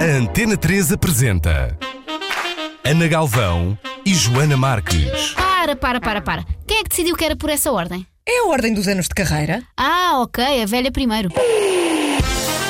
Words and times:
A 0.00 0.04
Antena 0.18 0.56
3 0.56 0.92
apresenta 0.92 1.76
Ana 2.84 3.08
Galvão 3.08 3.78
e 4.04 4.14
Joana 4.14 4.56
Marques. 4.56 5.32
Para, 5.34 5.74
para, 5.74 6.00
para, 6.00 6.20
para. 6.20 6.44
Quem 6.66 6.78
é 6.78 6.82
que 6.82 6.90
decidiu 6.90 7.16
que 7.16 7.24
era 7.24 7.36
por 7.36 7.50
essa 7.50 7.72
ordem? 7.72 8.06
É 8.28 8.40
a 8.40 8.48
ordem 8.48 8.74
dos 8.74 8.86
anos 8.88 9.06
de 9.08 9.14
carreira? 9.14 9.62
Ah, 9.76 10.20
ok, 10.22 10.62
a 10.62 10.66
velha 10.66 10.92
primeiro. 10.92 11.30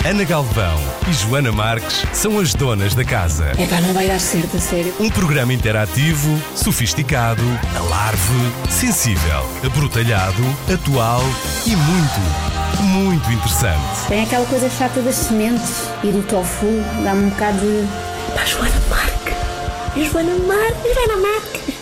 Ana 0.04 0.23
Galvão 0.23 0.79
e 1.09 1.12
Joana 1.12 1.51
Marques 1.51 2.04
são 2.12 2.39
as 2.39 2.54
donas 2.54 2.94
da 2.94 3.04
casa. 3.04 3.51
Epá, 3.61 3.81
não 3.81 3.93
vai 3.93 4.06
dar 4.06 4.21
certo, 4.21 4.56
a 4.56 4.61
sério. 4.61 4.95
Um 5.01 5.11
programa 5.11 5.53
interativo, 5.53 6.40
sofisticado, 6.54 7.43
alarve, 7.77 8.71
sensível, 8.71 9.45
abrutalhado, 9.65 10.43
atual 10.72 11.22
e 11.67 11.74
muito, 11.74 12.56
muito 12.83 13.31
interessante. 13.31 14.06
Tem 14.08 14.22
aquela 14.22 14.47
coisa 14.47 14.69
chata 14.69 15.01
das 15.01 15.15
sementes 15.15 15.88
e 16.02 16.09
do 16.09 16.23
tofu, 16.23 16.66
dá-me 17.02 17.27
um 17.27 17.29
bocado 17.30 17.59
de. 17.59 18.34
Pá, 18.34 18.45
Joana 18.45 18.80
Marque! 18.89 20.11
Joana 20.11 20.37
Marque! 20.47 20.95
Joana 20.95 21.16
Marque! 21.23 21.77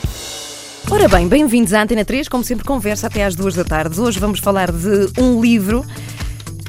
Ora 0.90 1.08
bem, 1.08 1.26
bem-vindos 1.26 1.72
à 1.72 1.82
Antena 1.82 2.04
3, 2.04 2.28
como 2.28 2.44
sempre, 2.44 2.64
conversa 2.64 3.06
até 3.06 3.24
às 3.24 3.34
duas 3.34 3.54
da 3.54 3.64
tarde. 3.64 4.00
Hoje 4.00 4.20
vamos 4.20 4.38
falar 4.38 4.70
de 4.70 5.08
um 5.18 5.40
livro 5.40 5.84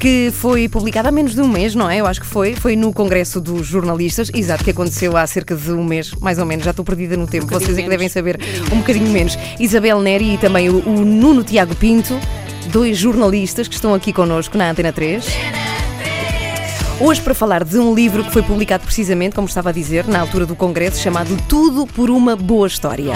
que 0.06 0.32
foi 0.32 0.70
publicado 0.70 1.08
há 1.08 1.12
menos 1.12 1.34
de 1.34 1.42
um 1.42 1.48
mês, 1.48 1.74
não 1.74 1.90
é? 1.90 1.98
Eu 1.98 2.06
acho 2.06 2.22
que 2.22 2.28
foi. 2.28 2.54
Foi 2.54 2.76
no 2.76 2.94
Congresso 2.94 3.42
dos 3.42 3.66
Jornalistas, 3.66 4.30
exato, 4.36 4.64
que 4.64 4.70
aconteceu 4.70 5.18
há 5.18 5.26
cerca 5.26 5.56
de 5.56 5.72
um 5.72 5.84
mês, 5.84 6.12
mais 6.22 6.38
ou 6.38 6.46
menos. 6.46 6.64
Já 6.64 6.70
estou 6.70 6.86
perdida 6.86 7.18
no 7.18 7.26
tempo, 7.26 7.48
vocês 7.48 7.76
é 7.76 7.82
que 7.82 7.90
devem 7.90 8.08
saber 8.08 8.40
um 8.72 8.78
bocadinho 8.78 9.10
menos. 9.10 9.36
Isabel 9.60 10.00
Neri 10.00 10.36
e 10.36 10.38
também 10.38 10.70
o, 10.70 10.88
o 10.88 11.04
Nuno 11.04 11.44
Tiago 11.44 11.76
Pinto, 11.76 12.20
dois 12.72 13.00
jornalistas 13.00 13.68
que 13.68 13.74
estão 13.74 13.96
aqui 13.96 14.14
connosco 14.14 14.56
na 14.56 14.70
Antena 14.70 14.94
3. 14.94 15.26
Hoje, 17.00 17.22
para 17.22 17.34
falar 17.34 17.64
de 17.64 17.80
um 17.80 17.92
livro 17.92 18.24
que 18.26 18.32
foi 18.32 18.44
publicado 18.44 18.84
precisamente, 18.84 19.34
como 19.34 19.48
estava 19.48 19.70
a 19.70 19.74
dizer, 19.74 20.06
na 20.06 20.20
altura 20.20 20.46
do 20.46 20.56
Congresso, 20.56 21.02
chamado 21.02 21.36
Tudo 21.50 21.88
por 21.88 22.12
uma 22.12 22.36
Boa 22.36 22.68
História. 22.68 23.16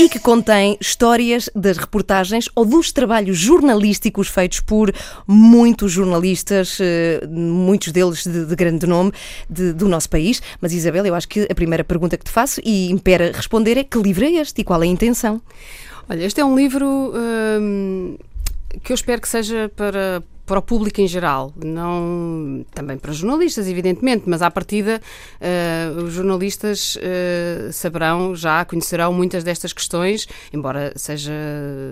E 0.00 0.08
que 0.08 0.20
contém 0.20 0.78
histórias 0.80 1.50
das 1.56 1.76
reportagens 1.76 2.48
ou 2.54 2.64
dos 2.64 2.92
trabalhos 2.92 3.36
jornalísticos 3.36 4.28
feitos 4.28 4.60
por 4.60 4.94
muitos 5.26 5.90
jornalistas, 5.90 6.78
eh, 6.80 7.26
muitos 7.28 7.90
deles 7.90 8.22
de, 8.22 8.44
de 8.46 8.54
grande 8.54 8.86
nome 8.86 9.10
de- 9.50 9.72
do 9.72 9.88
nosso 9.88 10.08
país. 10.08 10.40
Mas, 10.60 10.72
Isabel, 10.72 11.04
eu 11.04 11.16
acho 11.16 11.28
que 11.28 11.48
a 11.50 11.54
primeira 11.54 11.82
pergunta 11.82 12.16
que 12.16 12.24
te 12.24 12.30
faço 12.30 12.60
e 12.64 12.92
impera 12.92 13.32
responder 13.34 13.76
é 13.76 13.82
que 13.82 13.98
livro 13.98 14.24
é 14.24 14.30
este 14.34 14.60
e 14.60 14.64
qual 14.64 14.80
é 14.82 14.86
a 14.86 14.88
intenção? 14.88 15.42
Olha, 16.08 16.24
este 16.24 16.40
é 16.40 16.44
um 16.44 16.54
livro 16.56 17.12
hum, 17.60 18.16
que 18.84 18.92
eu 18.92 18.94
espero 18.94 19.20
que 19.20 19.28
seja 19.28 19.68
para, 19.74 20.22
para 20.48 20.58
o 20.58 20.62
público 20.62 20.98
em 21.02 21.06
geral, 21.06 21.52
não 21.62 22.64
também 22.74 22.96
para 22.96 23.12
jornalistas, 23.12 23.68
evidentemente, 23.68 24.24
mas 24.26 24.40
à 24.40 24.50
partida 24.50 24.98
eh, 25.38 25.90
os 26.02 26.14
jornalistas 26.14 26.96
eh, 27.02 27.68
saberão, 27.70 28.34
já 28.34 28.64
conhecerão 28.64 29.12
muitas 29.12 29.44
destas 29.44 29.74
questões, 29.74 30.26
embora 30.50 30.94
seja 30.96 31.30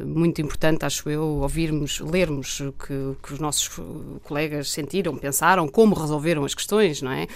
muito 0.07 0.41
importante, 0.41 0.87
acho 0.87 1.09
eu, 1.11 1.23
ouvirmos, 1.23 2.01
lermos 2.01 2.61
o 2.61 2.73
que, 2.73 2.95
que 3.23 3.35
os 3.35 3.39
nossos 3.39 3.69
colegas 4.25 4.71
sentiram, 4.71 5.15
pensaram, 5.17 5.69
como 5.69 5.95
resolveram 5.95 6.43
as 6.43 6.55
questões, 6.55 7.03
não 7.03 7.13
é? 7.13 7.27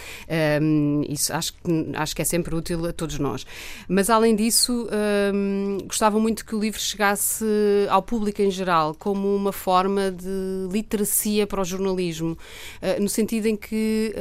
Hum, 0.62 1.02
isso 1.06 1.34
acho, 1.34 1.52
que- 1.52 1.60
acho 1.96 2.16
que 2.16 2.22
é 2.22 2.24
sempre 2.24 2.54
útil 2.54 2.86
a 2.86 2.92
todos 2.94 3.18
nós. 3.18 3.44
Mas 3.86 4.08
além 4.08 4.34
disso, 4.34 4.88
hum, 5.34 5.78
gostava 5.86 6.18
muito 6.18 6.46
que 6.46 6.54
o 6.54 6.58
livro 6.58 6.80
chegasse 6.80 7.44
ao 7.90 8.00
público 8.02 8.40
em 8.40 8.50
geral 8.50 8.96
como 8.98 9.36
uma 9.36 9.52
forma 9.52 10.10
de 10.10 10.66
literacia 10.72 11.09
para 11.46 11.60
o 11.60 11.64
jornalismo, 11.64 12.36
eh, 12.80 12.98
no 13.00 13.08
sentido 13.08 13.46
em 13.46 13.56
que 13.56 14.14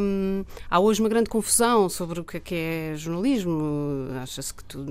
hum, 0.00 0.44
há 0.70 0.80
hoje 0.80 1.00
uma 1.00 1.08
grande 1.08 1.30
confusão 1.30 1.88
sobre 1.88 2.20
o 2.20 2.24
que 2.24 2.36
é, 2.36 2.40
que 2.40 2.54
é 2.54 2.94
jornalismo. 2.96 4.08
Acha-se 4.22 4.52
que 4.52 4.64
tu, 4.64 4.84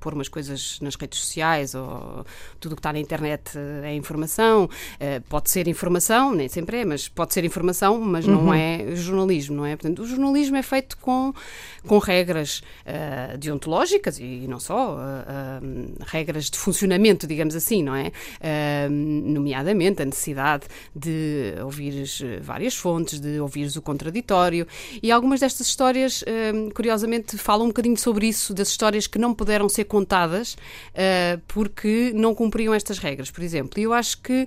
pôr 0.00 0.14
umas 0.14 0.28
coisas 0.28 0.78
nas 0.80 0.94
redes 0.94 1.20
sociais 1.20 1.74
ou 1.74 2.24
tudo 2.58 2.72
o 2.72 2.76
que 2.76 2.80
está 2.80 2.92
na 2.92 2.98
internet 2.98 3.56
eh, 3.56 3.90
é 3.90 3.94
informação. 3.94 4.68
Eh, 4.98 5.20
pode 5.28 5.50
ser 5.50 5.68
informação, 5.68 6.34
nem 6.34 6.48
sempre 6.48 6.78
é, 6.78 6.84
mas 6.84 7.08
pode 7.08 7.32
ser 7.34 7.44
informação, 7.44 8.00
mas 8.00 8.26
não 8.26 8.52
é 8.52 8.94
jornalismo, 8.94 9.56
não 9.56 9.66
é? 9.66 9.76
Portanto, 9.76 10.02
o 10.02 10.06
jornalismo 10.06 10.56
é 10.56 10.62
feito 10.62 10.96
com, 10.98 11.32
com 11.86 11.98
regras 11.98 12.62
eh, 12.84 13.36
deontológicas 13.38 14.18
e 14.18 14.46
não 14.48 14.60
só, 14.60 14.98
eh, 14.98 15.60
regras 16.06 16.50
de 16.50 16.58
funcionamento, 16.58 17.26
digamos 17.26 17.54
assim, 17.54 17.82
não 17.82 17.94
é? 17.94 18.12
Eh, 18.40 18.88
nomeadamente 18.90 20.02
a 20.02 20.04
necessidade 20.04 20.66
de 20.94 21.54
ouvires 21.62 22.20
eh, 22.22 22.40
várias 22.40 22.74
fontes, 22.74 23.20
de 23.20 23.40
ouvires 23.40 23.76
o 23.76 23.82
contraditório 23.82 24.66
e 25.02 25.10
algumas 25.10 25.40
destas 25.40 25.66
histórias, 25.66 26.24
eh, 26.26 26.52
curiosamente, 26.74 27.36
falam 27.38 27.66
um 27.66 27.68
bocadinho 27.68 27.96
sobre 27.96 28.26
isso, 28.26 28.52
das 28.54 28.68
histórias 28.68 29.06
que 29.06 29.18
não 29.18 29.34
puderam 29.34 29.68
ser 29.68 29.84
contadas 29.84 30.56
eh, 30.94 31.38
porque 31.46 32.12
não 32.14 32.34
cumpriam 32.34 32.74
estas 32.74 32.98
regras, 32.98 33.30
por 33.30 33.42
exemplo. 33.42 33.78
E 33.78 33.82
eu 33.82 33.92
acho 33.92 34.20
que 34.20 34.46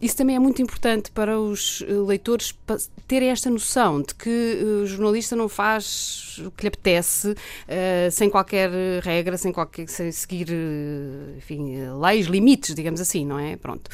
isso 0.00 0.16
também 0.16 0.36
é 0.36 0.38
muito 0.38 0.60
importante 0.60 1.10
para 1.10 1.38
os 1.38 1.82
leitores 2.06 2.54
terem 3.06 3.30
esta 3.30 3.50
noção 3.50 4.02
de 4.02 4.14
que 4.14 4.58
o 4.82 4.86
jornalista 4.86 5.34
não 5.34 5.48
faz 5.48 6.40
o 6.44 6.50
que 6.50 6.62
lhe 6.62 6.68
apetece 6.68 7.34
sem 8.12 8.28
qualquer 8.28 8.70
regra, 9.02 9.36
sem, 9.36 9.52
qualquer, 9.52 9.88
sem 9.88 10.10
seguir 10.12 10.48
enfim, 11.36 11.76
leis, 12.00 12.26
limites, 12.26 12.74
digamos 12.74 13.00
assim, 13.00 13.24
não 13.24 13.38
é? 13.38 13.56
Pronto. 13.56 13.90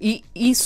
E 0.00 0.22
isso 0.34 0.61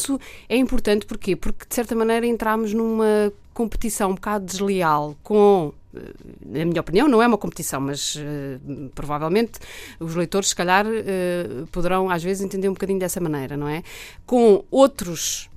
é 0.49 0.57
importante 0.57 1.07
porquê? 1.07 1.37
Porque 1.37 1.67
de 1.69 1.75
certa 1.75 1.95
maneira 1.95 2.27
entramos 2.27 2.73
numa 2.73 3.33
competição 3.55 4.11
um 4.11 4.15
bocado 4.15 4.45
desleal 4.45 5.17
com 5.23 5.73
eh, 5.97 6.13
na 6.45 6.65
minha 6.65 6.81
opinião, 6.81 7.09
não 7.09 7.23
é 7.23 7.27
uma 7.27 7.39
competição, 7.39 7.81
mas 7.81 8.17
eh, 8.19 8.59
provavelmente 8.95 9.59
os 9.99 10.15
leitores, 10.15 10.51
se 10.51 10.57
calhar, 10.57 10.87
eh, 10.87 11.65
poderão 11.73 12.11
às 12.11 12.23
vezes 12.23 12.45
entender 12.45 12.69
um 12.69 12.75
bocadinho 12.75 12.99
dessa 12.99 13.21
maneira, 13.21 13.57
não 13.57 13.69
é? 13.69 13.83
Com 14.27 14.65
outros. 14.71 15.49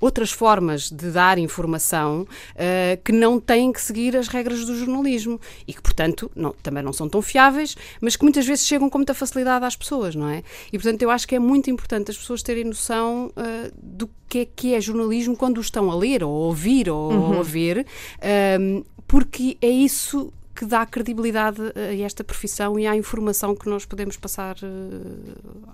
Outras 0.00 0.30
formas 0.30 0.90
de 0.90 1.10
dar 1.10 1.38
informação 1.38 2.26
eh, 2.56 2.98
que 3.04 3.12
não 3.12 3.38
têm 3.38 3.72
que 3.72 3.80
seguir 3.80 4.16
as 4.16 4.28
regras 4.28 4.64
do 4.64 4.74
jornalismo 4.76 5.38
e 5.68 5.74
que, 5.74 5.82
portanto, 5.82 6.30
não- 6.34 6.54
também 6.62 6.82
não 6.82 6.92
são 6.92 7.08
tão 7.08 7.20
fiáveis, 7.20 7.76
mas 8.00 8.16
que 8.16 8.22
muitas 8.22 8.46
vezes 8.46 8.66
chegam 8.66 8.88
com 8.88 8.98
muita 8.98 9.14
facilidade 9.14 9.64
às 9.64 9.76
pessoas, 9.76 10.14
não 10.14 10.28
é? 10.28 10.42
E, 10.72 10.78
portanto, 10.78 11.02
eu 11.02 11.10
acho 11.10 11.28
que 11.28 11.34
é 11.34 11.38
muito 11.38 11.68
importante 11.70 12.10
as 12.10 12.16
pessoas 12.16 12.42
terem 12.42 12.64
noção 12.64 13.30
eh, 13.36 13.70
do 13.82 14.08
que 14.28 14.38
é 14.40 14.44
que 14.44 14.74
é 14.74 14.80
jornalismo 14.80 15.36
quando 15.36 15.58
o 15.58 15.60
estão 15.60 15.90
a 15.90 15.94
ler, 15.96 16.22
ou 16.24 16.30
a 16.30 16.46
ouvir, 16.46 16.88
ou 16.88 17.38
a 17.40 17.42
ver, 17.42 17.84
ehm, 18.22 18.82
porque 19.06 19.56
é 19.60 19.68
isso 19.68 20.32
que 20.54 20.64
dá 20.66 20.84
credibilidade 20.84 21.60
a 21.74 22.04
esta 22.04 22.22
profissão 22.24 22.78
e 22.78 22.86
à 22.86 22.94
informação 22.96 23.54
que 23.54 23.68
nós 23.68 23.84
podemos 23.86 24.16
passar 24.16 24.56
eh, 24.62 24.66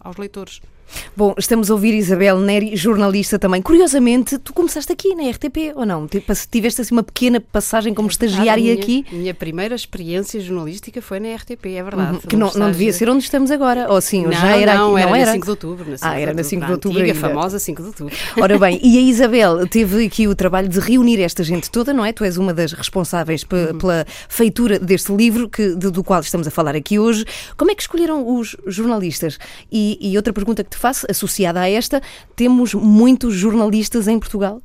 aos 0.00 0.16
leitores. 0.16 0.60
Bom, 1.16 1.34
estamos 1.36 1.68
a 1.68 1.74
ouvir 1.74 1.94
Isabel 1.94 2.38
Neri, 2.38 2.76
jornalista 2.76 3.40
também. 3.40 3.60
Curiosamente, 3.60 4.38
tu 4.38 4.52
começaste 4.52 4.92
aqui 4.92 5.16
na 5.16 5.28
RTP, 5.28 5.72
ou 5.74 5.84
não? 5.84 6.06
Tiveste 6.48 6.80
assim 6.80 6.94
uma 6.94 7.02
pequena 7.02 7.40
passagem 7.40 7.92
como 7.92 8.08
estagiária 8.08 8.52
a 8.52 8.56
minha, 8.56 8.74
aqui? 8.74 9.04
A 9.10 9.14
minha 9.16 9.34
primeira 9.34 9.74
experiência 9.74 10.38
jornalística 10.40 11.02
foi 11.02 11.18
na 11.18 11.34
RTP, 11.34 11.66
é 11.74 11.82
verdade. 11.82 12.12
Uhum, 12.12 12.20
Que 12.20 12.36
não, 12.36 12.52
não 12.54 12.70
devia 12.70 12.92
ser 12.92 13.08
onde 13.08 13.24
estamos 13.24 13.50
agora, 13.50 13.90
ou 13.92 14.00
sim, 14.00 14.26
ou 14.26 14.30
Não, 14.30 14.38
já 14.40 14.56
era 14.56 14.74
não, 14.76 14.92
aqui, 14.94 15.00
era 15.02 15.06
não 15.10 15.16
na 15.16 15.22
era? 15.22 15.32
5 15.32 15.44
de 15.44 15.50
outubro. 15.50 15.90
Na 15.90 15.96
5 15.98 16.08
Ah, 16.08 16.20
era 16.20 16.32
na 16.34 16.44
5 16.44 16.66
de 16.66 16.72
outubro 16.72 16.98
antiga, 17.00 17.14
ainda. 17.16 17.28
famosa 17.28 17.58
5 17.58 17.82
de 17.82 17.88
outubro. 17.88 18.14
Ora 18.40 18.56
bem, 18.56 18.78
e 18.80 18.98
a 18.98 19.00
Isabel 19.00 19.66
teve 19.66 20.06
aqui 20.06 20.28
o 20.28 20.36
trabalho 20.36 20.68
de 20.68 20.78
reunir 20.78 21.20
esta 21.20 21.42
gente 21.42 21.68
toda, 21.68 21.92
não 21.92 22.04
é? 22.04 22.12
Tu 22.12 22.22
és 22.22 22.36
uma 22.36 22.54
das 22.54 22.72
responsáveis 22.72 23.44
Uhum. 23.50 23.78
pela 23.78 24.06
feitura 24.28 24.65
deste 24.80 25.12
livro 25.12 25.48
que, 25.48 25.74
de- 25.74 25.90
do 25.90 26.02
qual 26.04 26.20
estamos 26.20 26.46
a 26.46 26.50
falar 26.50 26.74
aqui 26.76 26.98
hoje. 26.98 27.24
Como 27.56 27.70
é 27.70 27.74
que 27.74 27.82
escolheram 27.82 28.26
os 28.38 28.56
jornalistas? 28.66 29.38
E, 29.70 29.98
e 30.00 30.16
outra 30.16 30.32
pergunta 30.32 30.62
que 30.64 30.70
te 30.70 30.76
faço, 30.76 31.06
associada 31.10 31.60
a 31.60 31.68
esta, 31.68 32.02
temos 32.34 32.74
muitos 32.74 33.34
jornalistas 33.34 34.06
em 34.08 34.18
Portugal? 34.18 34.60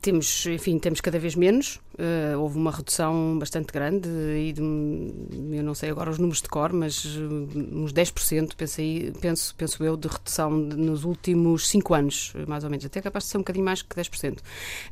Temos, 0.00 0.46
enfim, 0.46 0.78
temos 0.78 1.00
cada 1.00 1.18
vez 1.18 1.36
menos. 1.36 1.78
Eh, 1.98 2.36
houve 2.36 2.56
uma 2.58 2.70
redução 2.70 3.38
bastante 3.38 3.72
grande 3.72 4.08
e 4.08 4.52
de, 4.52 4.60
eu 5.56 5.62
não 5.62 5.74
sei 5.74 5.90
agora 5.90 6.10
os 6.10 6.18
números 6.18 6.40
de 6.42 6.48
cor, 6.48 6.72
mas 6.72 7.04
eh, 7.06 7.58
uns 7.74 7.92
10%, 7.92 8.54
pensei, 8.56 9.12
penso, 9.20 9.54
penso 9.56 9.82
eu, 9.84 9.96
de 9.96 10.08
redução 10.08 10.68
de- 10.68 10.76
nos 10.76 11.04
últimos 11.04 11.68
5 11.68 11.94
anos, 11.94 12.32
mais 12.46 12.64
ou 12.64 12.70
menos. 12.70 12.84
Até 12.84 13.00
capaz 13.00 13.24
de 13.24 13.30
ser 13.30 13.38
um 13.38 13.40
bocadinho 13.40 13.64
mais 13.64 13.82
que 13.82 13.94
10%. 13.94 14.38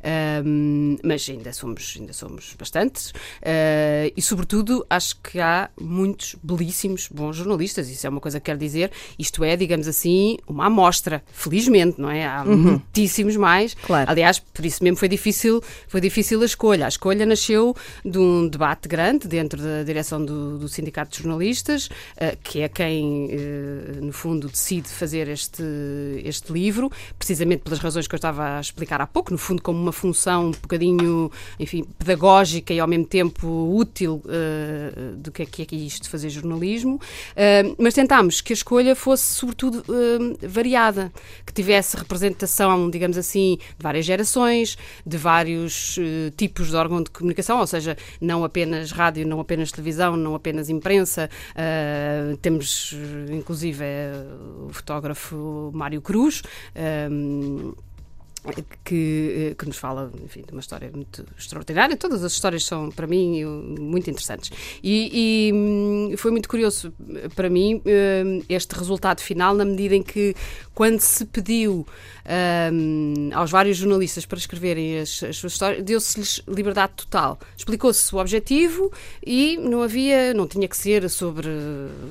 Ahm, 0.03 0.97
mas 1.03 1.27
ainda 1.29 1.53
somos, 1.53 1.95
ainda 1.99 2.13
somos 2.13 2.55
bastantes. 2.57 3.13
eh, 3.41 4.11
e, 4.15 4.21
sobretudo, 4.21 4.85
acho 4.89 5.15
que 5.21 5.39
há 5.39 5.69
muitos 5.79 6.35
belíssimos 6.41 7.07
bons 7.11 7.35
jornalistas. 7.35 7.89
Isso 7.89 8.05
é 8.05 8.09
uma 8.09 8.19
coisa 8.19 8.39
que 8.39 8.45
quero 8.45 8.59
dizer. 8.59 8.91
Isto 9.17 9.43
é, 9.43 9.55
digamos 9.55 9.87
assim, 9.87 10.37
uma 10.47 10.65
amostra. 10.65 11.23
Felizmente, 11.31 11.99
não 11.99 12.09
é? 12.09 12.25
Há 12.25 12.43
muitíssimos 12.45 13.35
mais. 13.37 13.73
Claro. 13.73 14.09
Aliás, 14.09 14.39
por 14.39 14.65
isso 14.65 14.83
mesmo 14.83 14.97
foi 14.97 15.07
difícil, 15.09 15.61
foi 15.87 16.01
difícil 16.01 16.41
a 16.41 16.45
escolha. 16.45 16.87
Escolha 16.91 17.25
nasceu 17.25 17.75
de 18.05 18.17
um 18.17 18.47
debate 18.47 18.87
grande 18.87 19.27
dentro 19.27 19.61
da 19.61 19.83
direção 19.83 20.23
do, 20.23 20.57
do 20.57 20.67
Sindicato 20.67 21.11
de 21.11 21.23
Jornalistas, 21.23 21.87
uh, 21.87 22.37
que 22.43 22.61
é 22.61 22.69
quem, 22.69 23.27
uh, 23.27 24.05
no 24.05 24.13
fundo, 24.13 24.47
decide 24.47 24.89
fazer 24.89 25.27
este, 25.27 25.63
este 26.23 26.51
livro, 26.51 26.91
precisamente 27.17 27.63
pelas 27.63 27.79
razões 27.79 28.07
que 28.07 28.15
eu 28.15 28.17
estava 28.17 28.57
a 28.57 28.61
explicar 28.61 29.01
há 29.01 29.07
pouco, 29.07 29.31
no 29.31 29.37
fundo, 29.37 29.61
como 29.61 29.79
uma 29.79 29.91
função 29.91 30.47
um 30.47 30.51
bocadinho, 30.51 31.31
enfim, 31.59 31.83
pedagógica 31.97 32.73
e 32.73 32.79
ao 32.79 32.87
mesmo 32.87 33.05
tempo 33.05 33.73
útil 33.75 34.21
uh, 34.25 35.15
do 35.15 35.31
que 35.31 35.43
é, 35.43 35.45
que 35.45 35.75
é 35.75 35.79
isto 35.79 36.03
de 36.03 36.09
fazer 36.09 36.29
jornalismo. 36.29 36.99
mas 37.77 37.93
tentámos 37.93 38.41
que 38.41 38.53
a 38.53 38.55
escolha 38.55 38.95
fosse, 38.95 39.33
sobretudo, 39.33 39.83
variada, 40.41 41.11
que 41.45 41.53
tivesse 41.53 41.95
representação, 41.95 42.89
digamos 42.89 43.17
assim, 43.17 43.57
de 43.77 43.83
várias 43.83 44.05
gerações, 44.05 44.77
de 45.05 45.17
vários 45.17 45.97
uh, 45.97 46.31
tipos 46.35 46.69
de 46.69 46.75
órgão 46.81 47.01
de 47.01 47.09
comunicação, 47.09 47.59
ou 47.59 47.67
seja, 47.67 47.97
não 48.19 48.43
apenas 48.43 48.91
rádio, 48.91 49.25
não 49.27 49.39
apenas 49.39 49.71
televisão, 49.71 50.17
não 50.17 50.35
apenas 50.35 50.69
imprensa. 50.69 51.29
Uh, 51.51 52.37
temos, 52.37 52.93
inclusive, 53.29 53.83
uh, 53.83 54.67
o 54.67 54.73
fotógrafo 54.73 55.71
Mário 55.73 56.01
Cruz 56.01 56.41
que, 58.83 59.51
eh, 59.51 59.55
que 59.55 59.65
nos 59.67 59.77
fala 59.77 60.11
enfim, 60.23 60.41
de 60.41 60.51
uma 60.51 60.61
história 60.61 60.89
muito 60.93 61.25
extraordinária. 61.37 61.95
Todas 61.95 62.23
as 62.23 62.33
histórias 62.33 62.65
são, 62.65 62.89
para 62.89 63.05
mim, 63.05 63.45
muito 63.79 64.09
interessantes. 64.09 64.51
E, 64.81 65.49
e 65.49 65.53
hum, 65.53 66.13
foi 66.17 66.31
muito 66.31 66.49
curioso 66.49 66.91
para 67.35 67.49
mim 67.49 67.81
eh, 67.85 68.41
este 68.49 68.75
resultado 68.75 69.21
final, 69.21 69.53
na 69.53 69.63
medida 69.63 69.95
em 69.95 70.01
que, 70.01 70.35
quando 70.73 70.99
se 70.99 71.25
pediu 71.25 71.85
um, 72.73 73.29
aos 73.33 73.51
vários 73.51 73.77
jornalistas 73.77 74.25
para 74.25 74.37
escreverem 74.37 74.99
as, 74.99 75.21
as 75.23 75.37
suas 75.37 75.53
histórias, 75.53 75.83
deu-se-lhes 75.83 76.41
liberdade 76.47 76.93
total. 76.95 77.39
Explicou-se 77.55 78.13
o 78.15 78.17
objetivo 78.17 78.91
e 79.25 79.57
não 79.57 79.83
havia, 79.83 80.33
não 80.33 80.47
tinha 80.47 80.67
que 80.67 80.77
ser 80.77 81.09
sobre 81.09 81.47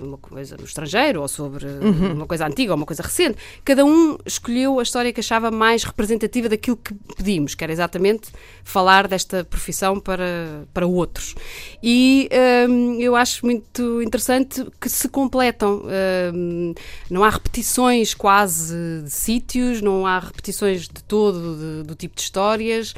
uma 0.00 0.18
coisa 0.18 0.56
no 0.56 0.64
estrangeiro 0.64 1.22
ou 1.22 1.28
sobre 1.28 1.66
uhum. 1.66 2.12
uma 2.12 2.26
coisa 2.26 2.46
antiga 2.46 2.72
ou 2.72 2.76
uma 2.76 2.86
coisa 2.86 3.02
recente. 3.02 3.36
Cada 3.64 3.84
um 3.84 4.16
escolheu 4.24 4.78
a 4.78 4.82
história 4.82 5.12
que 5.12 5.20
achava 5.20 5.50
mais 5.50 5.82
representativa 5.82 6.19
daquilo 6.49 6.76
que 6.76 6.94
pedimos, 7.17 7.55
que 7.55 7.64
era 7.64 7.72
exatamente 7.72 8.28
falar 8.64 9.08
desta 9.08 9.44
profissão 9.44 9.99
para, 9.99 10.64
para 10.72 10.87
outros. 10.87 11.34
E 11.82 12.28
um, 12.69 13.00
eu 13.00 13.17
acho 13.17 13.44
muito 13.44 14.02
interessante 14.02 14.67
que 14.81 14.88
se 14.88 15.08
completam. 15.08 15.82
Um, 16.34 16.75
não 17.11 17.25
há 17.25 17.31
repetições 17.31 18.14
quase 18.14 19.02
de 19.02 19.11
sítios, 19.11 19.81
não 19.81 20.06
há 20.06 20.19
repetições 20.19 20.82
de 20.82 21.02
todo 21.05 21.56
de, 21.56 21.82
do 21.87 21.94
tipo 21.94 22.14
de 22.14 22.23
histórias 22.23 22.94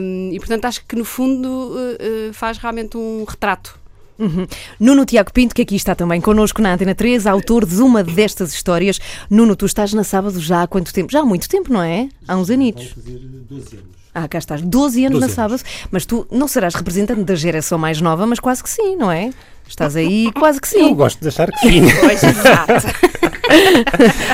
um, 0.00 0.30
e, 0.32 0.38
portanto, 0.38 0.64
acho 0.66 0.84
que 0.86 0.96
no 0.96 1.04
fundo 1.04 1.48
uh, 1.48 2.32
faz 2.32 2.58
realmente 2.58 2.96
um 2.96 3.24
retrato 3.24 3.83
Uhum. 4.18 4.46
Nuno 4.78 5.04
Tiago 5.04 5.32
Pinto, 5.32 5.54
que 5.54 5.62
aqui 5.62 5.76
está 5.76 5.94
também 5.94 6.20
connosco 6.20 6.62
na 6.62 6.72
Antena 6.74 6.94
3, 6.94 7.26
autor 7.26 7.66
de 7.66 7.80
uma 7.82 8.02
destas 8.02 8.52
histórias. 8.52 9.00
Nuno, 9.28 9.56
tu 9.56 9.66
estás 9.66 9.92
na 9.92 10.04
sábado 10.04 10.38
já 10.40 10.62
há 10.62 10.66
quanto 10.66 10.92
tempo? 10.92 11.10
Já 11.12 11.20
há 11.20 11.24
muito 11.24 11.48
tempo, 11.48 11.72
não 11.72 11.82
é? 11.82 12.08
Há 12.28 12.36
uns 12.36 12.50
anitos. 12.50 12.92
Vão 12.94 13.02
fazer 13.04 13.18
12 13.18 13.76
anos. 13.76 13.94
Ah, 14.14 14.28
cá 14.28 14.38
estás, 14.38 14.62
12 14.62 15.06
anos 15.06 15.18
12 15.18 15.20
na 15.20 15.26
anos. 15.26 15.34
sábado, 15.60 15.62
mas 15.90 16.06
tu 16.06 16.24
não 16.30 16.46
serás 16.46 16.74
representante 16.76 17.24
da 17.24 17.34
geração 17.34 17.76
mais 17.76 18.00
nova, 18.00 18.24
mas 18.26 18.38
quase 18.38 18.62
que 18.62 18.70
sim, 18.70 18.94
não 18.94 19.10
é? 19.10 19.30
Estás 19.66 19.96
aí, 19.96 20.30
quase 20.32 20.60
que 20.60 20.68
Eu 20.76 20.88
sim. 20.88 20.94
gosto 20.94 21.20
de 21.20 21.28
achar 21.28 21.50
que 21.50 21.58
sim. 21.58 21.82
Pois, 22.00 22.22
exato. 22.22 22.72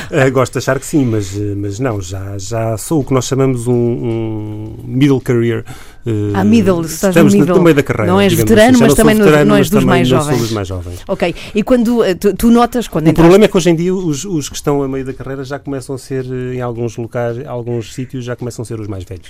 Eh, 0.09 0.29
gosto 0.29 0.53
de 0.53 0.59
achar 0.59 0.79
que 0.79 0.85
sim, 0.85 1.05
mas, 1.05 1.35
eh, 1.35 1.53
mas 1.55 1.79
não, 1.79 1.99
já, 2.01 2.37
já 2.37 2.77
sou 2.77 3.01
o 3.01 3.03
que 3.03 3.13
nós 3.13 3.25
chamamos 3.25 3.67
um, 3.67 3.73
um 3.73 4.75
middle 4.85 5.19
career. 5.19 5.65
Eh, 6.05 6.11
Ah, 6.33 6.43
middle, 6.43 6.81
estás 6.85 7.11
estamos 7.15 7.33
no 7.33 7.39
middle. 7.39 7.57
no 7.57 7.63
meio 7.63 7.75
da 7.75 7.83
carreira. 7.83 8.11
Não 8.11 8.19
és 8.19 8.33
veterano, 8.33 8.75
assim. 8.75 8.83
Mas 8.83 8.93
também 8.95 9.15
não- 9.15 9.25
veterano, 9.25 9.49
não 9.49 9.55
és 9.55 9.69
dos 9.69 9.83
mais 9.83 10.07
jovens. 10.07 10.39
dos 10.39 10.51
mais 10.51 10.67
jovens. 10.67 10.99
Ok, 11.07 11.35
e 11.55 11.63
quando 11.63 12.03
eh, 12.03 12.15
tu, 12.15 12.33
tu 12.35 12.49
notas, 12.51 12.87
quando 12.87 13.07
O 13.07 13.09
entraste... 13.09 13.21
problema 13.27 13.45
é 13.45 13.47
que 13.47 13.57
hoje 13.57 13.69
em 13.69 13.75
dia 13.75 13.93
os, 13.93 14.25
os 14.25 14.49
que 14.49 14.55
estão 14.55 14.81
a 14.83 14.87
meio 14.87 15.05
da 15.05 15.13
carreira 15.13 15.43
já 15.43 15.59
começam 15.59 15.95
a 15.95 15.97
ser, 15.97 16.25
eh, 16.25 16.55
em 16.55 16.61
alguns 16.61 16.97
locais, 16.97 17.45
alguns 17.47 17.93
sítios, 17.93 18.25
já 18.25 18.35
começam 18.35 18.63
a 18.63 18.65
ser 18.65 18.79
os 18.79 18.87
mais 18.87 19.03
velhos. 19.03 19.29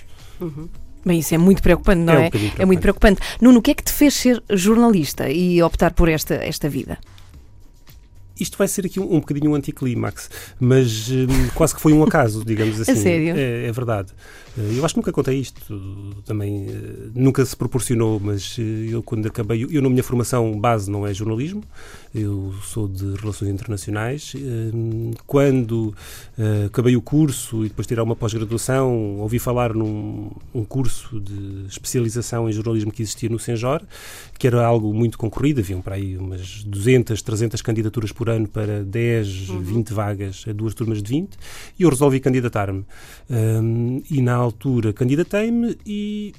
Bem, 1.05 1.19
isso 1.19 1.33
é 1.33 1.37
muito 1.37 1.61
preocupante, 1.63 1.99
não 2.01 2.13
É 2.13 2.17
um 2.17 2.21
é? 2.21 2.25
bocadinho 2.25 2.51
é 2.59 2.65
muito 2.65 2.79
preocupante. 2.81 3.19
Nuno, 3.41 3.59
o 3.59 3.61
que 3.61 3.71
é 3.71 3.73
que 3.73 3.83
te 3.83 3.91
fez 3.91 4.13
ser 4.13 4.41
jornalista 4.51 5.29
e 5.29 5.61
optar 5.63 5.93
por 5.93 6.07
esta, 6.07 6.35
esta 6.35 6.69
vida? 6.69 6.97
Isto 8.41 8.57
vai 8.57 8.67
ser 8.67 8.85
aqui 8.85 8.99
um, 8.99 9.03
um 9.15 9.19
bocadinho 9.19 9.51
um 9.51 9.55
anticlímax, 9.55 10.29
mas 10.59 11.09
hum, 11.11 11.27
quase 11.53 11.75
que 11.75 11.81
foi 11.81 11.93
um 11.93 12.03
acaso, 12.03 12.43
digamos 12.45 12.79
assim. 12.81 12.95
sério? 12.95 13.35
É, 13.37 13.67
é 13.67 13.71
verdade. 13.71 14.09
Eh, 14.57 14.77
Eu 14.77 14.83
acho 14.85 14.93
que 14.95 14.99
nunca 14.99 15.11
contei 15.11 15.37
isto, 15.39 15.61
também 16.25 16.67
eh, 16.69 17.09
nunca 17.13 17.45
se 17.45 17.55
proporcionou, 17.55 18.19
mas 18.19 18.55
eh, 18.59 18.93
eu 18.93 19.03
quando 19.03 19.27
acabei, 19.27 19.65
eu 19.69 19.81
na 19.81 19.89
minha 19.89 20.03
formação 20.03 20.59
base 20.59 20.89
não 20.89 21.05
é 21.05 21.13
jornalismo, 21.13 21.63
eu 22.13 22.53
sou 22.61 22.87
de 22.87 23.15
Relações 23.15 23.49
Internacionais. 23.49 24.33
Hum, 24.35 25.11
Quando 25.25 25.95
eh, 26.37 26.65
acabei 26.65 26.95
o 26.95 27.01
curso 27.01 27.65
e 27.65 27.69
depois 27.69 27.87
tirar 27.87 28.03
uma 28.03 28.15
pós-graduação, 28.15 29.17
ouvi 29.19 29.39
falar 29.39 29.73
num 29.73 30.29
um 30.53 30.65
curso 30.65 31.19
de 31.21 31.65
especialização 31.67 32.49
em 32.49 32.51
jornalismo 32.51 32.91
que 32.91 33.01
existia 33.01 33.29
no 33.29 33.39
Senjor, 33.39 33.81
que 34.37 34.45
era 34.45 34.65
algo 34.65 34.93
muito 34.93 35.17
concorrido, 35.17 35.61
haviam 35.61 35.81
para 35.81 35.95
aí 35.95 36.17
umas 36.17 36.63
200, 36.63 37.21
300 37.21 37.61
candidaturas 37.61 38.11
por 38.11 38.29
ano 38.29 38.47
para 38.47 38.83
10, 38.83 39.27
20 39.61 39.93
vagas, 39.93 40.45
a 40.47 40.51
duas 40.51 40.73
turmas 40.73 41.01
de 41.01 41.09
20, 41.09 41.37
e 41.79 41.83
eu 41.83 41.89
resolvi 41.89 42.19
candidatar-me. 42.19 42.85
Hum, 43.29 44.01
e 44.09 44.21
na 44.21 44.35
altura 44.35 44.91
candidatei-me 44.91 45.77
e 45.85 46.33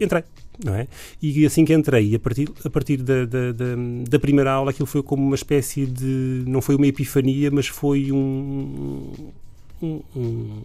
entrei. 0.00 0.24
Não 0.62 0.74
é? 0.74 0.86
E 1.20 1.44
assim 1.44 1.64
que 1.64 1.72
entrei, 1.72 2.14
a 2.14 2.18
partir, 2.18 2.48
a 2.64 2.70
partir 2.70 2.98
da, 2.98 3.24
da, 3.24 3.52
da, 3.52 3.64
da 4.08 4.18
primeira 4.20 4.52
aula, 4.52 4.70
aquilo 4.70 4.86
foi 4.86 5.02
como 5.02 5.24
uma 5.24 5.34
espécie 5.34 5.86
de. 5.86 6.44
Não 6.46 6.60
foi 6.60 6.76
uma 6.76 6.86
epifania, 6.86 7.50
mas 7.50 7.66
foi 7.66 8.12
um. 8.12 9.32
Um, 9.82 10.00
um- 10.16 10.62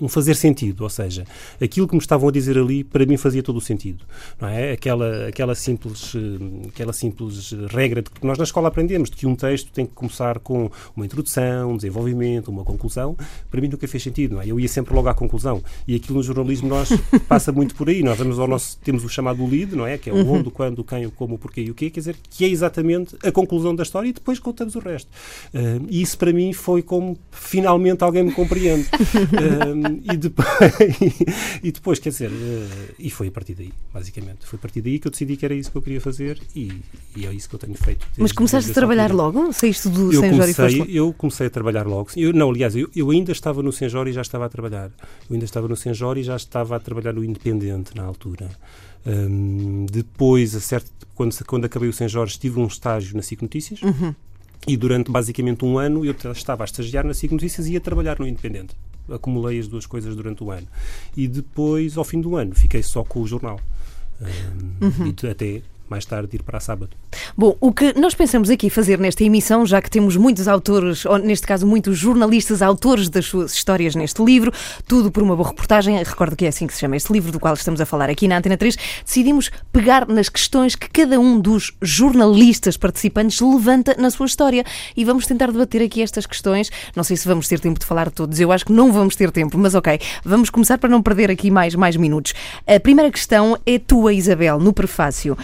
um 0.00 0.08
fazer 0.08 0.34
sentido, 0.34 0.80
ou 0.82 0.90
seja, 0.90 1.24
aquilo 1.62 1.86
que 1.86 1.94
me 1.94 2.00
estavam 2.00 2.28
a 2.28 2.32
dizer 2.32 2.58
ali 2.58 2.82
para 2.82 3.06
mim 3.06 3.16
fazia 3.16 3.42
todo 3.42 3.56
o 3.56 3.60
sentido, 3.60 4.04
não 4.40 4.48
é? 4.48 4.72
Aquela, 4.72 5.28
aquela, 5.28 5.54
simples, 5.54 6.12
eh, 6.16 6.68
aquela 6.68 6.92
simples 6.92 7.52
regra 7.70 8.02
de 8.02 8.10
que 8.10 8.26
nós 8.26 8.36
na 8.38 8.44
escola 8.44 8.68
aprendemos 8.68 9.08
de 9.10 9.16
que 9.16 9.26
um 9.26 9.36
texto 9.36 9.70
tem 9.72 9.86
que 9.86 9.92
começar 9.92 10.38
com 10.40 10.70
uma 10.96 11.06
introdução, 11.06 11.72
um 11.72 11.76
desenvolvimento, 11.76 12.48
uma 12.48 12.64
conclusão, 12.64 13.16
para 13.50 13.60
mim 13.60 13.68
nunca 13.68 13.86
fez 13.86 14.02
sentido, 14.02 14.34
não 14.34 14.42
é? 14.42 14.46
Eu 14.50 14.58
ia 14.58 14.68
sempre 14.68 14.94
logo 14.94 15.08
à 15.08 15.14
conclusão 15.14 15.62
e 15.86 15.94
aquilo 15.94 16.16
no 16.16 16.22
jornalismo 16.22 16.68
nós 16.68 16.88
passa 17.28 17.52
muito 17.52 17.74
por 17.74 17.88
aí, 17.88 18.02
nós 18.02 18.18
vamos 18.18 18.38
ao 18.38 18.48
nosso, 18.48 18.78
temos 18.78 19.04
o 19.04 19.08
chamado 19.08 19.46
lead, 19.46 19.76
não 19.76 19.86
é? 19.86 19.96
Que 19.96 20.10
é 20.10 20.12
o 20.12 20.28
onde, 20.28 20.48
o 20.48 20.50
quando, 20.50 20.80
o 20.80 20.84
quem, 20.84 21.06
o 21.06 21.10
como, 21.12 21.36
o 21.36 21.38
porquê 21.38 21.60
e 21.62 21.70
o 21.70 21.74
quê, 21.74 21.88
quer 21.90 22.00
dizer, 22.00 22.16
que 22.30 22.44
é 22.44 22.48
exatamente 22.48 23.16
a 23.22 23.30
conclusão 23.30 23.74
da 23.76 23.82
história 23.84 24.08
e 24.08 24.12
depois 24.12 24.38
contamos 24.40 24.74
o 24.74 24.80
resto. 24.80 25.08
Ah, 25.54 25.58
e 25.88 26.02
isso 26.02 26.18
para 26.18 26.32
mim 26.32 26.52
foi 26.52 26.82
como 26.82 27.16
finalmente 27.30 28.02
alguém 28.02 28.24
me 28.24 28.32
compreende. 28.46 28.88
Ah, 29.36 30.12
e, 30.12 30.16
depois, 30.16 30.48
e 31.62 31.72
depois, 31.72 31.98
quer 31.98 32.10
dizer, 32.10 32.30
ah, 32.30 32.92
e 32.98 33.10
foi 33.10 33.28
a 33.28 33.30
partir 33.30 33.54
daí, 33.54 33.72
basicamente. 33.92 34.46
Foi 34.46 34.58
a 34.58 34.60
partir 34.60 34.80
daí 34.80 34.98
que 34.98 35.06
eu 35.06 35.10
decidi 35.10 35.36
que 35.36 35.44
era 35.44 35.54
isso 35.54 35.70
que 35.70 35.76
eu 35.76 35.82
queria 35.82 36.00
fazer 36.00 36.40
e, 36.54 36.80
e 37.14 37.26
é 37.26 37.32
isso 37.32 37.48
que 37.48 37.54
eu 37.54 37.58
tenho 37.58 37.74
feito. 37.74 38.06
Mas 38.16 38.32
começaste 38.32 38.70
a 38.70 38.74
trabalhar 38.74 39.12
logo? 39.12 39.52
Saíste 39.52 39.88
do 39.88 40.12
Eu 40.12 40.20
Senjor 40.20 40.48
e 40.48 40.54
comecei, 40.54 40.78
logo? 40.78 40.90
eu 40.90 41.12
comecei 41.12 41.46
a 41.46 41.50
trabalhar 41.50 41.86
logo. 41.86 42.10
Eu, 42.16 42.32
não, 42.32 42.50
aliás, 42.50 42.76
eu, 42.76 42.88
eu 42.94 43.10
ainda 43.10 43.32
estava 43.32 43.62
no 43.62 43.72
Senjor 43.72 44.08
e 44.08 44.12
já 44.12 44.22
estava 44.22 44.46
a 44.46 44.48
trabalhar. 44.48 44.90
Eu 45.28 45.34
ainda 45.34 45.44
estava 45.44 45.66
no 45.68 45.76
Senjor 45.76 46.18
e 46.18 46.22
já 46.22 46.36
estava 46.36 46.76
a 46.76 46.80
trabalhar 46.80 47.12
no 47.12 47.24
Independente 47.24 47.94
na 47.96 48.04
altura. 48.04 48.50
Hum, 49.06 49.86
depois, 49.90 50.54
a 50.54 50.60
certo, 50.60 50.90
quando, 51.14 51.34
quando 51.44 51.64
acabei 51.64 51.88
o 51.88 51.92
Senjor, 51.92 52.26
estive 52.26 52.58
num 52.58 52.66
estágio 52.66 53.16
na 53.16 53.22
SIC 53.22 53.42
Notícias. 53.42 53.82
Uhum. 53.82 54.14
E 54.66 54.76
durante 54.76 55.10
basicamente 55.10 55.64
um 55.64 55.78
ano 55.78 56.04
eu 56.04 56.14
estava 56.32 56.64
a 56.64 56.66
estagiar 56.66 57.04
na 57.04 57.14
SIC 57.14 57.32
Notícias 57.32 57.66
e 57.66 57.72
ia 57.72 57.80
trabalhar 57.80 58.18
no 58.18 58.26
Independente. 58.26 58.74
Acumulei 59.08 59.58
as 59.60 59.68
duas 59.68 59.86
coisas 59.86 60.16
durante 60.16 60.42
o 60.42 60.50
ano. 60.50 60.66
E 61.16 61.28
depois, 61.28 61.96
ao 61.96 62.04
fim 62.04 62.20
do 62.20 62.34
ano, 62.36 62.54
fiquei 62.54 62.82
só 62.82 63.04
com 63.04 63.20
o 63.20 63.26
jornal. 63.26 63.60
Hum, 64.20 64.26
Uhum. 64.80 65.14
E 65.22 65.28
até 65.28 65.62
mais 65.90 66.04
tarde 66.04 66.36
ir 66.36 66.42
para 66.42 66.60
sábado. 66.60 66.90
Bom, 67.36 67.56
o 67.60 67.72
que 67.72 67.98
nós 67.98 68.14
pensamos 68.14 68.50
aqui 68.50 68.70
fazer 68.70 68.98
nesta 68.98 69.24
emissão, 69.24 69.66
já 69.66 69.80
que 69.80 69.90
temos 69.90 70.16
muitos 70.16 70.48
autores, 70.48 71.04
ou 71.04 71.18
neste 71.18 71.46
caso 71.46 71.66
muitos 71.66 71.98
jornalistas, 71.98 72.62
autores 72.62 73.08
das 73.08 73.26
suas 73.26 73.52
histórias 73.52 73.94
neste 73.94 74.22
livro, 74.22 74.52
tudo 74.86 75.10
por 75.10 75.22
uma 75.22 75.36
boa 75.36 75.48
reportagem, 75.48 75.96
recordo 76.02 76.36
que 76.36 76.44
é 76.44 76.48
assim 76.48 76.66
que 76.66 76.74
se 76.74 76.80
chama 76.80 76.96
este 76.96 77.12
livro 77.12 77.32
do 77.32 77.40
qual 77.40 77.54
estamos 77.54 77.80
a 77.80 77.86
falar 77.86 78.10
aqui 78.10 78.28
na 78.28 78.38
Antena 78.38 78.56
3, 78.56 78.76
decidimos 79.04 79.50
pegar 79.72 80.06
nas 80.06 80.28
questões 80.28 80.74
que 80.74 80.88
cada 80.88 81.18
um 81.18 81.38
dos 81.40 81.72
jornalistas 81.80 82.76
participantes 82.76 83.40
levanta 83.40 83.94
na 83.98 84.10
sua 84.10 84.26
história 84.26 84.64
e 84.96 85.04
vamos 85.04 85.26
tentar 85.26 85.50
debater 85.50 85.82
aqui 85.82 86.02
estas 86.02 86.26
questões. 86.26 86.70
Não 86.94 87.04
sei 87.04 87.16
se 87.16 87.26
vamos 87.26 87.48
ter 87.48 87.60
tempo 87.60 87.78
de 87.78 87.86
falar 87.86 88.10
todos, 88.10 88.38
eu 88.40 88.52
acho 88.52 88.64
que 88.64 88.72
não 88.72 88.92
vamos 88.92 89.16
ter 89.16 89.30
tempo, 89.30 89.58
mas 89.58 89.74
ok, 89.74 89.98
vamos 90.24 90.50
começar 90.50 90.78
para 90.78 90.90
não 90.90 91.02
perder 91.02 91.30
aqui 91.30 91.50
mais, 91.50 91.74
mais 91.74 91.96
minutos. 91.96 92.34
A 92.66 92.80
primeira 92.80 93.10
questão 93.10 93.58
é 93.64 93.78
tua, 93.78 94.12
Isabel, 94.12 94.58
no 94.58 94.72
prefácio. 94.72 95.36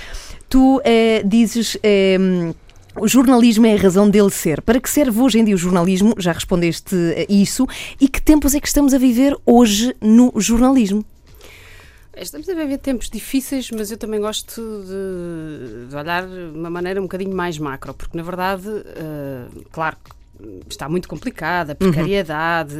Tu 0.53 0.83
eh, 0.85 1.23
dizes. 1.25 1.79
eh, 1.83 2.19
o 3.01 3.09
jornalismo 3.09 3.65
é 3.65 3.73
a 3.73 3.79
razão 3.79 4.11
dele 4.11 4.29
ser. 4.29 4.61
Para 4.61 4.79
que 4.79 4.91
serve 4.91 5.19
hoje 5.19 5.39
em 5.39 5.45
dia 5.47 5.55
o 5.55 5.59
jornalismo? 5.59 6.13
Já 6.19 6.31
respondeste 6.31 6.95
eh, 6.95 7.25
isso. 7.27 7.67
E 7.99 8.07
que 8.07 8.21
tempos 8.21 8.55
é 8.55 8.61
que 8.61 8.69
estamos 8.69 8.93
a 8.93 8.99
viver 8.99 9.35
hoje 9.47 9.97
no 9.99 10.31
jornalismo? 10.37 11.03
Estamos 12.15 12.47
a 12.51 12.55
viver 12.55 12.77
tempos 12.77 13.09
difíceis, 13.09 13.71
mas 13.71 13.91
eu 13.91 13.97
também 13.97 14.21
gosto 14.21 14.61
de, 14.61 15.89
de 15.89 15.97
olhar 15.97 16.27
de 16.27 16.55
uma 16.55 16.69
maneira 16.69 17.01
um 17.01 17.05
bocadinho 17.05 17.35
mais 17.35 17.59
macro, 17.59 17.95
porque 17.95 18.15
na 18.15 18.23
verdade, 18.23 18.69
uh, 18.69 19.65
claro 19.73 19.97
que 20.05 20.11
está 20.69 20.89
muito 20.89 21.09
complicada, 21.09 21.73
a 21.73 21.75
precariedade, 21.75 22.75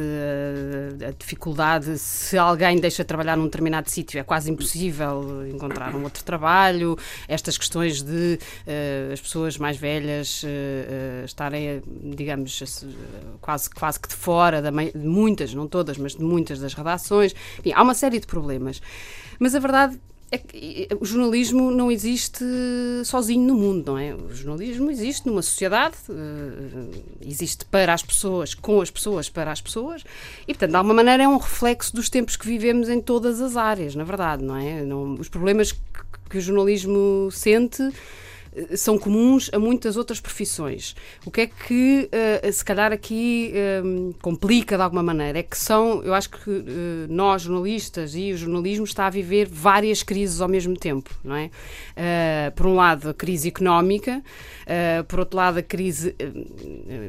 a, 1.01 1.09
a 1.09 1.11
dificuldade, 1.11 1.97
se 1.97 2.37
alguém 2.37 2.79
deixa 2.79 3.03
de 3.03 3.07
trabalhar 3.07 3.37
num 3.37 3.45
determinado 3.45 3.89
sítio, 3.89 4.19
é 4.19 4.23
quase 4.23 4.51
impossível 4.51 5.47
encontrar 5.47 5.95
um 5.95 6.03
outro 6.03 6.23
trabalho, 6.23 6.97
estas 7.27 7.57
questões 7.57 8.01
de 8.01 8.39
uh, 8.67 9.13
as 9.13 9.21
pessoas 9.21 9.57
mais 9.57 9.77
velhas 9.77 10.43
uh, 10.43 11.25
estarem, 11.25 11.81
digamos, 12.15 12.85
quase, 13.41 13.69
quase 13.69 13.99
que 13.99 14.07
de 14.07 14.15
fora 14.15 14.61
de 14.61 14.97
muitas, 14.97 15.53
não 15.53 15.67
todas, 15.67 15.97
mas 15.97 16.15
de 16.15 16.23
muitas 16.23 16.59
das 16.59 16.73
redações. 16.73 17.33
Enfim, 17.59 17.73
há 17.73 17.81
uma 17.81 17.93
série 17.93 18.19
de 18.19 18.27
problemas. 18.27 18.81
Mas 19.39 19.55
a 19.55 19.59
verdade 19.59 19.99
é 20.33 20.37
que 20.39 20.87
o 20.99 21.05
jornalismo 21.05 21.69
não 21.69 21.91
existe 21.91 22.43
sozinho 23.05 23.45
no 23.45 23.53
mundo, 23.53 23.91
não 23.91 23.97
é? 23.99 24.15
O 24.15 24.33
jornalismo 24.33 24.89
existe 24.89 25.27
numa 25.27 25.43
sociedade, 25.43 25.95
uh, 26.09 26.89
existe 27.23 27.65
para 27.65 27.93
as 27.93 28.01
pessoas, 28.01 28.55
com 28.55 28.81
as 28.81 28.89
pessoas, 28.89 29.29
para 29.29 29.51
as 29.51 29.61
pessoas, 29.61 30.03
e, 30.47 30.53
portanto, 30.53 30.71
de 30.71 30.75
alguma 30.75 30.95
maneira 30.95 31.23
é 31.23 31.27
um 31.27 31.37
reflexo 31.37 31.95
dos 31.95 32.09
tempos 32.09 32.35
que 32.35 32.47
vivemos 32.47 32.89
em 32.89 32.99
todas 32.99 33.39
as 33.41 33.55
áreas, 33.55 33.93
na 33.93 34.03
verdade, 34.03 34.43
não 34.43 34.55
é? 34.55 34.81
Não, 34.81 35.13
os 35.13 35.29
problemas 35.29 35.71
que, 35.71 35.79
que 36.31 36.37
o 36.39 36.41
jornalismo 36.41 37.29
sente 37.31 37.83
eh, 37.83 37.91
são 38.75 38.97
comuns 38.97 39.49
a 39.53 39.59
muitas 39.59 39.97
outras 39.97 40.19
profissões. 40.19 40.95
O 41.25 41.31
que 41.31 41.41
é 41.41 41.47
que, 41.47 42.09
uh, 42.11 42.51
se 42.51 42.63
calhar, 42.63 42.91
aqui 42.91 43.51
eh, 43.53 43.81
complica 44.21 44.75
de 44.75 44.83
alguma 44.83 45.03
maneira? 45.03 45.39
É 45.39 45.43
que 45.43 45.57
são, 45.57 46.03
eu 46.03 46.13
acho 46.13 46.29
que 46.29 46.63
nós, 47.09 47.43
jornalistas, 47.43 48.15
e 48.15 48.31
o 48.31 48.37
jornalismo 48.37 48.85
está 48.85 49.07
a 49.07 49.09
viver 49.09 49.47
várias 49.47 50.03
crises 50.03 50.41
ao 50.41 50.47
mesmo 50.47 50.77
tempo, 50.77 51.09
não 51.23 51.35
é? 51.35 51.49
Por 52.55 52.65
um 52.65 52.75
lado, 52.75 53.09
a 53.09 53.13
crise 53.13 53.47
económica, 53.47 54.21
por 55.07 55.19
outro 55.19 55.37
lado, 55.37 55.59
a 55.59 55.63
crise, 55.63 56.15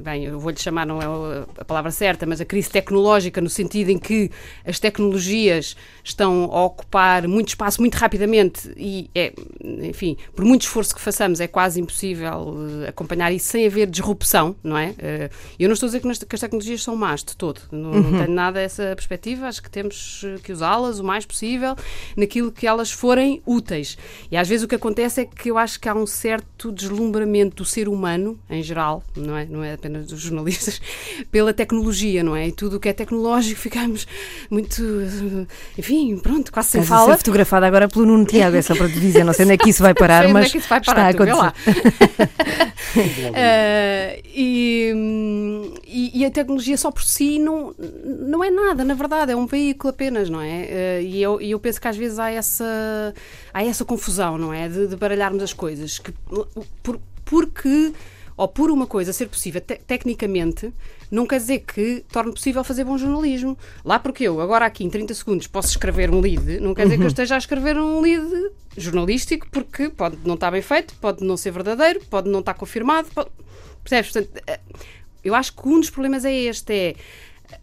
bem, 0.03 0.25
eu 0.25 0.39
vou-lhe 0.39 0.59
chamar, 0.59 0.87
não 0.87 1.01
é 1.01 1.45
a 1.59 1.65
palavra 1.65 1.91
certa, 1.91 2.27
mas 2.27 2.41
a 2.41 2.45
crise 2.45 2.71
tecnológica, 2.71 3.41
no 3.41 3.51
sentido 3.51 3.91
em 3.91 3.99
que 3.99 4.31
as 4.65 4.79
tecnologias 4.79 5.77
estão 6.03 6.51
a 6.53 6.65
ocupar 6.65 7.27
muito 7.27 7.49
espaço 7.49 7.81
muito 7.81 7.95
rapidamente 7.95 8.73
e, 8.77 9.11
é, 9.15 9.33
enfim, 9.63 10.17
por 10.35 10.45
muito 10.45 10.63
esforço 10.63 10.95
que 10.95 11.01
façamos, 11.01 11.34
é 11.41 11.47
quase 11.47 11.81
impossível 11.81 12.55
uh, 12.55 12.89
acompanhar 12.89 13.33
isso 13.33 13.47
sem 13.47 13.67
haver 13.67 13.89
disrupção, 13.89 14.57
não 14.63 14.77
é? 14.77 14.91
Uh, 14.91 15.35
eu 15.59 15.69
não 15.69 15.75
estou 15.75 15.87
a 15.87 15.91
dizer 15.91 16.01
que, 16.01 16.35
as 16.35 16.41
tecnologias 16.41 16.83
são 16.83 16.97
más 16.97 17.23
de 17.23 17.37
todo, 17.37 17.61
não, 17.71 17.91
uhum. 17.91 18.03
não 18.03 18.19
tenho 18.21 18.35
nada 18.35 18.61
essa 18.61 18.95
perspectiva, 18.95 19.47
acho 19.47 19.63
que 19.63 19.71
temos 19.71 20.23
eh, 20.25 20.39
que 20.43 20.53
usá-las 20.53 20.99
o 20.99 21.05
mais 21.05 21.25
possível 21.25 21.77
naquilo 22.17 22.51
que 22.51 22.67
elas 22.67 22.91
forem 22.91 23.43
úteis. 23.47 23.97
E 24.31 24.37
às 24.37 24.49
vezes 24.49 24.65
o 24.65 24.69
que 24.69 24.75
acontece 24.75 25.23
é 25.23 25.25
que 25.25 25.51
eu 25.51 25.59
acho 25.59 25.79
que 25.81 25.89
há 25.89 25.95
um 25.95 26.07
certo 26.07 26.73
deslumbramento 26.73 27.57
do 27.57 27.65
ser 27.65 27.89
humano, 27.89 28.39
em 28.49 28.63
geral, 28.63 29.03
não 29.17 29.37
é, 29.37 29.45
não 29.47 29.63
é 29.63 29.75
apenas 29.75 30.07
dos 30.07 30.21
jornalistas, 30.21 30.81
pela 31.31 31.53
tecnologia, 31.53 32.23
não 32.23 32.35
é? 32.35 32.49
E 32.49 32.53
tudo 32.53 32.77
o 32.77 32.81
que 32.81 32.89
é 32.89 32.93
tecnológico 32.93 33.61
ficamos 33.61 34.07
muito, 34.51 34.83
enfim, 35.79 36.17
pronto, 36.19 36.53
quase 36.53 36.71
sem 36.71 36.81
Estás 36.81 37.01
fala. 37.01 37.13
a 37.13 37.17
ser 37.17 37.19
fotografada 37.19 37.67
agora 37.67 37.89
pelo 37.89 38.07
Nuno 38.07 38.25
Tiago, 38.25 38.57
é 38.57 38.63
só 38.63 38.75
para 38.75 38.89
te 38.89 39.01
dizer, 39.01 39.25
não 39.25 39.33
sei 39.33 39.45
onde 39.45 39.55
é 39.55 39.57
que 39.57 39.71
isso 39.71 39.83
vai 39.83 39.95
parar, 39.95 40.29
mas 40.29 40.55
é 40.55 40.59
vai 40.59 40.81
parar, 40.81 41.11
está 41.11 41.23
a 41.23 41.24
vê 41.25 41.33
lá. 41.33 41.55
uh, 42.97 44.23
e, 44.25 46.13
e, 46.15 46.25
a 46.25 46.31
tecnologia 46.31 46.77
só 46.77 46.91
por 46.91 47.03
si 47.03 47.39
não, 47.39 47.75
não 47.79 48.43
é 48.43 48.51
nada, 48.51 48.85
na 48.85 48.95
verdade, 48.95 49.33
é 49.33 49.37
um 49.37 49.47
veículo 49.47 49.91
apenas, 49.91 50.29
não 50.31 50.41
é? 50.41 51.01
Uh, 51.01 51.03
e, 51.03 51.23
eu, 51.23 51.41
e 51.41 51.51
eu 51.51 51.61
penso 51.61 51.81
que 51.81 51.89
às 51.89 51.97
vezes 51.97 52.19
há 52.19 52.31
essa, 52.31 53.15
há 53.53 53.65
essa 53.65 53.85
confusão, 53.85 54.39
não 54.39 54.53
é? 54.53 54.69
De, 54.69 54.87
de 54.89 54.97
baralharmos 54.97 55.43
as 55.43 55.53
coisas. 55.53 55.99
Que, 55.99 56.13
por, 56.83 57.01
porque 57.25 57.93
ou 58.37 58.49
por 58.49 58.71
uma 58.71 58.87
coisa 58.87 59.13
ser 59.13 59.29
possível 59.29 59.61
te 59.61 59.77
tecnicamente, 59.77 60.73
não 61.11 61.27
quer 61.27 61.39
dizer 61.39 61.61
que 61.61 62.05
torne 62.11 62.33
possível 62.33 62.65
fazer 62.65 62.85
bom 62.85 62.99
jornalismo. 62.99 63.57
Lá 63.85 63.99
porque 63.99 64.25
eu, 64.25 64.41
agora 64.41 64.67
aqui 64.67 64.85
em 64.85 64.91
30 64.91 65.15
segundos, 65.15 65.47
posso 65.47 65.69
escrever 65.69 66.11
um 66.11 66.21
lead, 66.21 66.61
não 66.61 66.75
quer 66.75 66.85
dizer 66.85 66.97
que 66.97 67.03
eu 67.03 67.05
uhum. 67.05 67.09
esteja 67.09 67.37
a 67.37 67.39
escrever 67.39 67.77
um 67.77 68.01
lead 68.01 68.51
jornalístico, 68.77 69.47
porque 69.51 69.89
pode 69.89 70.19
não 70.25 70.35
estar 70.35 70.51
bem 70.51 70.63
feito, 70.63 70.95
pode 70.97 71.25
não 71.25 71.37
ser 71.37 71.53
verdadeiro, 71.53 72.01
pode 72.11 72.29
não 72.29 72.41
estar 72.41 72.55
confirmado. 72.55 73.09
Pode... 73.15 73.31
Percebes? 73.83 74.13
Portanto, 74.13 74.43
eh, 74.47 74.61
eu 75.23 75.35
acho 75.35 75.55
que 75.55 75.69
um 75.69 75.79
dos 75.79 75.91
problemas 75.91 76.25
é 76.25 76.33
este: 76.35 76.73
é 76.73 76.97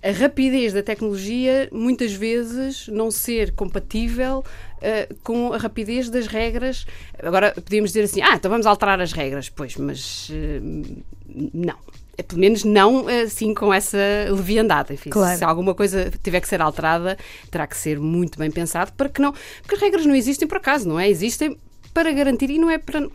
a 0.04 0.12
rapidez 0.12 0.74
da 0.74 0.84
tecnologia 0.84 1.68
muitas 1.72 2.14
vezes 2.14 2.88
não 2.88 3.12
ser 3.12 3.52
compatível 3.52 4.40
uh, 4.40 5.16
com 5.24 5.54
a 5.54 5.58
rapidez 5.58 6.10
das 6.10 6.28
regras. 6.28 6.86
Agora 7.22 7.54
podíamos 7.54 7.92
dizer 7.92 8.04
assim, 8.04 8.22
ah, 8.22 8.36
então 8.36 8.50
vamos 8.50 8.66
alterar 8.66 9.00
as 9.02 9.12
regras, 9.12 9.50
pois, 9.50 9.76
mas 9.78 10.30
uh, 10.30 11.04
não. 11.54 11.78
É, 12.18 12.24
pelo 12.24 12.42
menos 12.42 12.64
não 12.64 13.08
assim 13.08 13.54
com 13.54 13.74
essa 13.74 13.98
leviandade. 14.30 14.94
Enfim, 14.94 15.10
claro. 15.10 15.38
Se 15.38 15.44
alguma 15.44 15.74
coisa 15.74 16.12
tiver 16.22 16.42
que 16.42 16.48
ser 16.48 16.62
alterada, 16.62 17.18
terá 17.50 17.66
que 17.66 17.78
ser 17.78 18.00
muito 18.00 18.38
bem 18.38 18.52
pensado 18.52 18.92
para 18.94 19.10
que 19.10 19.22
não. 19.22 19.34
Porque 19.62 19.76
as 19.76 19.82
regras 19.82 20.06
não 20.06 20.14
existem 20.14 20.48
por 20.48 20.58
acaso, 20.58 20.88
não 20.88 21.00
é? 21.00 21.10
Existem 21.10 21.58
para 21.94 22.12
garantir 22.12 22.50
e 22.50 22.60
não 22.60 22.70
é 22.70 22.78
para 22.78 23.08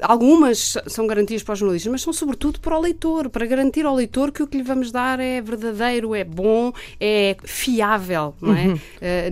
algumas 0.00 0.76
são 0.86 1.06
garantias 1.06 1.42
para 1.42 1.54
os 1.54 1.58
jornalistas, 1.58 1.90
mas 1.90 2.02
são 2.02 2.12
sobretudo 2.12 2.60
para 2.60 2.76
o 2.76 2.80
leitor, 2.80 3.28
para 3.30 3.46
garantir 3.46 3.86
ao 3.86 3.94
leitor 3.94 4.32
que 4.32 4.42
o 4.42 4.46
que 4.46 4.56
lhe 4.56 4.62
vamos 4.62 4.90
dar 4.90 5.20
é 5.20 5.40
verdadeiro, 5.40 6.14
é 6.14 6.24
bom, 6.24 6.72
é 7.00 7.36
fiável, 7.44 8.34
não 8.40 8.54
é? 8.54 8.66
Uhum. 8.66 8.74
Uh, 8.74 8.78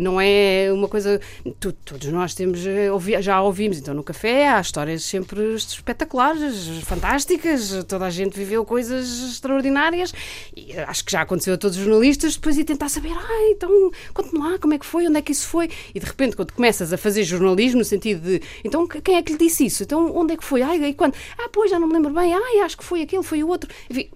não 0.00 0.20
é 0.20 0.70
uma 0.72 0.88
coisa. 0.88 1.20
Tu, 1.60 1.72
todos 1.72 2.06
nós 2.08 2.34
temos, 2.34 2.64
eh, 2.66 2.88
já 3.20 3.40
ouvimos, 3.42 3.78
então 3.78 3.94
no 3.94 4.02
café 4.02 4.48
há 4.48 4.60
histórias 4.60 5.04
sempre 5.04 5.54
espetaculares, 5.54 6.68
fantásticas, 6.84 7.84
toda 7.86 8.06
a 8.06 8.10
gente 8.10 8.36
viveu 8.36 8.64
coisas 8.64 9.32
extraordinárias 9.32 10.12
e 10.56 10.72
acho 10.78 11.04
que 11.04 11.12
já 11.12 11.22
aconteceu 11.22 11.54
a 11.54 11.58
todos 11.58 11.76
os 11.76 11.84
jornalistas 11.84 12.34
depois 12.34 12.56
ir 12.56 12.64
tentar 12.64 12.88
saber, 12.88 13.12
ah, 13.12 13.50
então 13.50 13.90
conte-me 14.12 14.38
lá 14.38 14.58
como 14.58 14.74
é 14.74 14.78
que 14.78 14.86
foi, 14.86 15.06
onde 15.06 15.18
é 15.18 15.22
que 15.22 15.32
isso 15.32 15.46
foi, 15.46 15.68
e 15.94 16.00
de 16.00 16.06
repente 16.06 16.36
quando 16.36 16.52
começas 16.52 16.92
a 16.92 16.96
fazer 16.96 17.22
jornalismo 17.24 17.78
no 17.78 17.84
sentido 17.84 18.20
de, 18.20 18.42
então 18.64 18.86
quem 18.86 19.16
é 19.16 19.22
que 19.22 19.32
lhe 19.32 19.38
disse 19.38 19.66
isso? 19.66 19.82
Então 19.82 20.14
onde 20.14 20.34
é 20.34 20.36
que 20.36 20.44
foi? 20.44 20.53
Foi? 20.54 20.62
Ai, 20.62 20.84
e 20.84 20.94
quando? 20.94 21.14
Ah, 21.38 21.48
pois, 21.52 21.70
já 21.70 21.78
não 21.78 21.88
me 21.88 21.94
lembro 21.94 22.12
bem. 22.12 22.32
Ai, 22.32 22.60
acho 22.60 22.76
que 22.76 22.84
foi 22.84 23.02
aquele, 23.02 23.22
foi 23.22 23.42
o 23.42 23.48
outro. 23.48 23.68
Enfim, 23.90 24.08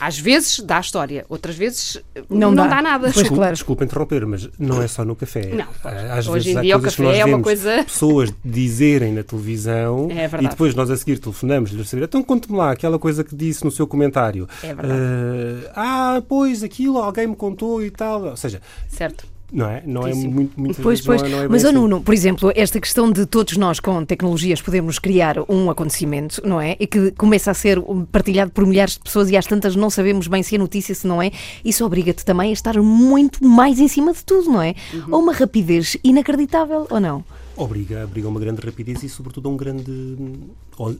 às 0.00 0.18
vezes 0.18 0.60
dá 0.60 0.80
história, 0.80 1.26
outras 1.28 1.54
vezes 1.54 2.02
não, 2.28 2.50
não 2.50 2.66
dá. 2.66 2.76
dá. 2.76 2.82
nada. 2.82 3.08
Desculpa, 3.08 3.34
claro. 3.34 3.52
desculpa 3.52 3.84
interromper, 3.84 4.26
mas 4.26 4.48
não 4.58 4.82
é 4.82 4.88
só 4.88 5.04
no 5.04 5.14
café. 5.14 5.52
Não, 5.54 5.66
ah, 5.84 6.14
às 6.14 6.26
hoje 6.26 6.46
vezes 6.46 6.58
em 6.58 6.62
dia 6.62 6.76
o 6.76 6.80
café 6.80 7.18
é 7.18 7.24
uma 7.24 7.40
coisa. 7.40 7.84
Pessoas 7.84 8.32
dizerem 8.44 9.12
na 9.12 9.22
televisão 9.22 10.08
é 10.10 10.24
e 10.42 10.48
depois 10.48 10.74
nós 10.74 10.90
a 10.90 10.96
seguir 10.96 11.18
telefonamos-lhe 11.18 11.84
saber. 11.84 12.04
Então 12.04 12.22
conte-me 12.22 12.56
lá 12.56 12.72
aquela 12.72 12.98
coisa 12.98 13.22
que 13.22 13.36
disse 13.36 13.64
no 13.64 13.70
seu 13.70 13.86
comentário. 13.86 14.48
É 14.62 14.74
verdade. 14.74 15.00
Uh, 15.00 15.70
ah, 15.76 16.22
pois 16.26 16.62
aquilo 16.62 16.98
alguém 16.98 17.26
me 17.26 17.36
contou 17.36 17.84
e 17.84 17.90
tal. 17.90 18.24
Ou 18.24 18.36
seja, 18.36 18.60
certo 18.88 19.37
não 19.50 19.68
é? 19.68 19.82
Não 19.86 20.06
é 20.06 20.12
muito, 20.12 20.60
muito 20.60 20.82
Pois, 20.82 21.00
pois. 21.00 21.22
Não 21.22 21.28
é, 21.28 21.30
não 21.30 21.42
é 21.42 21.48
Mas, 21.48 21.64
assim. 21.64 21.74
Nuno, 21.74 22.02
por 22.02 22.12
exemplo, 22.12 22.52
esta 22.54 22.78
questão 22.78 23.10
de 23.10 23.24
todos 23.24 23.56
nós 23.56 23.80
com 23.80 24.04
tecnologias 24.04 24.60
podemos 24.60 24.98
criar 24.98 25.36
um 25.48 25.70
acontecimento, 25.70 26.42
não 26.46 26.60
é? 26.60 26.76
E 26.78 26.86
que 26.86 27.10
começa 27.12 27.50
a 27.50 27.54
ser 27.54 27.82
partilhado 28.12 28.50
por 28.50 28.66
milhares 28.66 28.94
de 28.94 29.00
pessoas 29.00 29.30
e 29.30 29.36
às 29.36 29.46
tantas 29.46 29.74
não 29.74 29.88
sabemos 29.88 30.26
bem 30.28 30.42
se 30.42 30.56
é 30.56 30.58
notícia, 30.58 30.94
se 30.94 31.06
não 31.06 31.22
é. 31.22 31.30
Isso 31.64 31.84
obriga-te 31.84 32.24
também 32.24 32.50
a 32.50 32.52
estar 32.52 32.80
muito 32.82 33.42
mais 33.44 33.78
em 33.78 33.88
cima 33.88 34.12
de 34.12 34.22
tudo, 34.22 34.50
não 34.50 34.60
é? 34.60 34.74
Uhum. 34.92 35.04
Ou 35.12 35.22
uma 35.22 35.32
rapidez 35.32 35.96
inacreditável, 36.04 36.86
ou 36.90 37.00
não? 37.00 37.24
Obriga, 37.56 38.04
obriga 38.04 38.28
a 38.28 38.30
uma 38.30 38.40
grande 38.40 38.60
rapidez 38.60 39.02
e, 39.02 39.08
sobretudo, 39.08 39.48
a 39.48 39.52
um 39.52 39.56
grande. 39.56 40.16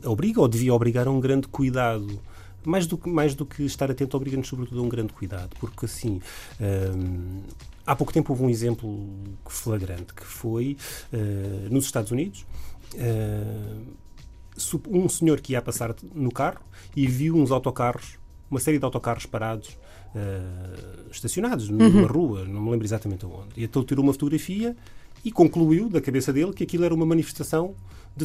Obriga 0.05 0.41
ou 0.41 0.47
devia 0.47 0.73
obrigar 0.73 1.07
a 1.07 1.11
um 1.11 1.19
grande 1.19 1.47
cuidado 1.47 2.19
mais 2.65 2.85
do 2.85 2.97
que, 2.97 3.09
mais 3.09 3.35
do 3.35 3.45
que 3.45 3.63
estar 3.63 3.89
atento, 3.89 4.17
obriga-nos 4.17 4.47
sobretudo 4.47 4.81
a 4.81 4.83
um 4.83 4.89
grande 4.89 5.13
cuidado, 5.13 5.49
porque 5.59 5.85
assim, 5.85 6.19
hum, 6.59 7.39
Há 7.89 7.95
pouco 7.95 8.13
tempo 8.13 8.31
houve 8.31 8.43
um 8.43 8.49
exemplo 8.51 9.09
flagrante 9.47 10.13
que 10.13 10.23
foi 10.23 10.77
uh, 11.11 11.73
nos 11.73 11.85
Estados 11.85 12.11
Unidos. 12.11 12.45
Uh, 12.93 13.83
um 14.87 15.09
senhor 15.09 15.41
que 15.41 15.53
ia 15.53 15.61
passar 15.61 15.95
no 16.13 16.31
carro 16.31 16.61
e 16.95 17.07
viu 17.07 17.35
uns 17.35 17.49
autocarros, 17.49 18.19
uma 18.51 18.59
série 18.59 18.77
de 18.77 18.85
autocarros 18.85 19.25
parados, 19.25 19.69
uh, 20.13 21.09
estacionados 21.09 21.67
numa 21.67 21.85
uhum. 21.85 22.05
rua, 22.05 22.45
não 22.45 22.61
me 22.61 22.69
lembro 22.69 22.85
exatamente 22.85 23.25
onde. 23.25 23.53
E 23.57 23.63
então 23.63 23.83
tirou 23.83 24.03
uma 24.03 24.13
fotografia 24.13 24.77
e 25.25 25.31
concluiu 25.31 25.89
da 25.89 25.99
cabeça 25.99 26.31
dele 26.31 26.53
que 26.53 26.63
aquilo 26.63 26.85
era 26.85 26.93
uma 26.93 27.07
manifestação 27.07 27.73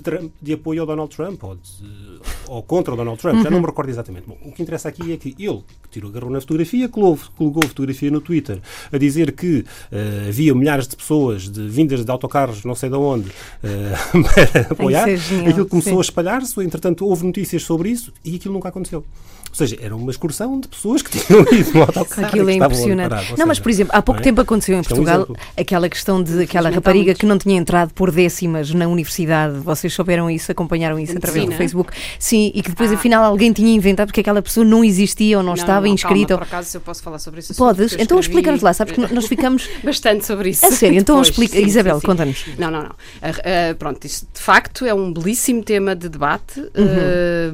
de, 0.01 0.31
de 0.41 0.53
apoio 0.53 0.81
ao 0.81 0.87
Donald 0.87 1.15
Trump 1.15 1.43
ou, 1.45 1.55
de, 1.57 2.21
ou 2.49 2.63
contra 2.63 2.95
o 2.95 2.97
Donald 2.97 3.21
Trump, 3.21 3.43
já 3.43 3.51
não 3.51 3.61
me 3.61 3.67
recordo 3.67 3.89
exatamente. 3.89 4.27
Bom, 4.27 4.37
o 4.45 4.53
que 4.53 4.63
interessa 4.63 4.89
aqui 4.89 5.13
é 5.13 5.17
que 5.17 5.35
ele 5.39 5.63
que 5.83 5.89
tirou, 5.91 6.11
agarrou 6.11 6.31
na 6.31 6.41
fotografia, 6.41 6.89
colocou, 6.89 7.63
a 7.63 7.69
fotografia 7.69 8.11
no 8.11 8.21
Twitter 8.21 8.61
a 8.93 8.99
dizer 8.99 9.33
que 9.33 9.61
uh, 9.61 10.29
havia 10.29 10.55
milhares 10.55 10.89
de 10.89 10.97
pessoas 10.97 11.49
de, 11.51 11.69
vindas 11.69 12.05
de 12.05 12.11
autocarros, 12.11 12.65
não 12.65 12.75
sei 12.75 12.89
de 12.89 12.97
onde, 12.97 13.29
uh, 13.29 14.23
para 14.53 14.61
apoiar. 14.71 15.09
aquilo 15.09 15.67
começou 15.67 15.93
sim. 15.93 15.99
a 15.99 16.03
espalhar-se, 16.03 16.61
entretanto 16.61 17.07
houve 17.07 17.25
notícias 17.25 17.63
sobre 17.63 17.91
isso 17.91 18.13
e 18.25 18.37
aquilo 18.37 18.55
nunca 18.55 18.69
aconteceu. 18.69 19.05
Ou 19.54 19.58
seja, 19.58 19.76
era 19.80 19.94
uma 19.94 20.11
excursão 20.11 20.58
de 20.58 20.66
pessoas 20.66 21.00
que 21.00 21.12
tinham 21.16 21.42
ido 21.52 21.73
no 21.75 21.82
autocarro. 21.82 22.26
Aquilo 22.26 22.50
é 22.50 22.54
impressionante. 22.54 23.14
ou 23.30 23.38
Não, 23.38 23.46
mas 23.46 23.56
seja, 23.56 23.62
por 23.62 23.70
exemplo, 23.70 23.92
há 23.96 24.02
pouco 24.02 24.16
não 24.18 24.23
é? 24.23 24.25
tempo 24.25 24.40
aconteceu 24.40 24.76
em 24.76 24.80
Isto 24.80 24.92
é 24.92 24.94
um 24.94 25.04
Portugal 25.04 25.37
aquela 25.56 25.88
questão 25.88 26.20
de 26.23 26.42
aquela 26.42 26.70
rapariga 26.70 27.14
que 27.14 27.25
não 27.25 27.38
tinha 27.38 27.56
entrado 27.56 27.94
por 27.94 28.11
décimas 28.11 28.75
na 28.75 28.88
universidade. 28.88 29.58
Vocês 29.61 29.92
souberam 29.94 30.28
isso, 30.28 30.50
acompanharam 30.50 30.99
isso 30.99 31.16
através 31.16 31.46
do? 31.46 31.52
Facebook. 31.52 31.92
Sim, 32.18 32.50
e 32.52 32.62
que 32.62 32.70
depois 32.70 32.90
Ah. 32.90 32.94
afinal 32.96 33.25
alguém 33.25 33.52
tinha 33.52 33.73
inventado 33.73 34.08
porque 34.08 34.20
aquela 34.20 34.42
pessoa 34.42 34.66
não 34.66 34.82
existia 34.82 35.38
ou 35.38 35.44
não, 35.44 35.54
estava 35.54 35.88
inscrita. 35.88 36.34
Calma, 36.34 36.46
por 36.46 36.52
acaso 36.52 36.76
eu 36.76 36.80
posso 36.80 37.00
falar 37.02 37.20
sobre 37.20 37.38
isso. 37.40 37.54
Podes? 37.54 37.94
Então 37.99 38.18
explica-nos 38.18 38.61
lá, 38.61 38.73
sabes 38.73 38.92
que 38.94 39.14
nós 39.14 39.26
ficamos. 39.26 39.68
bastante 39.84 40.26
sobre 40.26 40.50
isso. 40.50 40.66
A 40.66 40.73
sério, 40.73 40.99
então 40.99 41.14
Depois, 41.16 41.28
explica. 41.28 41.56
sim, 41.58 41.64
Isabel, 41.66 42.00
conta-nos. 42.02 42.44
Não, 42.58 42.70
não, 42.73 42.82
não. 42.82 42.90
Ah, 43.23 43.30
ah, 43.70 43.75
pronto, 43.78 44.04
isso 44.04 44.26
de 44.34 44.40
facto 44.40 44.84
é 44.84 44.92
um 44.92 45.12
belíssimo 45.12 45.62
tema 45.62 45.94
de 45.94 46.08
debate, 46.08 46.58
Uhum. 46.61 46.68
ah, 46.75 47.52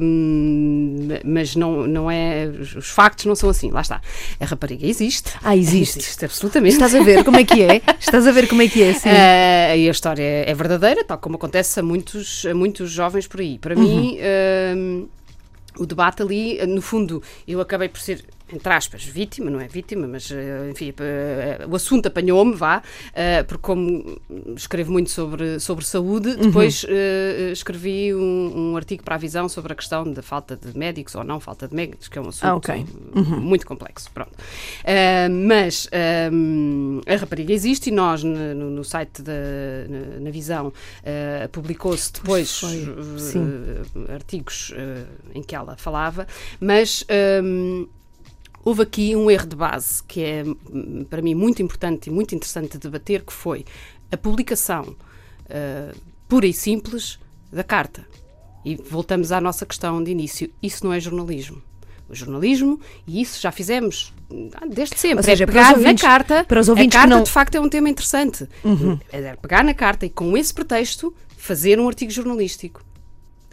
mas 1.25 1.55
não, 1.55 1.87
não 1.91 2.09
é. 2.09 2.47
Os 2.47 2.75
os 2.75 2.89
factos 2.89 3.25
não 3.25 3.35
são 3.35 3.49
assim, 3.49 3.69
lá 3.71 3.81
está. 3.81 4.01
A 4.39 4.45
rapariga 4.45 4.87
existe. 4.87 5.31
Ah, 5.43 5.55
existe. 5.55 5.99
Existe, 5.99 6.25
absolutamente. 6.25 6.73
Estás 6.73 6.95
a 6.95 7.03
ver 7.03 7.23
como 7.23 7.37
é 7.37 7.43
que 7.43 7.61
é? 7.61 7.81
Estás 7.99 8.25
a 8.25 8.31
ver 8.31 8.47
como 8.47 8.61
é 8.61 8.67
que 8.67 8.81
é? 8.81 8.93
Sim. 8.93 9.09
Ah, 9.09 9.75
e 9.75 9.87
a 9.87 9.91
história 9.91 10.23
é 10.47 10.53
verdadeira, 10.53 11.03
tal 11.03 11.17
como 11.17 11.35
acontece 11.35 11.79
a 11.79 11.83
muitos, 11.83 12.45
a 12.45 12.53
muitos 12.55 12.89
jovens 12.91 13.27
por 13.27 13.39
aí. 13.41 13.59
Para 13.59 13.75
mim, 13.75 14.17
Uhum. 14.19 15.07
ah, 15.07 15.81
o 15.81 15.85
debate 15.85 16.21
ali, 16.21 16.59
no 16.67 16.81
fundo, 16.81 17.23
eu 17.47 17.61
acabei 17.61 17.87
por 17.87 17.99
ser, 18.01 18.23
entre 18.53 18.73
aspas, 18.73 19.03
vítima, 19.03 19.49
não 19.49 19.59
é 19.61 19.67
vítima, 19.67 20.07
mas 20.07 20.31
ah, 20.31 20.69
enfim, 20.69 20.93
ah, 20.99 21.67
o 21.67 21.75
assunto 21.75 22.07
apanhou-me, 22.07 22.53
vá, 22.55 22.81
ah, 23.13 23.43
porque 23.47 23.61
como 23.63 24.19
escrevo 24.55 24.91
muito 24.91 25.09
sobre, 25.09 25.59
sobre 25.59 25.85
saúde, 25.85 26.29
Uhum. 26.29 26.35
depois 26.47 26.85
ah, 26.87 27.51
escrevi 27.51 28.13
um, 28.13 28.71
um 28.71 28.77
artigo 28.77 29.03
para 29.03 29.15
a 29.15 29.17
visão 29.17 29.47
sobre 29.49 29.73
a 29.73 29.75
questão 29.75 30.11
da 30.11 30.21
falta 30.21 30.55
de 30.55 30.77
médicos 30.77 31.15
ou 31.15 31.23
não 31.23 31.39
falta 31.39 31.67
de 31.67 31.75
médicos, 31.75 32.07
que 32.07 32.17
é 32.17 32.21
um 32.21 32.27
assunto 32.29 32.45
Ah, 32.45 32.55
ok. 32.55 32.85
muito 33.39 33.65
complexo. 33.65 34.09
Pronto. 34.11 34.31
Ah, 34.85 35.29
mas 35.29 35.87
ah, 35.91 37.11
a 37.13 37.15
rapariga 37.17 37.53
existe 37.53 37.89
e 37.89 37.91
nós, 37.91 38.23
no, 38.23 38.53
no- 38.53 38.83
site 38.83 39.21
da 39.21 39.31
na, 39.87 40.19
na 40.21 40.31
Visão, 40.31 40.73
ah, 41.05 41.47
publicou-se 41.49 42.11
depois 42.13 42.61
ah, 42.65 44.13
artigos 44.13 44.73
ah, 44.75 45.05
em 45.35 45.41
que 45.43 45.55
ela 45.55 45.75
falava, 45.77 46.27
mas. 46.59 47.05
ah, 47.09 48.00
Houve 48.63 48.83
aqui 48.83 49.15
um 49.15 49.29
erro 49.31 49.47
de 49.47 49.55
base 49.55 50.03
que 50.03 50.21
é, 50.23 50.43
hum, 50.43 51.05
para 51.09 51.21
mim, 51.21 51.33
muito 51.33 51.61
importante 51.61 52.07
e 52.07 52.09
muito 52.11 52.35
interessante 52.35 52.73
de 52.73 52.79
debater, 52.79 53.23
que 53.23 53.33
foi 53.33 53.65
a 54.11 54.17
publicação 54.17 54.95
ah, 55.49 55.93
pura 56.27 56.45
e 56.47 56.53
simples 56.53 57.19
da 57.51 57.63
carta. 57.63 58.05
E 58.63 58.75
voltamos 58.75 59.31
à 59.31 59.41
nossa 59.41 59.65
questão 59.65 60.03
de 60.03 60.11
início. 60.11 60.49
Isso 60.61 60.85
não 60.85 60.93
é 60.93 60.99
jornalismo. 60.99 61.61
O 62.07 62.13
jornalismo, 62.15 62.79
e 63.07 63.21
isso 63.21 63.41
já 63.41 63.51
fizemos 63.51 64.13
desde 64.69 64.97
sempre, 64.99 65.17
Ou 65.17 65.23
seja, 65.23 65.45
é 65.45 65.47
para 65.47 65.53
os 65.61 65.67
pegar 65.67 65.77
ouvintes- 65.77 66.03
na 66.03 66.09
carta. 66.09 66.43
para 66.43 66.59
os 66.59 66.67
ouvintes 66.69 66.95
a 66.95 66.99
carta, 66.99 67.15
não- 67.15 67.23
de 67.23 67.31
facto, 67.31 67.55
é 67.55 67.59
um 67.61 67.69
tema 67.69 67.89
interessante. 67.89 68.47
É 69.11 69.35
pegar 69.37 69.63
na 69.63 69.73
carta 69.73 70.05
e, 70.05 70.09
com 70.09 70.37
esse 70.37 70.53
pretexto, 70.53 71.13
fazer 71.37 71.79
um 71.79 71.87
artigo 71.87 72.11
jornalístico. 72.11 72.83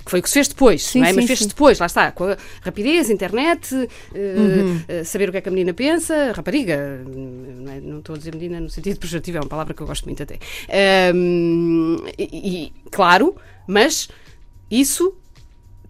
Que 0.09 0.13
foi 0.13 0.21
o 0.21 0.23
que 0.23 0.29
se 0.31 0.35
fez 0.35 0.49
depois, 0.49 0.83
Sim, 0.87 1.03
é? 1.03 1.11
sim, 1.11 1.17
Mas 1.17 1.27
fez-se 1.27 1.47
depois, 1.49 1.79
lá 1.79 1.85
está, 1.85 2.11
com 2.13 2.25
a 2.25 2.37
rapidez, 2.63 3.11
internet, 3.11 3.75
eh, 4.15 4.35
Uhum. 4.39 4.81
eh, 4.89 5.05
saber 5.05 5.29
o 5.29 5.33
que 5.33 5.37
é 5.37 5.41
que 5.43 5.49
a 5.51 5.53
menina 5.53 5.75
pensa, 5.75 6.33
rapariga, 6.35 7.05
não, 7.07 7.71
é? 7.73 7.79
Não 7.81 7.99
estou 7.99 8.15
a 8.15 8.19
dizer 8.19 8.35
menina 8.35 8.59
no 8.59 8.71
sentido 8.71 8.99
pejorativo, 8.99 9.37
é 9.37 9.41
uma 9.43 9.49
palavra 9.51 9.75
que 9.75 9.83
eu 9.83 9.87
gosto 9.87 10.07
muito 10.07 10.23
até. 10.23 10.39
Ahm, 10.71 11.97
e, 12.19 12.25
e, 12.65 12.73
claro, 12.91 13.37
mas 13.67 14.09
isso 14.71 15.15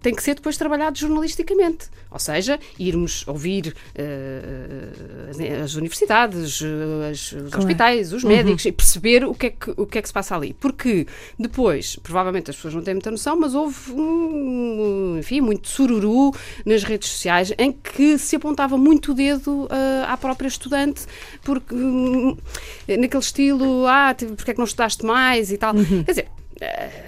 tem 0.00 0.14
que 0.14 0.22
ser 0.22 0.34
depois 0.36 0.56
trabalhado 0.56 0.96
jornalisticamente. 0.98 1.86
Ou 2.10 2.18
seja, 2.18 2.58
irmos 2.78 3.26
ouvir 3.26 3.74
eh, 3.94 5.62
as, 5.64 5.74
universidades, 5.74 6.62
as- 7.10 7.32
os 7.32 7.52
hospitais, 7.54 8.12
os 8.12 8.22
médicos 8.24 8.64
e 8.64 8.72
perceber 8.72 9.24
o 9.24 9.34
que, 9.34 9.46
é 9.46 9.50
que, 9.50 9.70
o 9.76 9.86
que 9.86 9.98
é 9.98 10.02
que 10.02 10.08
se 10.08 10.14
passa 10.14 10.34
ali. 10.36 10.54
Porque 10.54 11.06
depois, 11.38 11.96
provavelmente 11.96 12.50
as 12.50 12.56
pessoas 12.56 12.74
não 12.74 12.82
têm 12.82 12.94
muita 12.94 13.10
noção, 13.10 13.38
mas 13.38 13.54
houve 13.54 13.92
um, 13.92 15.16
enfim, 15.18 15.40
muito 15.40 15.68
sururu 15.68 16.32
nas 16.64 16.82
redes 16.82 17.08
sociais 17.08 17.52
em 17.58 17.72
que 17.72 18.16
se 18.18 18.36
apontava 18.36 18.76
muito 18.78 19.12
o 19.12 19.14
dedo 19.14 19.68
eh, 19.70 20.04
à 20.06 20.16
própria 20.16 20.48
estudante 20.48 21.02
porque 21.42 21.74
hum, 21.74 22.36
naquele 22.86 23.22
estilo, 23.22 23.86
ah, 23.86 24.14
porque 24.36 24.50
é 24.50 24.54
que 24.54 24.58
não 24.58 24.64
estudaste 24.66 25.04
mais 25.04 25.50
e 25.52 25.58
tal. 25.58 25.74
Quer 25.74 26.10
dizer, 26.12 26.28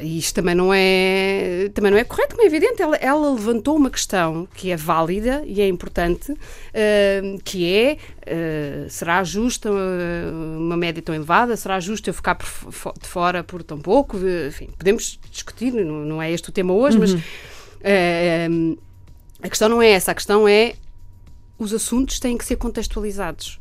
isto 0.00 0.34
também 0.34 0.54
não 0.54 0.72
é 0.72 1.70
também 1.74 1.90
não 1.90 1.98
é 1.98 2.04
correto, 2.04 2.34
como 2.34 2.42
é 2.42 2.46
evidente. 2.46 2.80
Ela, 2.80 2.96
ela 2.96 3.32
levantou 3.32 3.76
uma 3.76 3.90
questão 3.90 4.48
que 4.54 4.70
é 4.70 4.76
válida 4.76 5.42
e 5.44 5.60
é 5.60 5.68
importante, 5.68 6.34
eh, 6.72 7.36
que 7.44 7.72
é 7.72 7.98
eh, 8.26 8.86
será 8.88 9.22
justa 9.24 9.68
eh, 9.68 10.30
uma 10.56 10.76
média 10.76 11.02
tão 11.02 11.14
elevada? 11.14 11.56
Será 11.56 11.80
justo 11.80 12.08
eu 12.08 12.14
ficar 12.14 12.36
por 12.36 12.46
de 13.00 13.08
fora 13.08 13.42
por 13.42 13.62
tão 13.62 13.78
pouco? 13.78 14.16
Eh, 14.18 14.48
Enfim, 14.48 14.68
podemos 14.78 15.18
discutir, 15.30 15.72
não, 15.72 16.04
não 16.04 16.22
é 16.22 16.30
este 16.30 16.48
o 16.48 16.52
tema 16.52 16.72
hoje, 16.72 16.98
mas 16.98 17.16
eh, 17.82 18.48
a 19.42 19.48
questão 19.48 19.68
não 19.68 19.82
é 19.82 19.90
essa. 19.90 20.12
A 20.12 20.14
questão 20.14 20.46
é 20.46 20.74
os 21.58 21.74
assuntos 21.74 22.18
têm 22.20 22.38
que 22.38 22.44
ser 22.44 22.56
contextualizados. 22.56 23.60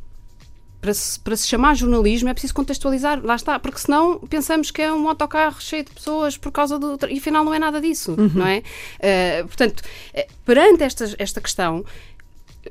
Para 0.80 0.94
se, 0.94 1.20
para 1.20 1.36
se 1.36 1.46
chamar 1.46 1.74
jornalismo 1.76 2.30
é 2.30 2.32
preciso 2.32 2.54
contextualizar, 2.54 3.20
lá 3.22 3.34
está, 3.34 3.58
porque 3.58 3.78
senão 3.78 4.18
pensamos 4.20 4.70
que 4.70 4.80
é 4.80 4.90
um 4.90 5.08
autocarro 5.08 5.60
cheio 5.60 5.84
de 5.84 5.90
pessoas 5.90 6.38
por 6.38 6.50
causa 6.50 6.78
do. 6.78 6.98
E 7.08 7.18
afinal 7.18 7.44
não 7.44 7.52
é 7.52 7.58
nada 7.58 7.80
disso, 7.80 8.16
não 8.34 8.46
é? 8.46 8.62
Eh, 8.98 9.42
portanto, 9.42 9.82
eh, 10.14 10.26
perante 10.44 10.82
esta, 10.82 11.14
esta 11.18 11.40
questão, 11.40 11.84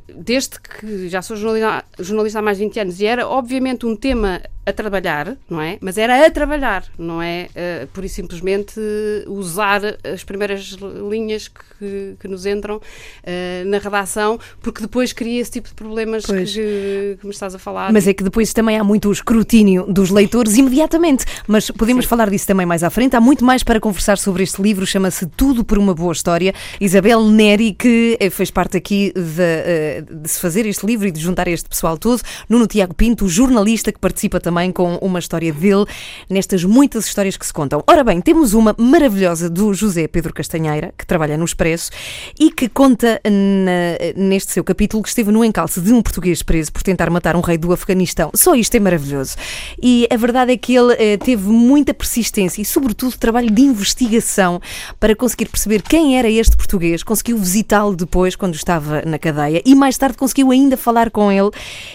desde 0.08 0.60
que 0.60 1.10
já 1.10 1.22
sou 1.22 1.36
jornalista, 1.36 1.86
jornalista 2.00 2.40
há 2.40 2.42
mais 2.42 2.58
de 2.58 2.64
20 2.66 2.80
anos 2.80 3.00
e 3.00 3.06
era 3.06 3.28
obviamente 3.28 3.86
um 3.86 3.96
tema 3.96 4.42
a 4.70 4.74
trabalhar, 4.74 5.36
não 5.50 5.62
é? 5.62 5.78
Mas 5.82 5.98
era 5.98 6.26
a 6.26 6.32
trabalhar, 6.32 6.86
não 6.98 7.22
é? 7.22 7.50
Uh, 7.50 7.88
pura 7.88 8.06
e 8.06 8.10
simplesmente 8.10 8.80
uh, 8.80 9.32
usar 9.32 9.82
as 10.04 10.24
primeiras 10.24 10.78
linhas 11.10 11.48
que, 11.48 12.16
que 12.20 12.28
nos 12.28 12.46
entram 12.46 12.78
uh, 12.78 13.66
na 13.66 13.78
redação, 13.78 14.40
porque 14.62 14.82
depois 14.82 15.14
cria 15.14 15.42
esse 15.42 15.52
tipo 15.52 15.70
de 15.70 15.74
problemas 15.74 16.26
que, 16.26 17.18
que, 17.20 17.26
me 17.26 17.32
estás 17.32 17.56
a 17.56 17.60
falar. 17.60 17.92
Mas 17.92 18.08
é 18.08 18.14
que 18.14 18.24
depois 18.24 18.54
também 18.54 18.78
há 18.78 18.84
muito 18.84 19.12
escrutínio 19.12 19.86
dos 19.88 20.10
leitores 20.10 20.58
imediatamente. 20.58 21.26
Mas 21.48 21.70
podemos 21.72 22.06
Sim. 22.06 22.10
falar 22.10 22.30
disso 22.30 22.48
também 22.48 22.66
mais 22.66 22.84
à 22.84 22.90
frente. 22.90 23.16
Há 23.16 23.22
muito 23.22 23.44
mais 23.44 23.64
para 23.64 23.80
conversar 23.80 24.18
sobre 24.18 24.44
este 24.44 24.62
livro, 24.62 24.86
chama-se 24.86 25.26
Tudo 25.26 25.64
por 25.64 25.78
uma 25.78 25.94
Boa 25.94 26.14
História. 26.14 26.54
Isabel 26.80 27.24
Neri, 27.26 27.74
que 27.74 28.18
eh, 28.20 28.30
fez 28.30 28.52
parte 28.52 28.78
aqui 28.78 29.14
de, 29.16 30.22
de 30.22 30.30
se 30.30 30.40
fazer 30.40 30.66
este 30.66 30.86
livro 30.86 31.08
e 31.08 31.12
de 31.12 31.20
juntar 31.20 31.48
este 31.48 31.70
pessoal 31.70 31.98
todo. 31.98 32.22
Nuno 32.48 32.68
Tiago 32.68 32.94
Pinto, 32.94 33.28
jornalista 33.28 33.92
que 33.92 34.00
participa 34.00 34.40
também 34.40 34.59
com 34.72 34.96
uma 34.98 35.20
história 35.20 35.54
dele 35.54 35.86
nestas 36.30 36.64
muitas 36.64 37.06
histórias 37.06 37.38
que 37.38 37.46
se 37.46 37.54
contam. 37.54 37.84
Ora 37.88 38.04
bem, 38.04 38.20
temos 38.20 38.54
uma 38.54 38.76
maravilhosa 38.78 39.50
do 39.50 39.74
José 39.74 40.08
Pedro 40.08 40.34
Castanheira, 40.34 40.94
que 40.98 41.06
trabalha 41.06 41.38
no 41.38 41.46
Expresso 41.46 41.92
e 42.40 42.52
que 42.52 42.68
conta 42.68 43.22
na, 43.24 44.22
neste 44.22 44.52
seu 44.52 44.64
capítulo 44.64 45.02
que 45.02 45.10
esteve 45.10 45.32
no 45.32 45.44
encalço 45.46 45.80
de 45.80 45.94
um 45.94 46.02
português 46.02 46.44
preso 46.44 46.74
por 46.74 46.84
tentar 46.84 47.10
matar 47.10 47.36
um 47.36 47.42
rei 47.42 47.58
do 47.58 47.72
Afeganistão. 47.72 48.32
Só 48.36 48.56
isto 48.56 48.76
é 48.76 48.80
maravilhoso. 48.80 49.36
E 49.82 50.08
a 50.12 50.18
verdade 50.18 50.52
é 50.52 50.58
que 50.58 50.76
ele 50.76 50.94
eh, 50.94 51.18
teve 51.18 51.48
muita 51.50 51.94
persistência 51.94 52.62
e, 52.62 52.66
sobretudo, 52.66 53.18
trabalho 53.18 53.50
de 53.50 53.62
investigação 53.62 54.60
para 55.00 55.16
conseguir 55.16 55.46
perceber 55.46 55.82
quem 55.82 56.18
era 56.18 56.30
este 56.30 56.58
português, 56.58 57.04
conseguiu 57.04 57.38
visitá-lo 57.38 57.96
depois, 57.96 58.36
quando 58.36 58.56
estava 58.56 59.02
na 59.06 59.20
cadeia, 59.20 59.62
e 59.66 59.76
mais 59.76 59.98
tarde 59.98 60.18
conseguiu 60.18 60.52
ainda 60.52 60.76
falar 60.76 61.12
com 61.12 61.32
ele 61.32 61.50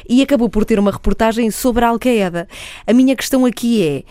e 0.09 0.23
acabou 0.23 0.49
por 0.49 0.65
ter 0.65 0.79
uma 0.79 0.91
reportagem 0.91 1.51
sobre 1.51 1.85
a 1.85 1.89
Al-Qaeda. 1.89 2.49
A 2.87 2.93
minha 2.93 3.15
questão 3.17 3.45
aqui 3.45 3.87
é. 3.87 4.03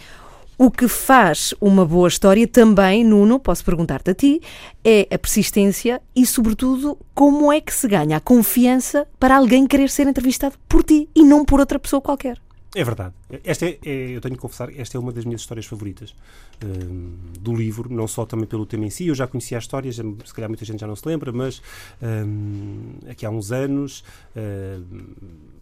O 0.55 0.69
que 0.69 0.87
faz 0.87 1.53
uma 1.59 1.83
boa 1.83 2.07
história 2.07 2.47
também, 2.47 3.03
Nuno, 3.03 3.39
posso 3.39 3.65
perguntar-te 3.65 4.11
a 4.11 4.13
ti, 4.13 4.39
é 4.83 5.07
a 5.11 5.17
persistência 5.17 5.99
e, 6.15 6.27
sobretudo, 6.27 6.97
como 7.13 7.51
é 7.51 7.59
que 7.59 7.73
se 7.73 7.87
ganha 7.87 8.17
a 8.17 8.21
confiança 8.21 9.07
para 9.19 9.37
alguém 9.37 9.65
querer 9.65 9.89
ser 9.89 10.07
entrevistado 10.07 10.55
por 10.69 10.83
ti 10.83 11.09
e 11.15 11.23
não 11.23 11.43
por 11.43 11.59
outra 11.59 11.79
pessoa 11.79 11.99
qualquer. 11.99 12.39
É 12.75 12.83
verdade. 12.83 13.13
Esta 13.43 13.67
é, 13.67 13.77
é, 13.85 14.15
eu 14.15 14.21
tenho 14.21 14.35
que 14.35 14.41
confessar, 14.41 14.69
esta 14.75 14.97
é 14.97 14.99
uma 14.99 15.11
das 15.11 15.25
minhas 15.25 15.41
histórias 15.41 15.65
favoritas 15.65 16.15
um, 16.63 17.13
do 17.39 17.55
livro, 17.55 17.91
não 17.93 18.07
só 18.07 18.25
também 18.25 18.47
pelo 18.47 18.65
tema 18.65 18.85
em 18.85 18.89
si. 18.89 19.07
Eu 19.07 19.15
já 19.15 19.27
conhecia 19.27 19.57
a 19.57 19.59
história, 19.59 19.91
já, 19.91 20.03
se 20.25 20.33
calhar 20.33 20.49
muita 20.49 20.65
gente 20.65 20.79
já 20.79 20.87
não 20.87 20.95
se 20.95 21.07
lembra, 21.07 21.31
mas 21.31 21.61
um, 22.01 22.93
aqui 23.07 23.25
há 23.25 23.29
uns 23.29 23.51
anos. 23.51 24.03
Um, 24.35 25.52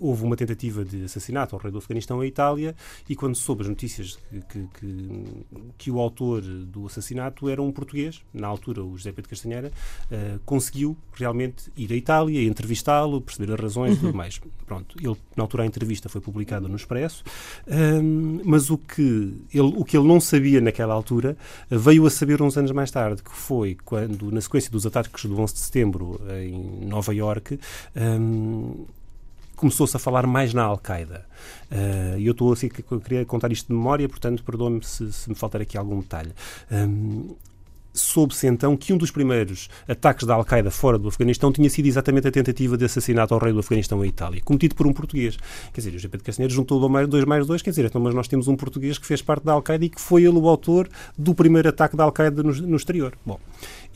houve 0.00 0.24
uma 0.24 0.36
tentativa 0.36 0.84
de 0.84 1.04
assassinato 1.04 1.54
ao 1.54 1.60
rei 1.60 1.70
do 1.70 1.78
Afeganistão 1.78 2.22
em 2.22 2.28
Itália 2.28 2.74
e 3.08 3.14
quando 3.14 3.34
soube 3.36 3.62
as 3.62 3.68
notícias 3.68 4.18
que, 4.48 4.66
que, 4.78 5.44
que, 5.78 5.90
o 5.90 6.00
autor 6.00 6.42
do 6.42 6.86
assassinato 6.86 7.48
era 7.48 7.62
um 7.62 7.70
português, 7.70 8.22
na 8.32 8.46
altura 8.46 8.82
o 8.82 8.96
José 8.96 9.12
Pedro 9.12 9.30
Castanheira, 9.30 9.72
uh, 10.10 10.40
conseguiu 10.44 10.96
realmente 11.12 11.70
ir 11.76 11.92
à 11.92 11.96
Itália, 11.96 12.42
entrevistá-lo, 12.42 13.20
perceber 13.20 13.52
as 13.52 13.60
razões 13.60 13.94
e 13.94 13.96
tudo 13.96 14.10
uhum. 14.10 14.16
mais. 14.16 14.40
Pronto, 14.66 14.96
ele, 15.00 15.16
na 15.36 15.44
altura 15.44 15.62
a 15.62 15.66
entrevista 15.66 16.08
foi 16.08 16.20
publicada 16.20 16.68
no 16.68 16.76
Expresso, 16.76 17.22
um, 17.66 18.40
mas 18.44 18.70
o 18.70 18.78
que, 18.78 19.34
ele, 19.52 19.72
o 19.76 19.84
que 19.84 19.96
ele 19.96 20.06
não 20.06 20.20
sabia 20.20 20.60
naquela 20.60 20.94
altura 20.94 21.36
veio 21.70 22.06
a 22.06 22.10
saber 22.10 22.42
uns 22.42 22.56
anos 22.56 22.72
mais 22.72 22.90
tarde, 22.90 23.22
que 23.22 23.32
foi 23.32 23.76
quando, 23.84 24.30
na 24.30 24.40
sequência 24.40 24.70
dos 24.70 24.86
ataques 24.86 25.24
do 25.24 25.38
11 25.38 25.54
de 25.54 25.60
setembro 25.60 26.20
em 26.42 26.86
Nova 26.86 27.14
Iorque, 27.14 27.58
um, 27.94 28.86
começou-se 29.56 29.96
a 29.96 29.98
falar 29.98 30.26
mais 30.26 30.54
na 30.54 30.62
Al-Qaeda. 30.62 31.24
Uh, 31.70 32.20
eu 32.20 32.32
estou 32.32 32.52
assim, 32.52 32.70
eu 32.90 33.00
queria 33.00 33.24
contar 33.24 33.50
isto 33.50 33.68
de 33.68 33.74
memória, 33.74 34.08
portanto, 34.08 34.44
perdoe-me 34.44 34.84
se, 34.84 35.12
se, 35.12 35.28
me 35.28 35.34
faltar 35.34 35.60
aqui 35.60 35.76
algum 35.76 36.00
detalhe. 36.00 36.32
Um, 36.70 37.34
soube-se 37.96 38.46
então 38.46 38.76
que 38.76 38.92
um 38.92 38.98
dos 38.98 39.10
primeiros 39.10 39.68
ataques 39.88 40.26
da 40.26 40.34
Al-Qaeda 40.34 40.70
fora 40.70 40.98
do 40.98 41.08
Afeganistão 41.08 41.50
tinha 41.50 41.68
sido 41.70 41.86
exatamente 41.86 42.28
a 42.28 42.30
tentativa 42.30 42.76
de 42.76 42.84
assassinato 42.84 43.34
ao 43.34 43.40
rei 43.40 43.52
do 43.52 43.58
Afeganistão 43.58 44.04
em 44.04 44.08
Itália, 44.08 44.40
cometido 44.44 44.74
por 44.74 44.86
um 44.86 44.92
português. 44.92 45.36
Quer 45.72 45.80
dizer, 45.80 45.94
o 45.94 45.98
GP 45.98 46.18
de 46.18 46.24
Castanheiro 46.24 46.54
juntou 46.54 46.78
dois 47.06 47.24
mais 47.24 47.46
dois, 47.46 47.62
quer 47.62 47.70
dizer, 47.70 47.86
então, 47.86 48.00
mas 48.00 48.14
nós 48.14 48.28
temos 48.28 48.48
um 48.48 48.56
português 48.56 48.98
que 48.98 49.06
fez 49.06 49.22
parte 49.22 49.44
da 49.44 49.52
Al-Qaeda 49.52 49.86
e 49.86 49.88
que 49.88 50.00
foi 50.00 50.24
ele 50.24 50.36
o 50.36 50.48
autor 50.48 50.88
do 51.16 51.34
primeiro 51.34 51.68
ataque 51.68 51.96
da 51.96 52.04
Al-Qaeda 52.04 52.42
no, 52.42 52.52
no 52.52 52.76
exterior. 52.76 53.14
Bom, 53.24 53.40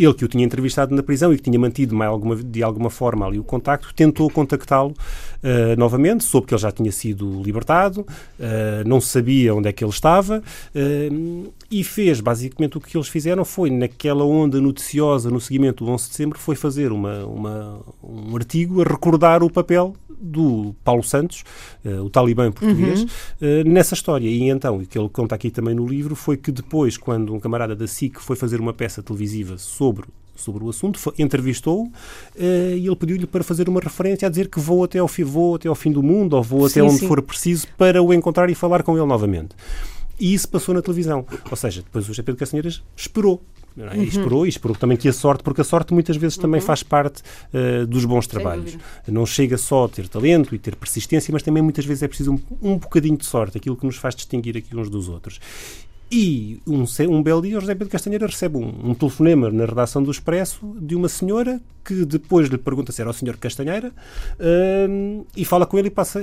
ele 0.01 0.15
que 0.15 0.25
o 0.25 0.29
tinha 0.29 0.45
entrevistado 0.45 0.95
na 0.95 1.03
prisão 1.03 1.33
e 1.33 1.37
que 1.37 1.43
tinha 1.43 1.59
mantido 1.59 1.95
de 2.45 2.63
alguma 2.63 2.91
forma 2.91 3.27
ali 3.27 3.39
o 3.39 3.45
contacto, 3.45 3.93
tentou 3.95 4.31
contactá-lo 4.31 4.91
uh, 4.91 5.79
novamente, 5.79 6.25
soube 6.25 6.47
que 6.47 6.55
ele 6.55 6.61
já 6.61 6.73
tinha 6.73 6.91
sido 6.91 7.43
libertado, 7.43 8.01
uh, 8.01 8.87
não 8.87 9.01
sabia 9.01 9.55
onde 9.55 9.69
é 9.69 9.73
que 9.73 9.85
ele 9.85 9.91
estava 9.91 10.43
uh, 10.75 11.53
e 11.71 11.85
fez, 11.85 12.21
basicamente, 12.21 12.79
o 12.79 12.81
que 12.81 12.97
eles 12.97 13.09
fizeram 13.09 13.45
foi, 13.45 13.71
naquela 13.71 14.25
onda 14.25 14.61
noticiosa 14.61 15.31
no 15.31 15.41
seguimento 15.41 15.85
do 15.85 15.91
11 15.91 16.09
de 16.09 16.11
setembro, 16.13 16.39
foi 16.39 16.57
fazer 16.57 16.93
uma, 16.93 17.25
uma 17.27 17.81
um 18.03 18.35
artigo 18.35 18.81
a 18.81 18.85
recordar 18.85 19.43
o 19.43 19.51
papel 19.51 19.95
do 20.21 20.75
Paulo 20.85 21.03
Santos, 21.03 21.45
o 22.05 22.11
talibã 22.11 22.53
português, 22.53 23.03
uhum. 23.03 23.07
uh, 23.41 23.69
nessa 23.69 23.95
história. 23.95 24.29
E 24.29 24.49
então, 24.49 24.77
o 24.77 24.87
que 24.87 24.99
ele 24.99 25.09
conta 25.09 25.35
aqui 25.35 25.51
também 25.51 25.75
no 25.75 25.87
livro, 25.87 26.15
foi 26.15 26.37
que 26.37 26.53
depois, 26.53 26.97
quando 26.99 27.33
um 27.33 27.41
camarada 27.41 27.75
da 27.75 27.87
SIC 27.87 28.21
foi 28.21 28.37
fazer 28.37 28.61
uma 28.61 28.73
peça 28.73 29.03
televisiva 29.03 29.57
sobre 29.57 29.90
sobre 30.37 30.65
o 30.65 30.71
assunto, 30.71 30.99
entrevistou-o 31.19 31.85
uh, 31.85 31.93
e 32.39 32.87
ele 32.87 32.97
pediu-lhe 32.97 33.27
para 33.27 33.45
fazer 33.45 33.69
uma 33.69 33.81
referência 33.81 34.27
a 34.27 34.31
dizer 34.31 34.49
que 34.49 34.59
vou 34.59 34.85
até 34.85 34.99
ao, 34.99 35.09
fim, 35.09 35.23
vou 35.23 35.57
até 35.57 35.69
ao 35.69 35.75
fim 35.75 35.93
do 35.93 36.03
mundo 36.03 36.35
ou 36.35 36.43
vou 36.43 36.69
sim, 36.69 36.81
até 36.81 36.89
onde 36.89 37.01
sim. 37.01 37.07
for 37.07 37.21
preciso 37.21 37.67
para 37.77 38.03
o 38.03 38.13
encontrar 38.15 38.49
e 38.49 38.55
falar 38.55 38.83
com 38.83 38.97
ele 38.97 39.07
novamente. 39.07 39.55
E 40.19 40.35
isso 40.35 40.49
passou 40.49 40.75
na 40.75 40.83
televisão. 40.83 41.27
Ou 41.51 41.57
seja, 41.57 41.83
depois 41.83 42.09
o 42.09 42.15
Pedro 42.15 42.37
Castanheiras 42.37 42.83
esperou 42.97 43.43
é? 43.79 43.97
Uhum. 43.97 44.03
E 44.03 44.09
esperou, 44.09 44.47
e 44.47 44.49
esperou 44.49 44.77
também 44.77 44.97
que 44.97 45.09
a 45.09 45.13
sorte, 45.13 45.43
porque 45.43 45.61
a 45.61 45.65
sorte 45.65 45.95
muitas 45.95 46.17
vezes 46.17 46.37
uhum. 46.37 46.43
também 46.43 46.61
faz 46.61 46.83
parte 46.83 47.23
uh, 47.55 47.87
dos 47.87 48.05
bons 48.05 48.27
trabalhos. 48.27 48.77
Não 49.07 49.25
chega 49.25 49.57
só 49.57 49.85
a 49.85 49.89
ter 49.89 50.09
talento 50.09 50.55
e 50.55 50.59
ter 50.59 50.75
persistência, 50.75 51.33
mas 51.33 51.43
também 51.43 51.63
muitas 51.63 51.85
vezes 51.85 52.03
é 52.03 52.09
preciso 52.09 52.33
um, 52.33 52.41
um 52.61 52.79
bocadinho 52.79 53.17
de 53.17 53.25
sorte, 53.25 53.57
aquilo 53.57 53.77
que 53.77 53.87
nos 53.87 53.97
faz 53.97 54.15
distinguir 54.15 54.57
aqui 54.57 54.77
uns 54.77 54.91
dos 54.91 55.09
outros. 55.09 55.41
E 56.11 56.61
um, 56.67 56.85
um 57.09 57.23
belo 57.23 57.41
dia, 57.41 57.57
o 57.57 57.61
José 57.61 57.75
Pedro 57.75 57.91
Castanheira 57.91 58.27
recebe 58.27 58.57
um, 58.57 58.91
um, 58.91 58.95
telefonema 58.95 59.51
na 59.51 59.65
redação 59.65 60.03
do 60.03 60.11
Expresso 60.11 60.77
de 60.81 60.97
uma 60.97 61.09
senhora 61.09 61.61
que 61.85 62.05
depois 62.05 62.49
lhe 62.49 62.59
pergunta 62.59 62.93
se 62.93 63.01
era 63.01 63.11
o 63.11 63.13
senhor 63.13 63.37
Castanheira 63.37 63.89
uh, 63.89 65.27
e 65.35 65.45
fala 65.45 65.65
com 65.67 65.79
ele 65.79 65.89
e 65.89 65.91
passa, 65.91 66.23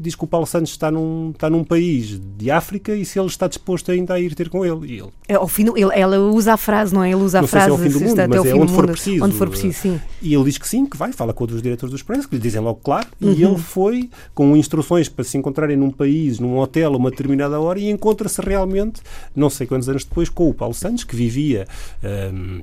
diz 0.00 0.14
que 0.14 0.24
o 0.24 0.26
Paulo 0.26 0.46
Santos 0.46 0.70
está 0.70 0.90
num, 0.90 1.30
está 1.30 1.50
num 1.50 1.62
país 1.62 2.18
de 2.38 2.50
África 2.50 2.94
e 2.94 3.04
se 3.04 3.18
ele 3.18 3.28
está 3.28 3.46
disposto 3.46 3.90
ainda 3.90 4.14
a 4.14 4.20
ir 4.20 4.34
ter 4.34 4.48
com 4.48 4.64
ele. 4.64 4.94
E 4.94 4.98
ele 5.00 5.10
é, 5.28 5.34
ao 5.34 5.48
fim, 5.48 5.66
ele, 5.76 5.90
ela 5.92 6.18
usa 6.18 6.54
a 6.54 6.56
frase, 6.56 6.94
não 6.94 7.02
é? 7.02 7.08
Ele 7.08 7.22
usa 7.22 7.38
não 7.38 7.44
a 7.44 7.48
frase. 7.48 7.64
Se 7.64 7.70
é 7.70 7.72
ao 7.72 7.78
fim 7.78 7.88
do 7.88 8.00
mundo, 8.00 8.16
mas 8.28 8.46
é 8.46 8.54
onde 8.54 8.72
for 8.72 8.86
preciso. 8.86 9.24
Onde 9.24 9.34
for 9.34 9.48
preciso, 9.48 9.78
sim. 9.78 10.00
E 10.20 10.34
ele 10.34 10.44
diz 10.44 10.58
que 10.58 10.68
sim, 10.68 10.86
que 10.86 10.96
vai, 10.96 11.12
fala 11.12 11.32
com 11.32 11.44
outros 11.44 11.62
diretores 11.62 11.90
do 11.90 11.96
Expresso, 11.96 12.28
que 12.28 12.36
lhe 12.36 12.42
dizem 12.42 12.60
logo 12.60 12.80
claro, 12.82 13.06
uhum. 13.20 13.32
e 13.32 13.42
ele 13.42 13.58
foi 13.58 14.10
com 14.34 14.56
instruções 14.56 15.08
para 15.08 15.24
se 15.24 15.38
encontrarem 15.38 15.76
num 15.76 15.90
país, 15.90 16.38
num 16.38 16.58
hotel, 16.58 16.92
a 16.92 16.96
uma 16.96 17.10
determinada 17.10 17.58
hora 17.60 17.78
e 17.78 17.88
encontra-se 17.88 18.40
realmente, 18.40 19.00
não 19.34 19.50
sei 19.50 19.66
quantos 19.66 19.88
anos 19.88 20.04
depois, 20.04 20.28
com 20.28 20.48
o 20.48 20.54
Paulo 20.54 20.74
Santos, 20.74 21.04
que 21.04 21.16
vivia. 21.16 21.66
Um, 22.02 22.62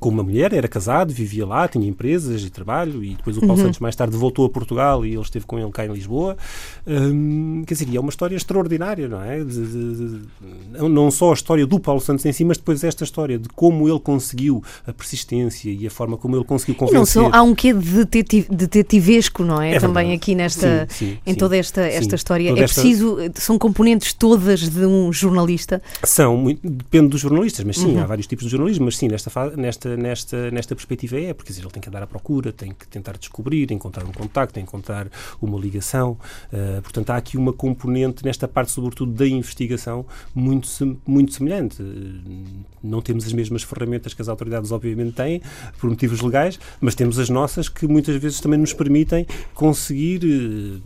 com 0.00 0.08
uma 0.08 0.22
mulher, 0.22 0.52
era 0.52 0.66
casado, 0.68 1.12
vivia 1.12 1.46
lá, 1.46 1.68
tinha 1.68 1.86
empresas 1.86 2.42
e 2.42 2.50
trabalho, 2.50 3.04
e 3.04 3.14
depois 3.14 3.36
o 3.36 3.40
Paulo 3.40 3.56
uhum. 3.56 3.66
Santos 3.66 3.80
mais 3.80 3.94
tarde 3.94 4.16
voltou 4.16 4.44
a 4.44 4.48
Portugal 4.48 5.04
e 5.04 5.12
ele 5.12 5.20
esteve 5.20 5.44
com 5.46 5.58
ele 5.58 5.70
cá 5.70 5.84
em 5.84 5.92
Lisboa. 5.92 6.36
Hum, 6.86 7.62
quer 7.66 7.74
dizer, 7.74 7.94
é 7.94 8.00
uma 8.00 8.10
história 8.10 8.36
extraordinária, 8.36 9.08
não 9.08 9.22
é? 9.22 9.42
De, 9.44 9.66
de, 9.66 9.94
de, 9.94 10.88
não 10.88 11.10
só 11.10 11.30
a 11.30 11.34
história 11.34 11.66
do 11.66 11.78
Paulo 11.78 12.00
Santos 12.00 12.24
em 12.24 12.32
si, 12.32 12.44
mas 12.44 12.56
depois 12.56 12.82
esta 12.84 13.04
história 13.04 13.38
de 13.38 13.48
como 13.48 13.88
ele 13.88 14.00
conseguiu 14.00 14.62
a 14.86 14.92
persistência 14.92 15.70
e 15.70 15.86
a 15.86 15.90
forma 15.90 16.16
como 16.16 16.36
ele 16.36 16.44
conseguiu 16.44 16.74
convencer. 16.74 17.20
E 17.20 17.24
não 17.24 17.30
só, 17.30 17.36
há 17.36 17.42
um 17.42 17.54
quê 17.54 17.72
de 17.72 18.04
detetivesco, 18.50 19.44
não 19.44 19.60
é? 19.60 19.74
é 19.74 19.80
Também 19.80 20.08
verdade. 20.08 20.14
aqui 20.14 20.34
nesta, 20.34 20.86
sim, 20.90 21.06
sim, 21.06 21.18
em 21.26 21.34
toda 21.34 21.56
esta, 21.56 21.82
esta 21.82 22.14
história. 22.14 22.50
Toda 22.50 22.60
é 22.60 22.64
preciso, 22.64 23.18
são 23.34 23.58
componentes 23.58 24.12
todas 24.12 24.68
de 24.68 24.86
um 24.86 25.12
jornalista? 25.12 25.82
São, 26.02 26.44
depende 26.62 27.08
dos 27.08 27.20
jornalistas, 27.20 27.64
mas 27.64 27.76
sim, 27.76 27.94
uhum. 27.94 28.02
há 28.02 28.06
vários 28.06 28.26
tipos 28.26 28.44
de 28.44 28.50
jornalismo, 28.50 28.86
mas 28.86 28.96
sim, 28.96 29.08
nesta, 29.08 29.30
nesta 29.56 29.81
nesta, 29.82 29.96
nesta, 29.96 30.50
nesta 30.50 30.74
perspectiva 30.74 31.18
é, 31.18 31.34
porque 31.34 31.50
dizer, 31.50 31.62
ele 31.62 31.70
tem 31.70 31.82
que 31.82 31.88
andar 31.88 32.02
à 32.02 32.06
procura, 32.06 32.52
tem 32.52 32.72
que 32.72 32.86
tentar 32.86 33.16
descobrir, 33.16 33.70
encontrar 33.72 34.04
um 34.04 34.12
contacto, 34.12 34.58
encontrar 34.60 35.08
uma 35.40 35.58
ligação. 35.58 36.18
Uh, 36.52 36.82
portanto, 36.82 37.10
há 37.10 37.16
aqui 37.16 37.36
uma 37.36 37.52
componente, 37.52 38.24
nesta 38.24 38.46
parte, 38.46 38.70
sobretudo, 38.70 39.12
da 39.12 39.26
investigação, 39.26 40.06
muito, 40.34 40.68
muito 41.06 41.32
semelhante. 41.32 41.82
Não 42.82 43.00
temos 43.00 43.26
as 43.26 43.32
mesmas 43.32 43.62
ferramentas 43.62 44.14
que 44.14 44.22
as 44.22 44.28
autoridades, 44.28 44.70
obviamente, 44.70 45.14
têm, 45.14 45.42
por 45.78 45.90
motivos 45.90 46.20
legais, 46.20 46.58
mas 46.80 46.94
temos 46.94 47.18
as 47.18 47.28
nossas 47.28 47.68
que 47.68 47.86
muitas 47.86 48.16
vezes 48.16 48.40
também 48.40 48.58
nos 48.58 48.72
permitem 48.72 49.26
conseguir, 49.54 50.24
uh, 50.24 50.80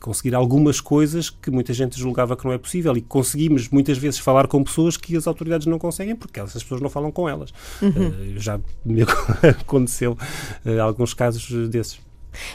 conseguir 0.00 0.34
algumas 0.34 0.80
coisas 0.80 1.30
que 1.30 1.50
muita 1.50 1.72
gente 1.72 1.98
julgava 1.98 2.36
que 2.36 2.44
não 2.44 2.52
é 2.52 2.58
possível 2.58 2.96
e 2.96 3.00
conseguimos 3.00 3.68
muitas 3.68 3.98
vezes 3.98 4.18
falar 4.18 4.46
com 4.46 4.62
pessoas 4.62 4.96
que 4.96 5.16
as 5.16 5.26
autoridades 5.26 5.66
não 5.66 5.78
conseguem 5.78 6.14
porque 6.14 6.40
essas 6.40 6.62
pessoas 6.62 6.80
não 6.80 6.90
falam 6.90 7.10
com 7.10 7.28
elas. 7.28 7.52
Uhum. 7.80 8.35
Uh, 8.35 8.35
já 8.38 8.58
me 8.84 9.02
aconteceu 9.60 10.16
uh, 10.64 10.80
alguns 10.80 11.14
casos 11.14 11.68
desses. 11.68 12.06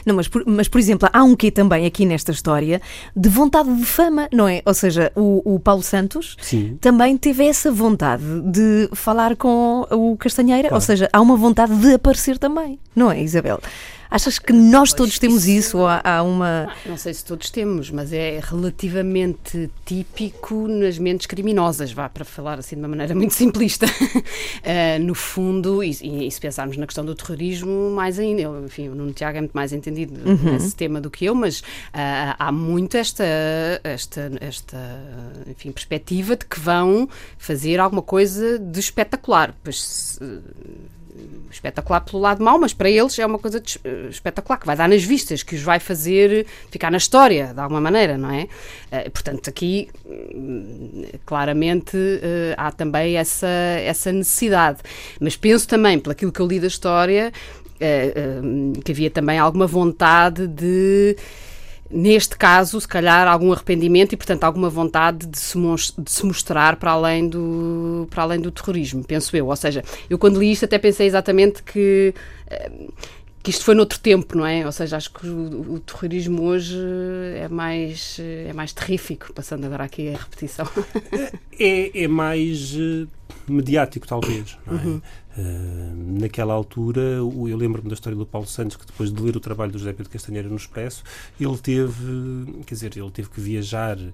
Não, 0.06 0.14
mas 0.14 0.28
por, 0.28 0.44
mas 0.46 0.68
por 0.68 0.78
exemplo, 0.78 1.08
há 1.12 1.22
um 1.22 1.34
quê 1.34 1.50
também 1.50 1.86
aqui 1.86 2.04
nesta 2.04 2.32
história 2.32 2.80
de 3.16 3.28
vontade 3.28 3.74
de 3.74 3.84
fama, 3.84 4.28
não 4.32 4.48
é? 4.48 4.62
Ou 4.64 4.74
seja, 4.74 5.12
o, 5.14 5.54
o 5.54 5.60
Paulo 5.60 5.82
Santos 5.82 6.36
Sim. 6.40 6.78
também 6.80 7.16
teve 7.16 7.44
essa 7.44 7.70
vontade 7.70 8.22
de 8.44 8.88
falar 8.92 9.36
com 9.36 9.86
o 9.90 10.16
Castanheira, 10.16 10.68
claro. 10.68 10.76
ou 10.76 10.80
seja, 10.80 11.08
há 11.12 11.20
uma 11.20 11.36
vontade 11.36 11.74
de 11.76 11.94
aparecer 11.94 12.38
também, 12.38 12.78
não 12.94 13.10
é, 13.10 13.22
Isabel? 13.22 13.60
Achas 14.12 14.38
que 14.38 14.52
nós 14.52 14.92
todos 14.92 15.18
temos 15.18 15.48
isso? 15.48 15.78
Ou 15.78 15.86
há, 15.88 16.22
uma. 16.22 16.70
Não 16.84 16.98
sei 16.98 17.14
se 17.14 17.24
todos 17.24 17.48
temos, 17.48 17.90
mas 17.90 18.12
é 18.12 18.40
relativamente 18.42 19.70
típico 19.86 20.68
nas 20.68 20.98
mentes 20.98 21.26
criminosas, 21.26 21.92
vá 21.92 22.10
para 22.10 22.22
falar 22.22 22.58
assim 22.58 22.76
de 22.76 22.82
uma 22.82 22.88
maneira 22.88 23.14
muito 23.14 23.32
simplista. 23.32 23.86
uh, 23.86 25.00
no 25.02 25.14
fundo, 25.14 25.82
e, 25.82 26.26
e, 26.26 26.30
se 26.30 26.38
pensarmos 26.38 26.76
na 26.76 26.84
questão 26.84 27.06
do 27.06 27.14
terrorismo, 27.14 27.90
mais 27.90 28.18
ainda. 28.18 28.42
Eu, 28.42 28.66
enfim, 28.66 28.90
o 28.90 28.94
Nuno 28.94 29.14
Tiago 29.14 29.38
é 29.38 29.40
muito 29.40 29.54
mais 29.54 29.72
entendido 29.72 30.20
uhum. 30.28 30.52
nesse 30.52 30.76
tema 30.76 31.00
do 31.00 31.10
que 31.10 31.24
eu, 31.24 31.34
mas 31.34 31.60
uh, 31.60 32.36
há 32.38 32.52
muito 32.52 32.98
esta, 32.98 33.24
esta, 33.82 34.30
esta 34.42 34.78
enfim, 35.48 35.72
perspectiva 35.72 36.36
de 36.36 36.44
que 36.44 36.60
vão 36.60 37.08
fazer 37.38 37.80
alguma 37.80 38.02
coisa 38.02 38.58
de 38.58 38.78
espetacular. 38.78 39.54
Pois 39.64 40.20
espetacular 41.50 42.00
pelo 42.00 42.20
lado 42.20 42.42
mau, 42.42 42.58
mas 42.58 42.72
para 42.72 42.90
eles 42.90 43.18
é 43.18 43.26
uma 43.26 43.38
coisa 43.38 43.60
de, 43.60 43.76
uh, 43.78 44.08
espetacular, 44.08 44.58
que 44.58 44.66
vai 44.66 44.76
dar 44.76 44.88
nas 44.88 45.02
vistas, 45.02 45.42
que 45.42 45.54
os 45.54 45.62
vai 45.62 45.78
fazer 45.78 46.46
ficar 46.70 46.90
na 46.90 46.96
história, 46.96 47.52
de 47.52 47.60
alguma 47.60 47.80
maneira, 47.80 48.16
não 48.16 48.30
é? 48.30 48.48
Uh, 48.90 49.10
portanto, 49.10 49.48
aqui, 49.48 49.88
uh, 50.06 51.18
claramente, 51.26 51.96
há 52.56 52.70
também 52.72 53.16
essa, 53.16 53.46
essa 53.46 54.12
necessidade. 54.12 54.78
Mas 55.20 55.36
penso 55.36 55.68
também, 55.68 55.98
pelo 55.98 56.14
que 56.14 56.40
eu 56.40 56.46
li 56.46 56.58
da 56.58 56.66
história, 56.66 57.32
que 58.84 58.92
havia 58.92 59.10
também 59.10 59.38
alguma 59.38 59.66
vontade 59.66 60.46
de 60.46 61.16
neste 61.92 62.36
caso, 62.36 62.80
se 62.80 62.88
calhar, 62.88 63.28
algum 63.28 63.52
arrependimento 63.52 64.12
e, 64.12 64.16
portanto, 64.16 64.44
alguma 64.44 64.70
vontade 64.70 65.26
de 65.26 65.38
se, 65.38 65.58
de 65.98 66.10
se, 66.10 66.24
mostrar 66.24 66.76
para 66.76 66.92
além, 66.92 67.28
do, 67.28 68.08
para 68.10 68.22
além 68.22 68.40
do 68.40 68.50
terrorismo, 68.50 69.04
penso 69.04 69.36
eu. 69.36 69.46
Ou 69.46 69.56
seja, 69.56 69.84
eu 70.08 70.18
quando 70.18 70.40
li 70.40 70.50
isto 70.50 70.64
até 70.64 70.78
pensei 70.78 71.06
exatamente 71.06 71.62
que. 71.62 72.14
Eh, 72.48 72.70
que 73.42 73.50
isto 73.50 73.64
foi 73.64 73.74
noutro 73.74 73.98
tempo, 73.98 74.38
não 74.38 74.46
é? 74.46 74.64
Ou 74.64 74.70
seja, 74.70 74.96
acho 74.96 75.12
que 75.12 75.26
o, 75.26 75.74
o, 75.74 75.80
terrorismo 75.80 76.44
hoje 76.44 76.78
é 77.34 77.48
mais, 77.48 78.16
é 78.20 78.52
mais 78.52 78.72
terrífico, 78.72 79.32
passando 79.32 79.64
agora 79.64 79.84
aqui 79.84 80.14
a 80.14 80.16
repetição. 80.16 80.66
É, 81.58 82.04
é 82.04 82.08
mais 82.08 82.74
uh, 82.74 83.06
mediático, 83.46 84.06
talvez. 84.06 84.56
Não 84.66 84.78
é? 84.78 84.82
Uhum. 84.82 85.02
Uh, 85.36 86.20
naquela 86.20 86.52
altura, 86.52 87.00
eu 87.00 87.56
lembro-me 87.56 87.88
da 87.88 87.94
história 87.94 88.16
do 88.16 88.26
Paulo 88.26 88.46
Santos, 88.46 88.76
que 88.76 88.84
depois 88.84 89.10
de 89.10 89.22
ler 89.22 89.34
o 89.34 89.40
trabalho 89.40 89.72
do 89.72 89.78
José 89.78 89.92
Pedro 89.92 90.12
Castanheira 90.12 90.46
no 90.46 90.56
Expresso, 90.56 91.02
ele 91.40 91.56
teve, 91.56 92.62
quer 92.66 92.74
dizer, 92.74 92.96
ele 92.96 93.10
teve 93.10 93.30
que 93.30 93.40
viajar, 93.40 93.96
uh, 93.98 94.12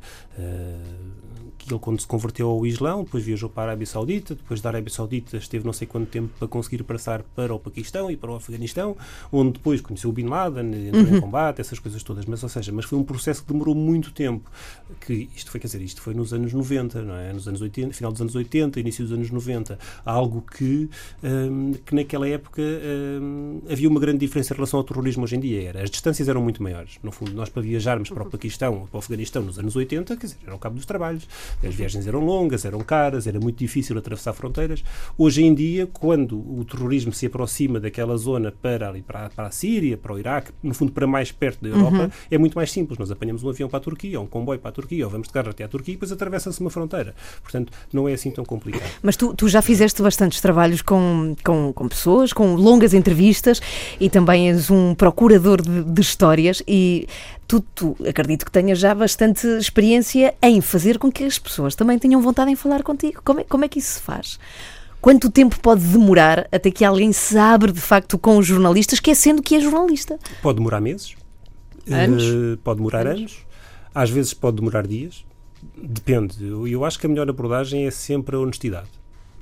que 1.59 1.73
ele 1.73 1.81
quando 1.81 2.01
se 2.01 2.07
converteu 2.07 2.49
ao 2.49 2.65
Islão, 2.65 3.03
depois 3.03 3.25
viajou 3.25 3.49
para 3.49 3.63
a 3.63 3.67
Arábia 3.67 3.87
Saudita, 3.87 4.37
depois 4.37 4.61
da 4.61 4.69
Arábia 4.71 4.93
Saudita 4.93 5.37
esteve 5.39 5.65
não 5.65 5.73
sei 5.73 5.89
quanto 5.89 6.09
tempo 6.09 6.31
para 6.39 6.47
conseguir 6.47 6.85
passar 6.85 7.23
para 7.35 7.53
o 7.53 7.59
Paquistão 7.59 8.09
e 8.11 8.17
para 8.17 8.31
o 8.31 8.37
Afeganistão, 8.37 8.97
onde 9.33 9.55
depois 9.55 9.81
conheceu 9.81 10.11
o 10.11 10.13
Bin 10.13 10.27
Laden, 10.27 10.89
entrou 10.89 11.05
uhum. 11.05 11.17
em 11.17 11.21
combate, 11.21 11.61
essas 11.61 11.81
coisas 11.81 12.01
todas, 12.05 12.27
mas 12.27 12.45
ou 12.45 12.49
seja, 12.49 12.71
mas 12.71 12.85
foi 12.85 12.97
um 12.97 13.03
processo 13.03 13.43
que 13.43 13.53
demorou 13.53 13.75
muito 13.75 14.13
tempo, 14.13 14.49
que 15.01 15.29
isto 15.35 15.51
foi, 15.51 15.59
quer 15.59 15.67
dizer, 15.67 15.83
isto 15.83 16.01
foi 16.01 16.15
nos 16.15 16.33
anos 16.33 16.53
90, 16.53 17.03
não 17.03 17.15
é? 17.15 17.33
Nos 17.33 17.49
anos 17.49 17.61
80, 17.61 17.93
final 17.93 18.13
dos 18.13 18.21
anos 18.21 18.37
80, 18.37 18.79
início 18.79 19.05
dos 19.05 19.13
anos 19.13 19.31
90, 19.31 19.79
algo 20.05 20.43
que 20.43 20.89
um, 21.23 21.73
que 21.85 21.95
naquela 21.95 22.29
época 22.29 22.63
um, 22.63 23.61
havia 23.71 23.89
uma 23.89 24.01
grande 24.01 24.19
diferença 24.19 24.53
em 24.53 24.57
relação 24.57 24.79
ao 24.79 24.85
terrorismo 24.85 25.25
hoje 25.25 25.37
em 25.37 25.41
dia. 25.41 25.69
Era, 25.69 25.83
as 25.83 25.91
distâncias 25.91 26.29
eram 26.29 26.43
muito 26.43 26.63
maiores. 26.63 26.99
No 27.03 27.13
fundo, 27.13 27.33
nós 27.33 27.49
para 27.49 27.63
viajarmos 27.63 28.11
para 28.11 28.23
o 28.23 28.31
Paquistão 28.31 28.81
ou 28.81 28.87
para 28.87 28.97
o 28.97 28.99
Afeganistão 28.99 29.43
nos 29.43 29.59
anos 29.59 29.77
80, 29.77 30.17
quer 30.17 30.27
dizer, 30.27 30.39
era 30.45 30.55
o 30.55 30.59
cabo 30.59 30.77
dos 30.77 30.87
trabalhos. 30.87 31.29
As 31.63 31.75
viagens 31.75 32.07
eram 32.07 32.21
longas, 32.21 32.65
eram 32.65 32.81
caras, 32.81 33.27
era 33.27 33.39
muito 33.41 33.59
difícil 33.59 33.97
atravessar 33.99 34.33
fronteiras. 34.33 34.83
Hoje 35.17 35.43
em 35.43 35.55
dia, 35.55 35.87
quando 35.87 36.39
o 36.39 36.65
terrorismo 36.65 37.13
se 37.13 37.27
aproxima 37.27 37.81
daquela 37.81 38.17
zona 38.17 38.53
para 38.53 38.89
ali, 38.89 39.03
para, 39.03 39.31
para 39.31 39.49
a 39.49 39.51
Síria, 39.51 39.97
para 39.97 40.13
o 40.13 40.19
Iraque, 40.19 40.53
no 40.63 40.75
fundo 40.75 40.93
para 40.93 41.07
mais 41.07 41.33
perto 41.33 41.63
da 41.63 41.69
Europa, 41.69 42.05
uhum. 42.05 42.11
é 42.31 42.39
muito 42.39 42.55
mais 42.55 42.71
simples. 42.71 42.99
Nós 42.99 43.11
apanhamos 43.11 43.43
um 43.43 43.49
avião 43.49 43.69
para 43.69 43.79
a 43.79 43.83
Turquia, 43.83 44.19
ou 44.19 44.25
um 44.25 44.29
comboio 44.29 44.59
para 44.59 44.71
a 44.71 44.73
Turquia, 44.73 45.05
ou 45.05 45.11
vamos 45.11 45.29
de 45.29 45.33
carro 45.33 45.51
até 45.51 45.65
à 45.65 45.69
Turquia 45.69 45.93
e 45.93 45.97
depois 45.97 46.13
atravessa-se 46.13 46.61
uma 46.61 46.71
fronteira. 46.71 47.15
Portanto, 47.43 47.73
não 47.93 48.09
é 48.09 48.13
assim 48.13 48.31
tão 48.31 48.45
complicado. 48.45 48.91
Mas 49.03 49.17
tu, 49.17 49.35
tu 49.35 49.49
já 49.49 49.63
fizeste 49.63 50.03
bastantes 50.03 50.41
trabalhos 50.41 50.83
com 50.83 50.98
com, 51.45 51.73
com, 51.73 51.89
pessoas, 51.89 52.33
com 52.33 52.55
longas 52.55 52.95
entrevistas 52.95 53.61
e 54.01 54.09
também 54.09 54.51
és 54.51 54.71
um 54.71 54.95
procurador 54.95 55.61
de, 55.61 55.85
de 55.85 56.01
histórias 56.01 56.63
e 56.67 57.07
tu, 57.47 57.61
tu, 57.75 57.97
acredito 58.07 58.45
que 58.45 58.53
tenhas 58.53 58.79
já 58.79 58.95
bastante 58.95 59.47
experiência 59.47 60.35
em 60.43 60.61
fazer 60.61 60.99
com 60.99 61.11
que 61.11 61.25
as 61.25 61.39
pessoas 61.39 61.75
também 61.75 61.99
tenham 61.99 62.21
vontade 62.21 62.51
em 62.51 62.57
falar 62.57 62.83
contigo. 62.83 63.21
Como 63.25 63.41
é, 63.41 63.45
como 63.45 63.65
é 63.65 63.69
que 63.69 63.79
isso 63.79 63.95
se 63.95 64.01
faz? 64.01 64.39
Quanto 65.01 65.31
tempo 65.31 65.59
pode 65.61 65.83
demorar 65.83 66.49
até 66.51 66.71
que 66.71 66.85
alguém 66.85 67.13
se 67.13 67.39
abre 67.39 67.71
de 67.73 67.81
facto 67.81 68.19
com 68.19 68.37
os 68.37 68.47
jornalistas, 68.47 68.97
esquecendo 68.97 69.43
que 69.43 69.55
é 69.55 69.61
jornalista? 69.61 70.19
Pode 70.43 70.57
demorar 70.57 70.81
meses. 70.81 71.15
Anos? 71.89 72.25
Uh, 72.25 72.59
pode 72.63 72.79
demorar 72.79 73.07
anos. 73.07 73.21
anos. 73.21 73.39
Às 73.95 74.11
vezes 74.11 74.35
pode 74.35 74.57
demorar 74.57 74.87
dias. 74.87 75.25
Depende. 75.77 76.37
Eu 76.45 76.85
acho 76.85 76.99
que 76.99 77.07
a 77.07 77.09
melhor 77.09 77.29
abordagem 77.29 77.87
é 77.87 77.91
sempre 77.91 78.37
a 78.37 78.41
honestidade. 78.41 78.89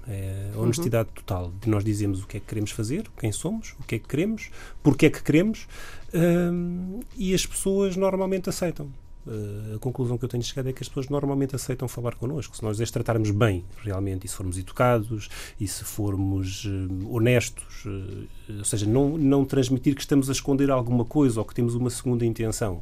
É 0.08 0.52
a 0.54 0.58
honestidade 0.58 1.08
uhum. 1.08 1.14
total 1.14 1.52
de 1.60 1.68
nós 1.68 1.84
dizemos 1.84 2.22
o 2.22 2.26
que 2.26 2.36
é 2.36 2.40
que 2.40 2.46
queremos 2.46 2.70
fazer, 2.70 3.06
quem 3.18 3.32
somos, 3.32 3.74
o 3.80 3.82
que 3.84 3.96
é 3.96 3.98
que 3.98 4.06
queremos, 4.06 4.50
porque 4.82 5.06
é 5.06 5.10
que 5.10 5.22
queremos 5.22 5.66
hum, 6.14 7.00
e 7.16 7.34
as 7.34 7.44
pessoas 7.44 7.96
normalmente 7.96 8.48
aceitam. 8.48 8.88
Uh, 9.26 9.74
a 9.74 9.78
conclusão 9.80 10.16
que 10.16 10.24
eu 10.24 10.28
tenho 10.28 10.42
chegado 10.44 10.68
é 10.68 10.72
que 10.72 10.80
as 10.80 10.88
pessoas 10.88 11.08
normalmente 11.08 11.56
aceitam 11.56 11.88
falar 11.88 12.14
connosco. 12.14 12.56
Se 12.56 12.62
nós 12.62 12.80
as 12.80 12.90
tratarmos 12.92 13.32
bem, 13.32 13.64
realmente, 13.82 14.24
e 14.24 14.28
se 14.28 14.36
formos 14.36 14.56
educados, 14.56 15.28
e 15.58 15.66
se 15.66 15.82
formos 15.82 16.64
uh, 16.64 17.12
honestos, 17.12 17.84
uh, 17.86 18.58
ou 18.58 18.64
seja, 18.64 18.86
não, 18.86 19.18
não 19.18 19.44
transmitir 19.44 19.96
que 19.96 20.00
estamos 20.00 20.28
a 20.28 20.32
esconder 20.32 20.70
alguma 20.70 21.04
coisa 21.04 21.40
ou 21.40 21.44
que 21.44 21.54
temos 21.54 21.74
uma 21.74 21.90
segunda 21.90 22.24
intenção. 22.24 22.80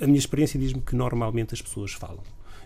a 0.00 0.06
minha 0.06 0.18
experiência 0.18 0.60
diz-me 0.60 0.80
que 0.80 0.94
normalmente 0.94 1.52
as 1.52 1.60
pessoas 1.60 1.92
falam 1.92 2.22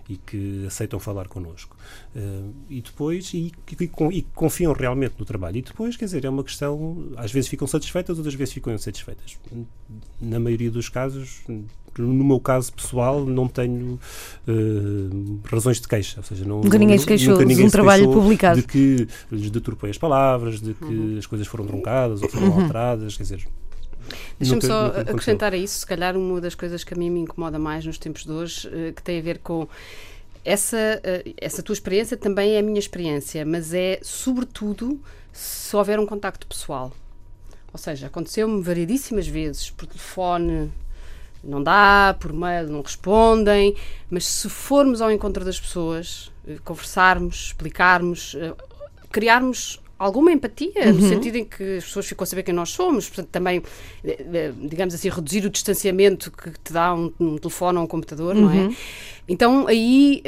e 0.08 0.16
que 0.16 0.64
aceitam 0.66 1.00
falar 1.00 1.28
connosco. 1.28 1.76
Uh, 2.14 2.52
e 2.70 2.80
depois, 2.80 3.32
e, 3.34 3.52
e, 3.80 3.90
e, 4.12 4.22
confiam 4.34 4.72
realmente 4.72 5.14
no 5.18 5.24
trabalho. 5.24 5.56
E 5.58 5.62
depois, 5.62 5.96
quer 5.96 6.04
dizer, 6.04 6.24
é 6.24 6.30
uma 6.30 6.44
questão, 6.44 7.12
às 7.16 7.32
vezes 7.32 7.48
ficam 7.48 7.66
satisfeitas, 7.66 8.16
outras 8.16 8.34
vezes 8.34 8.54
ficam 8.54 8.72
insatisfeitas. 8.72 9.38
Na 10.20 10.38
maioria 10.38 10.70
dos 10.70 10.88
casos, 10.88 11.42
no 11.98 12.24
meu 12.24 12.40
caso 12.40 12.72
pessoal, 12.72 13.24
não 13.24 13.48
tenho 13.48 13.98
uh, 14.46 15.40
razões 15.44 15.80
de 15.80 15.88
queixa. 15.88 16.18
Ou 16.18 16.24
seja, 16.24 16.44
não, 16.44 16.60
nunca 16.60 16.78
ninguém 16.78 16.98
se 16.98 17.06
queixou 17.06 17.44
de 17.44 17.62
um 17.62 17.70
trabalho 17.70 18.12
publicado. 18.12 18.60
De 18.60 18.66
que 18.66 19.08
lhes 19.30 19.50
deturpei 19.50 19.90
as 19.90 19.98
palavras, 19.98 20.60
de 20.60 20.74
que 20.74 20.84
uhum. 20.84 21.18
as 21.18 21.26
coisas 21.26 21.46
foram 21.46 21.66
truncadas 21.66 22.22
ou 22.22 22.28
foram 22.28 22.48
uhum. 22.48 22.62
alteradas. 22.62 23.16
Quer 23.16 23.22
dizer, 23.22 23.48
Deixa-me 24.38 24.62
só 24.62 24.86
acrescentar 24.86 25.52
a 25.52 25.56
isso, 25.56 25.80
se 25.80 25.86
calhar 25.86 26.16
uma 26.16 26.40
das 26.40 26.54
coisas 26.54 26.84
que 26.84 26.94
a 26.94 26.96
mim 26.96 27.10
me 27.10 27.20
incomoda 27.20 27.58
mais 27.58 27.84
nos 27.84 27.98
tempos 27.98 28.24
de 28.24 28.32
hoje, 28.32 28.68
eh, 28.72 28.92
que 28.92 29.02
tem 29.02 29.18
a 29.18 29.22
ver 29.22 29.38
com 29.38 29.68
essa, 30.44 31.00
eh, 31.02 31.34
essa 31.38 31.62
tua 31.62 31.72
experiência 31.72 32.16
também 32.16 32.54
é 32.54 32.58
a 32.58 32.62
minha 32.62 32.78
experiência, 32.78 33.44
mas 33.44 33.72
é 33.74 33.98
sobretudo 34.02 35.00
se 35.32 35.74
houver 35.74 35.98
um 35.98 36.06
contacto 36.06 36.46
pessoal. 36.46 36.92
Ou 37.72 37.78
seja, 37.78 38.06
aconteceu-me 38.06 38.62
variedíssimas 38.62 39.26
vezes 39.26 39.70
por 39.70 39.86
telefone, 39.86 40.72
não 41.42 41.62
dá, 41.62 42.16
por 42.18 42.32
mail 42.32 42.68
não 42.68 42.80
respondem, 42.80 43.76
mas 44.10 44.26
se 44.26 44.48
formos 44.48 45.00
ao 45.00 45.10
encontro 45.10 45.44
das 45.44 45.58
pessoas, 45.58 46.30
eh, 46.46 46.56
conversarmos, 46.64 47.46
explicarmos, 47.46 48.36
criarmos 49.10 49.80
alguma 49.98 50.32
empatia, 50.32 50.72
uhum. 50.86 50.92
no 50.92 51.08
sentido 51.08 51.36
em 51.36 51.44
que 51.44 51.78
as 51.78 51.84
pessoas 51.84 52.06
ficam 52.06 52.24
a 52.24 52.26
saber 52.26 52.42
quem 52.42 52.54
nós 52.54 52.70
somos, 52.70 53.08
portanto, 53.08 53.28
também, 53.30 53.62
eh, 54.04 54.24
eh, 54.32 54.52
digamos 54.62 54.94
assim, 54.94 55.08
reduzir 55.08 55.44
o 55.46 55.50
distanciamento 55.50 56.30
que 56.30 56.50
te 56.50 56.72
dá 56.72 56.94
um, 56.94 57.12
um 57.18 57.38
telefone 57.38 57.78
ou 57.78 57.84
um 57.84 57.86
computador, 57.86 58.34
uhum. 58.34 58.42
não 58.42 58.50
é? 58.50 58.56
Uhum. 58.56 58.76
Então, 59.28 59.66
aí, 59.66 60.22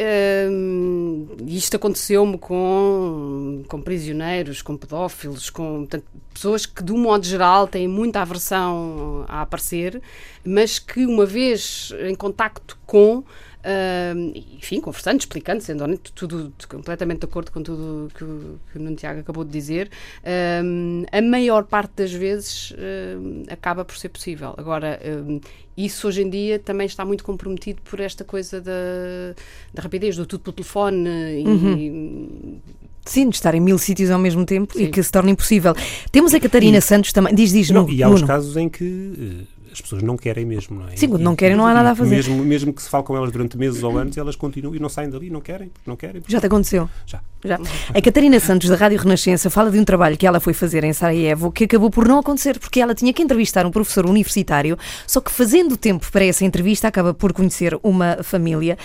um, 0.50 1.28
isto 1.46 1.76
aconteceu-me 1.76 2.37
com, 2.37 3.62
com 3.68 3.81
prisioneiros, 3.81 4.61
com 4.61 4.76
pedófilos, 4.76 5.50
com 5.50 5.81
portanto, 5.81 6.04
pessoas 6.35 6.66
que, 6.66 6.83
de 6.83 6.92
um 6.92 6.98
modo 6.98 7.24
geral, 7.24 7.68
têm 7.68 7.87
muita 7.87 8.20
aversão 8.20 9.24
a 9.28 9.42
aparecer, 9.42 10.02
mas 10.44 10.81
que, 10.81 11.07
uma 11.07 11.24
vez 11.24 11.92
em 12.09 12.14
contacto 12.14 12.76
com, 12.85 13.22
Uh, 13.68 14.33
enfim, 14.57 14.81
conversando, 14.81 15.20
explicando, 15.20 15.62
sendo 15.62 15.85
honesto, 15.85 16.11
tudo, 16.14 16.50
completamente 16.70 17.18
de 17.18 17.26
acordo 17.26 17.52
com 17.52 17.62
tudo 17.62 18.11
que 18.14 18.24
o, 18.24 18.59
que 18.72 18.78
o 18.78 18.81
Nuno 18.81 18.96
Tiago 18.96 19.20
acabou 19.20 19.44
de 19.44 19.50
dizer, 19.50 19.90
uh, 20.22 21.07
a 21.12 21.20
maior 21.20 21.64
parte 21.64 21.92
das 21.96 22.11
vezes 22.11 22.70
uh, 22.70 23.44
acaba 23.50 23.85
por 23.85 23.94
ser 23.98 24.09
possível. 24.09 24.54
Agora, 24.57 24.98
isso 25.76 26.09
hoje 26.09 26.22
em 26.22 26.31
dia 26.31 26.59
também 26.59 26.87
está 26.87 27.04
muito 27.04 27.22
comprometido 27.22 27.83
por 27.83 28.00
esta 28.00 28.24
coisa 28.24 28.59
da, 28.59 28.72
da 29.74 29.83
rapidez, 29.83 30.16
do 30.16 30.24
tudo 30.24 30.44
pelo 30.44 30.54
telefone 30.54 31.44
uhum. 31.44 31.76
e, 31.76 32.61
Sim, 33.04 33.31
de 33.31 33.37
estar 33.37 33.54
em 33.54 33.61
mil 33.61 33.78
sítios 33.78 34.11
ao 34.11 34.18
mesmo 34.18 34.44
tempo 34.44 34.74
Sim. 34.74 34.85
e 34.85 34.88
que 34.88 35.02
se 35.02 35.11
torna 35.11 35.31
impossível. 35.31 35.74
Temos 36.12 36.35
a 36.35 36.40
Catarina 36.40 36.76
e, 36.76 36.83
Santos 36.83 37.11
também. 37.11 37.35
Diz, 37.35 37.52
diz, 37.52 37.70
não, 37.70 37.85
no, 37.85 37.90
E 37.90 38.02
há 38.02 38.09
os 38.09 38.22
casos 38.22 38.54
em 38.57 38.68
que 38.68 39.12
eh, 39.18 39.58
as 39.78 39.82
pessoas 39.82 40.02
não 40.02 40.16
querem 40.16 40.44
mesmo, 40.44 40.80
não 40.80 40.88
é? 40.88 40.96
Sim, 40.96 41.08
quando 41.08 41.22
não 41.22 41.36
querem, 41.36 41.56
não 41.56 41.66
há 41.66 41.72
nada 41.72 41.92
a 41.92 41.94
fazer. 41.94 42.16
Mesmo, 42.16 42.44
mesmo 42.44 42.72
que 42.72 42.82
se 42.82 42.90
fale 42.90 43.04
com 43.04 43.16
elas 43.16 43.30
durante 43.30 43.56
meses 43.56 43.82
ou 43.82 43.96
anos, 43.96 44.16
elas 44.16 44.34
continuam 44.34 44.74
e 44.74 44.78
não 44.78 44.88
saem 44.88 45.08
dali, 45.08 45.30
não 45.30 45.40
querem, 45.40 45.70
não 45.86 45.96
querem. 45.96 46.22
Já 46.26 46.40
te 46.40 46.46
aconteceu? 46.46 46.88
Já. 47.06 47.20
Já. 47.44 47.59
A 47.94 48.03
Catarina 48.03 48.40
Santos, 48.40 48.68
da 48.68 48.74
Rádio 48.74 48.98
Renascença, 48.98 49.48
fala 49.48 49.70
de 49.70 49.79
um 49.79 49.85
trabalho 49.85 50.16
que 50.16 50.27
ela 50.27 50.40
foi 50.40 50.53
fazer 50.53 50.83
em 50.83 50.92
Sarajevo 50.92 51.53
que 51.53 51.64
acabou 51.64 51.88
por 51.88 52.07
não 52.07 52.18
acontecer 52.18 52.59
porque 52.59 52.81
ela 52.81 52.94
tinha 52.94 53.12
que 53.12 53.22
entrevistar 53.22 53.64
um 53.64 53.70
professor 53.70 54.07
universitário, 54.07 54.77
só 55.07 55.20
que 55.20 55.31
fazendo 55.31 55.77
tempo 55.77 56.11
para 56.11 56.24
essa 56.24 56.44
entrevista 56.44 56.88
acaba 56.88 57.14
por 57.14 57.33
conhecer 57.33 57.79
uma 57.83 58.24
família 58.24 58.77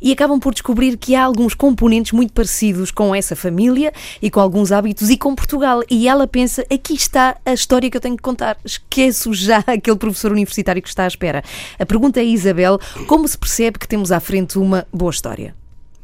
e 0.00 0.12
acabam 0.12 0.38
por 0.38 0.52
descobrir 0.52 0.98
que 0.98 1.14
há 1.14 1.24
alguns 1.24 1.54
componentes 1.54 2.12
muito 2.12 2.34
parecidos 2.34 2.90
com 2.90 3.14
essa 3.14 3.34
família 3.34 3.92
e 4.20 4.30
com 4.30 4.40
alguns 4.40 4.72
hábitos 4.72 5.08
e 5.08 5.16
com 5.16 5.34
Portugal. 5.34 5.82
E 5.90 6.06
ela 6.06 6.26
pensa: 6.26 6.66
aqui 6.70 6.94
está 6.94 7.36
a 7.46 7.54
história 7.54 7.90
que 7.90 7.96
eu 7.96 8.00
tenho 8.00 8.16
que 8.16 8.22
contar. 8.22 8.58
Esqueço 8.62 9.32
já 9.32 9.64
aquele 9.66 9.96
professor 9.96 10.32
universitário 10.32 10.82
que 10.82 10.88
está 10.88 11.04
à 11.04 11.08
espera. 11.08 11.42
A 11.78 11.86
pergunta 11.86 12.20
é, 12.20 12.24
Isabel, 12.24 12.78
como 13.06 13.26
se 13.26 13.38
percebe 13.38 13.78
que 13.78 13.88
temos 13.88 14.12
à 14.12 14.20
frente 14.20 14.58
uma 14.58 14.86
boa 14.92 15.10
história? 15.10 15.61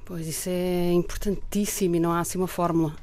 Pois 0.09 0.27
isso 0.27 0.49
é 0.49 0.91
importantíssimo 0.95 1.97
e 1.97 2.01
não 2.01 2.11
há 2.11 2.21
assim 2.21 2.39
uma 2.39 2.49
fórmula. 2.49 2.97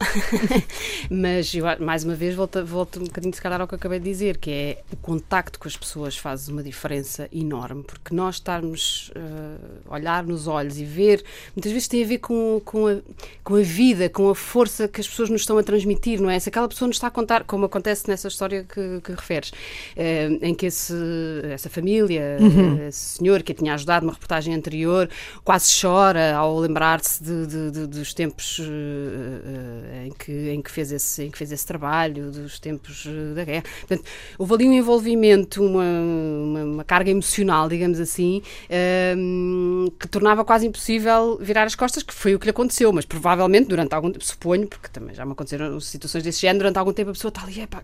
Mas 1.08 1.54
eu, 1.54 1.64
mais 1.80 2.04
uma 2.04 2.16
vez 2.16 2.34
volto, 2.34 2.66
volto 2.66 3.00
um 3.00 3.04
bocadinho 3.04 3.32
se 3.32 3.40
calhar 3.40 3.62
ao 3.62 3.68
que 3.68 3.76
eu 3.76 3.78
acabei 3.78 4.00
de 4.00 4.06
dizer, 4.06 4.38
que 4.38 4.50
é 4.50 4.82
o 4.92 4.96
contacto 4.96 5.60
com 5.60 5.68
as 5.68 5.78
pessoas 5.78 6.18
faz 6.18 6.50
uma 6.50 6.64
diferença 6.64 7.30
enorme, 7.32 7.84
porque 7.84 8.12
nós 8.12 8.38
estarmos 8.38 9.12
uh, 9.16 9.94
olhar 9.94 10.24
nos 10.24 10.48
olhos 10.48 10.80
e 10.80 10.84
ver, 10.84 11.24
muitas 11.56 11.72
vezes 11.72 11.88
tem 11.88 12.04
a 12.04 12.08
ver 12.08 12.18
com, 12.18 12.60
com, 12.66 12.88
a, 12.88 12.98
com 13.44 13.54
a 13.54 13.62
vida, 13.62 14.10
com 14.10 14.28
a 14.28 14.34
força 14.34 14.88
que 14.88 15.00
as 15.00 15.08
pessoas 15.08 15.30
nos 15.30 15.42
estão 15.42 15.60
a 15.60 15.64
transmitir, 15.64 16.20
não 16.20 16.32
é? 16.32 16.40
Se 16.40 16.50
aquela 16.50 16.68
pessoa 16.68 16.88
nos 16.88 16.98
está 16.98 17.06
a 17.06 17.12
contar, 17.12 17.44
como 17.44 17.66
acontece 17.66 18.10
nessa 18.10 18.30
história 18.30 18.64
que, 18.64 19.00
que 19.02 19.12
referes, 19.12 19.52
uh, 19.52 20.40
em 20.42 20.56
que 20.56 20.66
esse, 20.66 20.96
essa 21.52 21.70
família, 21.70 22.38
uhum. 22.40 22.88
esse 22.88 23.20
senhor 23.20 23.44
que 23.44 23.52
a 23.52 23.56
tinha 23.56 23.76
ajudado 23.76 24.08
numa 24.08 24.14
reportagem 24.14 24.56
anterior, 24.56 25.08
quase 25.44 25.72
chora 25.80 26.36
ao 26.36 26.58
lembrar 26.58 26.95
recordar-se 26.96 27.24
de, 27.24 27.48
de, 27.48 27.72
de, 27.72 27.88
dos 27.88 28.14
tempos 28.14 28.60
uh, 28.60 28.64
uh, 28.64 30.06
em, 30.06 30.12
que, 30.12 30.50
em, 30.50 30.62
que 30.62 30.72
fez 30.72 30.92
esse, 30.92 31.24
em 31.24 31.32
que 31.32 31.38
fez 31.38 31.52
esse 31.52 31.66
trabalho, 31.66 32.32
dos 32.32 32.60
tempos 32.60 33.08
da 33.36 33.44
guerra. 33.44 33.64
Portanto, 33.82 34.04
houve 34.38 34.54
ali 34.54 34.68
um 34.68 34.74
envolvimento, 34.74 35.64
uma, 35.64 35.84
uma, 35.84 36.64
uma 36.64 36.84
carga 36.84 37.10
emocional, 37.12 37.68
digamos 37.68 38.00
assim, 38.00 38.42
uh, 38.70 39.92
que 39.92 40.08
tornava 40.08 40.44
quase 40.44 40.68
impossível 40.68 41.38
virar 41.40 41.64
as 41.64 41.76
costas, 41.76 42.04
que 42.04 42.14
foi 42.14 42.36
o 42.36 42.40
que 42.40 42.46
lhe 42.46 42.52
aconteceu, 42.52 42.92
mas 42.92 43.06
provavelmente 43.06 43.68
durante 43.68 43.94
algum 43.94 44.12
tempo, 44.12 44.26
suponho, 44.26 44.68
porque 44.68 44.88
também 44.90 45.16
já 45.16 45.26
me 45.26 45.34
aconteceram 45.34 45.80
situações 45.80 46.24
desse 46.24 46.42
género, 46.42 46.60
durante 46.60 46.78
algum 46.78 46.94
tempo 46.94 47.10
a 47.10 47.14
pessoa 47.14 47.30
está 47.30 47.44
ali, 47.44 47.60
é 47.60 47.68
pá, 47.68 47.84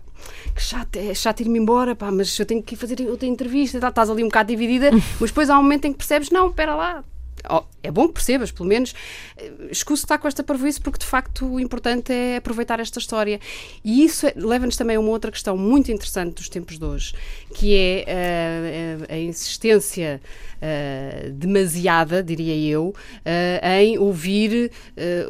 que 0.54 0.62
chato, 0.62 0.96
é 0.96 1.14
chato 1.14 1.40
ir-me 1.40 1.58
embora, 1.58 1.94
pá, 1.94 2.10
mas 2.10 2.38
eu 2.38 2.46
tenho 2.46 2.62
que 2.62 2.74
ir 2.74 2.78
fazer 2.78 3.00
outra 3.08 3.26
entrevista, 3.26 3.78
tá, 3.78 3.88
estás 3.88 4.10
ali 4.10 4.22
um 4.22 4.28
bocado 4.28 4.48
dividida, 4.48 4.90
mas 5.20 5.30
depois 5.30 5.50
há 5.50 5.58
um 5.58 5.62
momento 5.62 5.84
em 5.86 5.92
que 5.92 5.98
percebes, 5.98 6.30
não, 6.30 6.48
espera 6.48 6.74
lá, 6.74 7.04
Oh, 7.48 7.62
é 7.82 7.90
bom 7.90 8.06
que 8.06 8.14
percebas, 8.14 8.52
pelo 8.52 8.68
menos 8.68 8.94
eh, 9.36 9.50
escuso 9.70 10.02
estar 10.04 10.18
com 10.18 10.28
esta 10.28 10.42
parvoíce 10.42 10.80
porque 10.80 10.98
de 10.98 11.06
facto 11.06 11.44
o 11.46 11.58
importante 11.58 12.12
é 12.12 12.36
aproveitar 12.36 12.78
esta 12.78 12.98
história. 12.98 13.40
E 13.84 14.04
isso 14.04 14.26
é, 14.26 14.32
leva-nos 14.36 14.76
também 14.76 14.96
a 14.96 15.00
uma 15.00 15.10
outra 15.10 15.30
questão 15.30 15.56
muito 15.56 15.90
interessante 15.90 16.34
dos 16.36 16.48
tempos 16.48 16.78
de 16.78 16.84
hoje, 16.84 17.14
que 17.54 17.76
é 17.76 18.04
uh, 19.00 19.06
a, 19.10 19.14
a, 19.14 19.18
insistência 19.18 20.20
uh, 20.56 21.32
demasiada, 21.32 22.22
diria 22.22 22.56
eu, 22.56 22.88
uh, 22.88 23.66
em 23.80 23.98
ouvir 23.98 24.70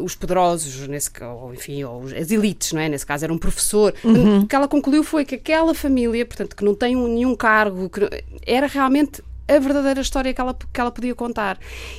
os 0.02 0.14
poderosos, 0.14 0.86
nesse, 0.88 1.10
ou 1.22 1.54
enfim, 1.54 1.82
ou 1.84 2.04
as 2.04 2.30
elites, 2.30 2.72
não 2.72 2.80
é? 2.80 2.88
Nesse 2.88 3.06
caso 3.06 3.24
era 3.24 3.32
um 3.32 3.38
professor. 3.38 3.94
Uhum. 4.04 4.40
O 4.40 4.46
que 4.46 4.54
ela 4.54 4.68
concluiu 4.68 5.02
foi 5.02 5.24
que 5.24 5.36
aquela 5.36 5.74
família, 5.74 6.24
portanto, 6.26 6.54
que 6.54 6.64
não 6.64 6.74
tem 6.74 6.96
um, 6.96 7.08
nenhum 7.08 7.34
cargo, 7.34 7.88
que 7.88 8.00
era 8.46 8.66
realmente 8.66 9.22
a 9.48 9.58
verdadeira 9.58 10.00
história 10.00 10.32
que 10.32 10.40
ela, 10.40 10.54
que 10.54 10.80
ela 10.80 10.90
podia 10.90 11.14
contar. 11.14 11.58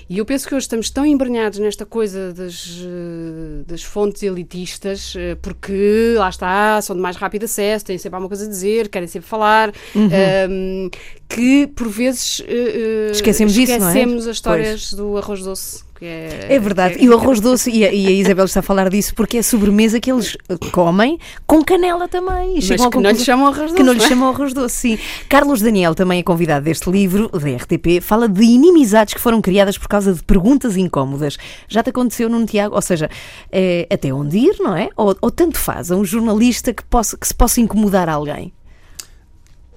E 0.09 0.17
eu 0.17 0.25
penso 0.25 0.47
que 0.47 0.55
hoje 0.55 0.65
estamos 0.65 0.89
tão 0.89 1.05
embrenhados 1.05 1.59
nesta 1.59 1.85
coisa 1.85 2.33
das, 2.33 2.79
eh, 2.81 3.63
das 3.67 3.83
fontes 3.83 4.23
elitistas, 4.23 5.13
eh, 5.17 5.35
porque 5.41 6.15
lá 6.17 6.29
está, 6.29 6.81
são 6.81 6.95
de 6.95 7.01
mais 7.01 7.15
rápido 7.15 7.43
acesso, 7.43 7.85
têm 7.85 7.97
sempre 7.97 8.15
alguma 8.15 8.29
coisa 8.29 8.45
a 8.45 8.49
dizer, 8.49 8.89
querem 8.89 9.07
sempre 9.07 9.27
falar, 9.27 9.71
uhum. 9.93 10.07
um, 10.07 10.09
ehm, 10.11 10.89
que 11.27 11.67
por 11.67 11.89
vezes 11.89 12.39
uh, 12.39 13.11
esquecemos, 13.11 13.57
esquecemos 13.57 13.57
isso, 13.57 14.27
é? 14.27 14.29
as 14.29 14.35
histórias 14.35 14.89
pois. 14.89 14.93
do 14.93 15.17
arroz 15.17 15.43
doce 15.43 15.83
é, 16.05 16.47
é 16.49 16.59
verdade. 16.59 16.95
É... 16.95 17.03
E 17.03 17.09
o 17.09 17.17
arroz 17.17 17.39
doce, 17.39 17.69
e 17.71 17.85
a, 17.85 17.93
e 17.93 18.07
a, 18.07 18.11
Isabel 18.11 18.45
está 18.45 18.59
a 18.59 18.63
falar 18.63 18.89
disso, 18.89 19.13
porque 19.15 19.37
é 19.37 19.39
a 19.39 19.43
sobremesa 19.43 19.99
que 19.99 20.11
eles 20.11 20.37
comem 20.71 21.17
com 21.47 21.63
canela 21.63 22.07
também. 22.07 22.55
Mas 22.55 22.87
que 22.87 22.97
não 22.99 23.11
lhe 23.11 23.19
chamam 23.19 23.47
arroz 23.47 23.71
doce. 23.71 23.75
Que 23.75 23.83
não 23.83 23.93
lhe 23.93 24.03
é? 24.03 24.07
chamam 24.07 24.29
arroz 24.29 24.53
doce, 24.53 24.75
sim. 24.75 24.99
Carlos 25.29 25.61
Daniel, 25.61 25.95
também 25.95 26.19
é 26.19 26.23
convidado 26.23 26.65
deste 26.65 26.89
livro, 26.89 27.29
da 27.29 27.49
RTP, 27.55 28.01
fala 28.01 28.27
de 28.27 28.43
inimizades 28.43 29.13
que 29.13 29.19
foram 29.19 29.41
criadas 29.41 29.77
por 29.77 29.87
causa 29.87 30.13
de 30.13 30.23
perguntas 30.23 30.77
incómodas. 30.77 31.37
Já 31.67 31.83
te 31.83 31.89
aconteceu 31.89 32.29
num 32.29 32.45
Tiago? 32.45 32.75
Ou 32.75 32.81
seja, 32.81 33.09
é, 33.51 33.87
até 33.91 34.13
onde 34.13 34.37
ir, 34.37 34.55
não 34.59 34.75
é? 34.75 34.89
Ou, 34.95 35.15
ou 35.21 35.31
tanto 35.31 35.57
faz 35.57 35.91
a 35.91 35.95
um 35.95 36.03
jornalista 36.03 36.73
que, 36.73 36.83
possa, 36.83 37.17
que 37.17 37.27
se 37.27 37.33
possa 37.33 37.61
incomodar 37.61 38.09
alguém? 38.09 38.53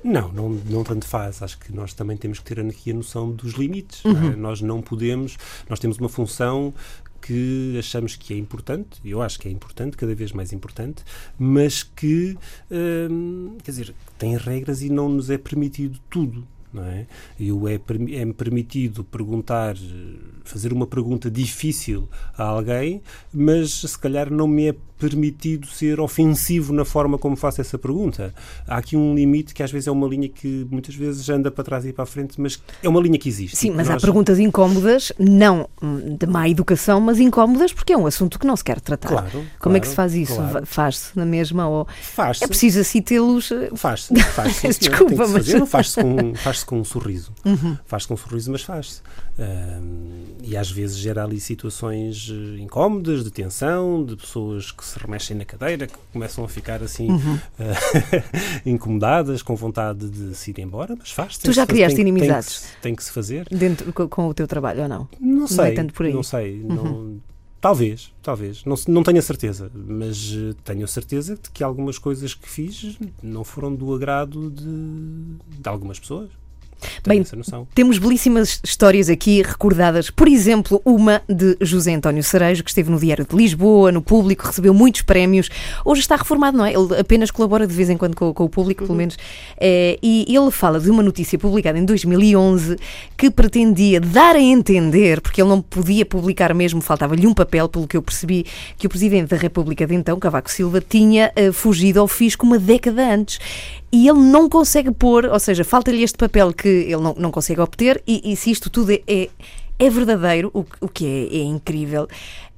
Não, 0.05 0.31
não, 0.33 0.51
não 0.51 0.85
tanto 0.85 1.07
faz. 1.07 1.43
Acho 1.43 1.59
que 1.59 1.73
nós 1.73 1.93
também 1.93 2.17
temos 2.17 2.39
que 2.39 2.45
ter 2.45 2.61
aqui 2.61 2.91
a 2.91 2.95
noção 2.95 3.31
dos 3.33 3.55
limites. 3.55 4.05
Uhum. 4.05 4.13
Não 4.13 4.33
é? 4.33 4.37
Nós 4.37 4.61
não 4.61 4.83
podemos, 4.83 5.37
nós 5.69 5.79
temos 5.79 5.99
uma 5.99 6.09
função 6.09 6.73
que 7.27 7.77
achamos 7.77 8.15
que 8.15 8.33
é 8.33 8.39
importante, 8.39 9.01
eu 9.05 9.21
acho 9.21 9.41
que 9.41 9.49
é 9.49 9.51
importante, 9.51 9.97
cada 9.97 10.15
vez 10.15 10.31
mais 10.31 10.53
importante, 10.53 11.03
mas 11.37 11.83
que, 11.83 12.39
hum, 12.71 13.57
quer 13.65 13.71
dizer, 13.73 13.95
tem 14.17 14.37
regras 14.37 14.81
e 14.81 14.89
não 14.89 15.09
nos 15.09 15.29
é 15.29 15.37
permitido 15.37 15.99
tudo. 16.09 16.47
Não 16.73 16.85
é? 16.85 17.07
Eu 17.41 17.67
é, 17.67 17.81
é-me 18.11 18.33
permitido 18.33 19.03
perguntar, 19.03 19.75
fazer 20.47 20.73
uma 20.73 20.87
pergunta 20.87 21.31
difícil 21.31 22.09
a 22.37 22.45
alguém, 22.45 23.03
mas 23.33 23.81
se 23.81 23.99
calhar 23.99 24.31
não 24.31 24.47
me 24.47 24.69
é 24.69 24.75
permitido 24.99 25.67
ser 25.67 26.01
ofensivo 26.01 26.73
na 26.73 26.85
forma 26.85 27.19
como 27.19 27.37
faço 27.37 27.61
essa 27.61 27.79
pergunta. 27.79 28.35
Há 28.67 28.79
aqui 28.79 28.97
um 28.97 29.15
limite 29.15 29.55
que 29.55 29.63
às 29.63 29.71
vezes 29.71 29.87
é 29.87 29.91
uma 29.91 30.07
linha 30.07 30.29
que 30.29 30.67
muitas 30.71 30.95
vezes 30.95 31.29
anda 31.29 31.51
para 31.51 31.65
trás 31.65 31.85
e 31.85 31.93
para 31.93 32.05
a 32.05 32.07
frente, 32.07 32.41
mas 32.41 32.61
é 32.83 32.89
uma 32.89 33.01
linha 33.01 33.19
que 33.19 33.29
existe. 33.29 33.57
Sim, 33.57 33.71
mas 33.71 33.89
Nós... 33.89 33.97
há 33.97 34.01
perguntas 34.01 34.39
incómodas, 34.39 35.13
não 35.19 35.69
de 36.19 36.27
má 36.27 36.49
educação, 36.49 37.01
mas 37.01 37.21
incómodas 37.21 37.73
porque 37.73 37.93
é 37.93 37.97
um 37.97 38.07
assunto 38.07 38.39
que 38.39 38.47
não 38.47 38.57
se 38.57 38.65
quer 38.65 38.81
tratar. 38.81 39.09
Claro. 39.09 39.31
Como 39.31 39.47
claro, 39.59 39.77
é 39.77 39.81
que 39.81 39.89
se 39.89 39.95
faz 39.95 40.15
isso? 40.15 40.37
Claro. 40.37 40.67
Faz-se 40.67 41.17
na 41.17 41.27
mesma 41.27 41.69
ou 41.69 41.87
faz-se. 42.03 42.45
é 42.45 42.47
preciso 42.47 42.81
assim 42.81 43.03
tê-los? 43.03 43.51
Faz-se. 43.75 44.15
Faz 44.37 44.79
Desculpa, 44.79 45.27
mas 45.29 45.49
faz-se 45.69 46.03
com, 46.03 46.35
faz 46.35 46.65
com 46.65 46.81
um 46.81 46.85
sorriso. 46.85 47.33
Uhum. 47.45 47.77
Faz-se 47.87 48.09
com 48.09 48.15
um 48.15 48.17
sorriso, 48.17 48.51
mas 48.51 48.63
faz-se. 48.63 49.01
Um, 49.39 50.36
e 50.43 50.57
às 50.57 50.71
vezes 50.71 50.97
gera 50.97 51.25
ali 51.25 51.41
situações 51.41 52.31
eh, 52.31 52.61
incómodas, 52.61 53.25
de 53.25 53.31
tensão, 53.31 54.05
de 54.05 54.17
pessoas 54.17 54.71
que 54.71 54.85
se 54.85 54.99
remexem 54.99 55.37
na 55.37 55.45
cadeira, 55.45 55.87
que 55.87 55.95
começam 56.13 56.45
a 56.45 56.49
ficar 56.49 56.83
assim 56.83 57.11
uhum. 57.11 57.35
uh, 57.35 57.41
incomodadas, 58.67 59.43
com 59.43 59.57
vontade 59.57 60.09
de 60.09 60.35
se 60.35 60.51
ir 60.51 60.61
embora, 60.61 60.95
mas 60.99 61.11
faz. 61.11 61.39
Tu 61.39 61.53
já 61.53 61.67
criaste 61.67 61.97
tem, 61.97 62.03
inimizades? 62.03 62.61
Tem 62.61 62.69
que, 62.69 62.83
tem 62.83 62.95
que, 62.95 63.05
se 63.05 63.13
fazer. 63.13 63.47
Dentro, 63.51 63.93
com, 63.93 64.29
o 64.29 64.35
teu 64.35 64.47
trabalho 64.47 64.83
ou 64.83 64.89
não? 64.89 65.09
Não 65.21 65.47
sei. 65.47 65.57
Não, 65.57 65.65
é 65.65 65.71
tanto 65.73 65.95
por 65.95 66.07
aí. 66.07 66.13
não 66.13 66.23
sei. 66.23 66.63
Uhum. 66.63 66.75
Não, 66.75 67.21
Talvez, 67.61 68.13
talvez. 68.23 68.65
Não, 68.65 68.77
não 68.87 69.03
tenho 69.03 69.19
a 69.19 69.23
certeza, 69.23 69.71
mas 69.75 70.33
uh, 70.33 70.55
tenho 70.63 70.85
a 70.85 70.87
certeza 70.87 71.35
de 71.35 71.51
que 71.51 71.65
algumas 71.65 71.99
coisas 71.99 72.35
que 72.35 72.49
fiz 72.49 72.97
não 73.23 73.43
foram 73.43 73.75
do 73.75 73.93
agrado 73.95 74.51
de, 74.51 75.61
de 75.61 75.69
algumas 75.69 75.99
pessoas. 75.99 76.31
Bem, 77.07 77.25
temos 77.75 77.99
belíssimas 77.99 78.61
histórias 78.63 79.09
aqui 79.09 79.43
recordadas. 79.43 80.11
Por 80.11 80.29
exemplo, 80.29 80.81
uma 80.85 81.23
de 81.29 81.57
José 81.61 81.95
António 81.95 82.23
Cerejo, 82.23 82.63
que 82.63 82.71
esteve 82.71 82.91
no 82.91 82.99
Diário 82.99 83.27
de 83.29 83.35
Lisboa, 83.35 83.93
no 83.93 84.03
público, 84.03 84.47
recebeu 84.47 84.75
muitos 84.75 85.03
prémios. 85.03 85.49
Hoje 85.85 86.01
está 86.01 86.17
reformado, 86.17 86.59
não 86.59 86.65
é? 86.65 86.73
Ele 86.73 86.99
apenas 86.99 87.31
colabora 87.31 87.67
de 87.67 87.75
vez 87.75 87.89
em 87.89 87.97
quando 87.97 88.15
com, 88.15 88.33
com 88.33 88.45
o 88.45 88.49
público, 88.49 88.83
uhum. 88.83 88.87
pelo 88.89 88.99
menos. 88.99 89.17
É, 89.57 89.99
e 90.03 90.27
ele 90.29 90.51
fala 90.51 90.81
de 90.81 90.91
uma 90.91 91.03
notícia 91.03 91.39
publicada 91.39 91.79
em 91.79 91.85
2011 91.85 92.77
que 93.17 93.31
pretendia 93.31 94.01
dar 94.01 94.37
a 94.37 94.41
entender, 94.41 95.21
porque 95.21 95.41
ele 95.41 95.49
não 95.49 95.63
podia 95.63 96.05
publicar 96.05 96.53
mesmo, 96.55 96.81
faltava-lhe 96.81 97.27
um 97.27 97.35
papel, 97.35 97.69
pelo 97.69 97.87
que 97.87 97.97
eu 97.97 98.03
percebi, 98.03 98.45
que 98.77 98.87
o 98.87 98.91
Presidente 98.91 99.31
da 99.31 99.37
República 99.37 99.87
de 99.87 99.95
então, 99.95 100.19
Cavaco 100.19 100.51
Silva, 100.51 100.81
tinha 100.81 101.33
uh, 101.39 101.53
fugido 101.53 102.01
ao 102.01 102.09
fisco 102.09 102.45
uma 102.45 102.59
década 102.59 103.15
antes 103.15 103.39
e 103.97 104.07
ele 104.07 104.19
não 104.19 104.47
consegue 104.47 104.91
pôr, 104.91 105.25
ou 105.25 105.41
seja, 105.41 105.65
falta-lhe 105.65 106.03
este 106.03 106.19
papel 106.19 106.53
que 106.53 106.69
ele 106.69 106.99
não, 106.99 107.15
não 107.19 107.31
consegue 107.31 107.63
obter, 107.63 108.03
e, 108.07 108.31
e 108.31 108.37
se 108.37 108.51
isto 108.51 108.69
tudo 108.69 108.93
é, 108.93 109.01
é, 109.07 109.31
é 109.79 109.89
verdadeiro, 109.89 110.51
o, 110.53 110.67
o 110.83 110.87
que 110.87 111.07
é, 111.07 111.39
é 111.39 111.43
incrível, 111.43 112.07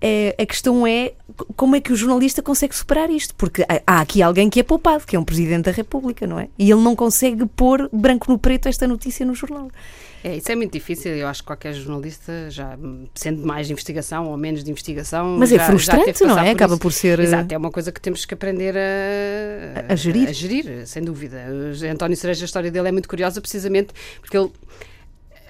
é, 0.01 0.35
a 0.37 0.45
questão 0.45 0.85
é 0.85 1.13
como 1.55 1.77
é 1.77 1.81
que 1.81 1.93
o 1.93 1.97
jornalista 1.97 2.43
consegue 2.43 2.75
superar 2.75 3.09
isto? 3.09 3.37
Porque 3.37 3.65
há 3.87 4.01
aqui 4.01 4.21
alguém 4.21 4.51
que 4.51 4.59
é 4.59 4.65
poupado, 4.65 5.07
que 5.07 5.15
é 5.15 5.19
um 5.19 5.23
Presidente 5.23 5.67
da 5.67 5.71
República, 5.71 6.27
não 6.27 6.41
é? 6.41 6.49
E 6.59 6.69
ele 6.69 6.81
não 6.81 6.97
consegue 6.97 7.47
pôr 7.47 7.89
branco 7.93 8.33
no 8.33 8.37
preto 8.37 8.69
esta 8.69 8.89
notícia 8.89 9.25
no 9.25 9.33
jornal. 9.37 9.71
É, 10.23 10.37
isso 10.37 10.51
é 10.51 10.57
muito 10.57 10.73
difícil. 10.73 11.13
Eu 11.13 11.27
acho 11.29 11.43
que 11.43 11.47
qualquer 11.47 11.73
jornalista, 11.75 12.51
já 12.51 12.77
sendo 13.15 13.47
mais 13.47 13.67
de 13.67 13.73
investigação 13.73 14.27
ou 14.27 14.37
menos 14.37 14.65
de 14.65 14.71
investigação. 14.71 15.37
Mas 15.39 15.53
é 15.53 15.57
já, 15.57 15.63
é 15.63 15.67
frustrante, 15.67 16.25
não 16.25 16.39
é? 16.39 16.51
Acaba 16.51 16.75
isso. 16.75 16.81
por 16.81 16.93
ser. 16.93 17.21
Exato, 17.21 17.55
é 17.55 17.59
uma 17.59 17.71
coisa 17.71 17.93
que 17.93 18.01
temos 18.01 18.25
que 18.25 18.35
aprender 18.35 18.77
a, 18.77 19.89
a, 19.89 19.93
a 19.93 19.97
gerir. 19.97 20.27
A, 20.27 20.31
a 20.31 20.33
gerir, 20.33 20.87
sem 20.87 21.03
dúvida. 21.03 21.39
António 21.93 22.17
Cereja, 22.17 22.45
a 22.45 22.47
história 22.47 22.71
dele 22.71 22.89
é 22.89 22.93
muito 22.93 23.09
curiosa, 23.09 23.41
precisamente 23.41 23.93
porque 24.21 24.37
ele 24.37 24.51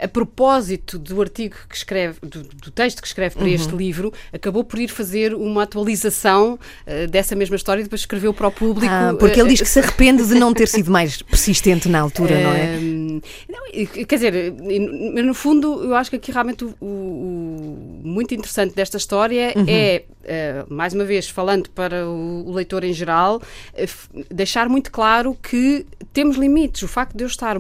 a 0.01 0.07
propósito 0.07 0.99
do 0.99 1.21
artigo 1.21 1.57
que 1.69 1.77
escreve, 1.77 2.19
do, 2.23 2.43
do 2.43 2.71
texto 2.71 3.03
que 3.03 3.09
escreve 3.09 3.35
para 3.35 3.45
uhum. 3.45 3.53
este 3.53 3.75
livro, 3.75 4.13
acabou 4.33 4.63
por 4.63 4.79
ir 4.79 4.89
fazer 4.89 5.35
uma 5.35 5.65
atualização 5.65 6.59
uh, 6.87 7.09
dessa 7.09 7.35
mesma 7.35 7.57
história 7.57 7.81
e 7.81 7.85
depois 7.85 8.03
escreveu 8.03 8.33
para 8.33 8.47
o 8.47 8.53
público. 8.53 8.93
Ah, 8.93 9.15
porque 9.19 9.41
ele 9.41 9.51
diz 9.51 9.61
que 9.61 9.69
se 9.69 9.81
arrepende 9.81 10.25
de 10.27 10.35
não 10.35 10.55
ter 10.55 10.69
sido 10.69 10.91
mais 10.91 11.21
persistente 11.21 11.89
na 11.89 12.01
altura, 12.01 12.41
não 12.41 12.53
é? 12.53 12.79
Não, 13.49 13.67
quer 14.07 14.15
dizer, 14.15 14.53
no 14.53 15.35
fundo, 15.35 15.85
eu 15.85 15.95
acho 15.95 16.11
que 16.11 16.17
aqui 16.17 16.33
realmente 16.33 16.65
o, 16.65 16.75
o, 16.81 18.01
muito 18.03 18.35
interessante 18.35 18.75
desta 18.75 18.97
história 18.97 19.53
uhum. 19.57 19.65
é, 19.67 20.05
uh, 20.09 20.73
mais 20.73 20.95
uma 20.95 21.05
vez, 21.05 21.29
falando 21.29 21.71
para 21.71 22.07
o, 22.07 22.45
o 22.47 22.53
leitor 22.53 22.85
em 22.85 22.93
geral, 22.93 23.37
uh, 23.37 24.25
deixar 24.31 24.69
muito 24.69 24.91
claro 24.91 25.37
que 25.43 25.87
temos 26.13 26.37
limites. 26.37 26.83
O 26.83 26.89
facto 26.89 27.17
de 27.17 27.25
eu 27.25 27.29
estar 27.29 27.57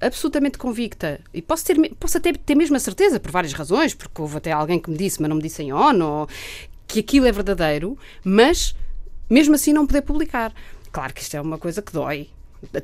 absolutamente 0.00 0.58
convicta, 0.58 1.20
e 1.32 1.42
posso 1.42 1.64
ter 1.64 1.76
posso 1.98 2.18
até 2.18 2.32
ter 2.32 2.54
mesmo 2.54 2.76
a 2.76 2.80
certeza, 2.80 3.18
por 3.18 3.30
várias 3.30 3.52
razões, 3.52 3.94
porque 3.94 4.20
houve 4.20 4.36
até 4.36 4.52
alguém 4.52 4.78
que 4.78 4.90
me 4.90 4.96
disse, 4.96 5.20
mas 5.20 5.28
não 5.28 5.36
me 5.36 5.42
disse 5.42 5.62
em 5.62 5.72
ONU, 5.72 6.28
que 6.86 7.00
aquilo 7.00 7.26
é 7.26 7.32
verdadeiro, 7.32 7.98
mas 8.24 8.74
mesmo 9.28 9.54
assim 9.54 9.72
não 9.72 9.86
poder 9.86 10.02
publicar. 10.02 10.52
Claro 10.90 11.14
que 11.14 11.22
isto 11.22 11.34
é 11.36 11.40
uma 11.40 11.56
coisa 11.56 11.80
que 11.80 11.92
dói, 11.92 12.28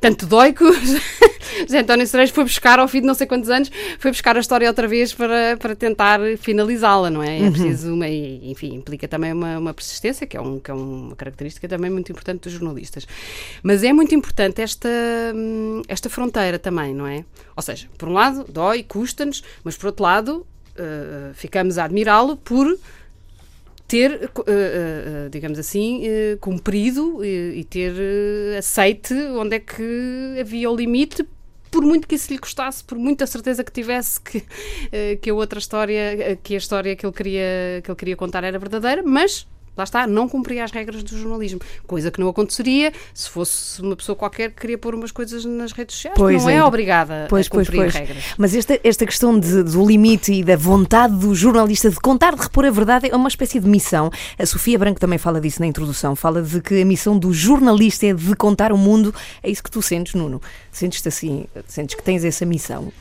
tanto 0.01 0.27
dói 0.27 0.53
que 0.53 0.65
o 0.65 0.73
José 1.67 1.81
António 1.81 2.07
Cerejo 2.07 2.33
foi 2.33 2.45
buscar, 2.45 2.79
ao 2.79 2.89
fim 2.89 3.01
de 3.01 3.07
não 3.07 3.15
sei 3.15 3.27
quantos 3.27 3.51
anos, 3.51 3.71
foi 3.99 4.11
buscar 4.11 4.37
a 4.37 4.41
história 4.41 4.69
outra 4.69 4.87
vez 4.87 5.13
para, 5.13 5.57
para 5.57 5.75
tentar 5.75 6.21
finalizá-la, 6.39 7.11
não 7.11 7.23
é? 7.23 7.39
É 7.39 7.43
uhum. 7.43 7.53
preciso, 7.53 7.95
uma, 7.95 8.09
enfim, 8.09 8.75
implica 8.75 9.09
também 9.09 9.33
uma, 9.33 9.59
uma 9.59 9.75
persistência, 9.75 10.27
que 10.27 10.37
é, 10.37 10.41
um, 10.41 10.59
que 10.59 10.71
é 10.71 10.75
uma 10.75 11.17
característica 11.17 11.69
também 11.69 11.91
muito 11.91 12.13
importante 12.13 12.43
dos 12.43 12.53
jornalistas. 12.53 13.07
Mas 13.63 13.83
é 13.83 13.93
muito 13.93 14.15
importante 14.15 14.61
esta, 14.61 14.89
esta 15.89 16.09
fronteira 16.09 16.59
também, 16.59 16.95
não 16.95 17.07
é? 17.07 17.25
Ou 17.57 17.63
seja, 17.63 17.89
por 17.97 18.09
um 18.09 18.13
lado, 18.13 18.45
dói, 18.49 18.83
custa-nos, 18.83 19.43
mas 19.65 19.77
por 19.77 19.87
outro 19.87 20.03
lado, 20.03 20.47
uh, 20.79 21.35
ficamos 21.35 21.79
a 21.79 21.85
admirá-lo 21.85 22.37
por 22.37 22.67
ter, 23.89 24.31
uh, 24.37 24.41
uh, 24.41 25.31
digamos 25.31 25.59
assim, 25.59 26.03
cumprido 26.41 27.25
e 27.25 27.65
ter 27.65 27.93
aceite 28.59 29.15
onde 29.15 29.57
é 29.57 29.59
que 29.59 30.37
havia 30.39 30.71
o 30.71 30.77
limite, 30.77 31.27
por 31.71 31.83
muito 31.83 32.07
que 32.07 32.15
isso 32.15 32.31
lhe 32.31 32.39
custasse, 32.39 32.85
por 32.85 32.99
muita 32.99 33.27
certeza 33.27 33.65
que 33.65 33.73
tivesse 33.73 34.21
que, 34.21 34.45
que 35.21 35.31
a 35.31 35.35
outra 35.35 35.59
história, 35.59 36.39
que 36.43 36.55
a 36.55 36.59
história 36.59 36.95
que 36.95 37.05
ele, 37.05 37.13
queria, 37.13 37.81
que 37.83 37.91
ele 37.91 37.97
queria 37.97 38.17
contar 38.17 38.45
era 38.45 38.59
verdadeira, 38.59 39.03
mas 39.03 39.47
lá 39.79 39.85
está, 39.85 40.07
não 40.07 40.29
cumpria 40.29 40.65
as 40.65 40.71
regras 40.71 41.03
do 41.03 41.17
jornalismo. 41.17 41.61
Coisa 41.87 42.11
que 42.11 42.21
não 42.21 42.29
aconteceria 42.29 42.93
se 43.15 43.31
fosse 43.31 43.81
uma 43.81 43.97
pessoa 43.97 44.17
qualquer 44.17 44.51
que 44.51 44.61
queria 44.61 44.77
pôr 44.77 44.95
umas 44.95 45.13
coisas 45.13 45.45
nas 45.45 45.73
redes 45.73 45.95
sociais. 45.95 46.17
Pois 46.17 46.43
não 46.43 46.51
é, 46.51 46.57
é 46.57 46.65
obrigada 46.65 47.27
pois, 47.29 47.47
a 47.47 47.51
cumprir 47.51 47.77
pois, 47.77 47.93
pois. 47.93 47.95
regras. 47.95 48.25
Mas 48.37 48.55
esta, 48.55 48.79
esta 48.83 49.07
questão 49.07 49.39
de, 49.39 49.63
do 49.63 49.87
limite 49.87 50.33
e 50.33 50.45
da 50.45 50.57
vontade 50.57 51.15
do 51.17 51.35
jornalista 51.35 51.89
de 51.91 51.97
contar, 51.97 52.35
de 52.35 52.43
repor 52.43 52.65
a 52.65 52.71
verdade, 52.71 53.09
é 53.11 53.17
uma 53.17 53.29
espécie 53.29 53.61
de 53.61 53.69
missão. 53.69 54.11
A 54.39 54.45
Sofia 54.45 54.79
Branco 54.79 55.01
também 55.01 55.19
fala 55.19 55.41
disso 55.41 55.61
na 55.61 55.67
introdução. 55.67 56.17
Fala 56.17 56.43
de 56.43 56.61
que 56.61 56.81
a 56.81 56.85
missão 56.85 57.19
do 57.19 57.33
jornalista 57.33 58.07
é 58.07 58.15
de 58.15 58.35
contar 58.35 58.73
o 58.73 58.79
mundo. 58.79 59.15
É 59.43 59.51
isso 59.51 59.63
que 59.63 59.71
tu 59.71 59.81
sentes, 59.81 60.15
Nuno? 60.15 60.41
Sentes-te 60.71 61.09
assim? 61.09 61.47
Sentes 61.67 61.95
que 61.95 62.03
tens 62.03 62.25
essa 62.25 62.45
missão? 62.45 62.93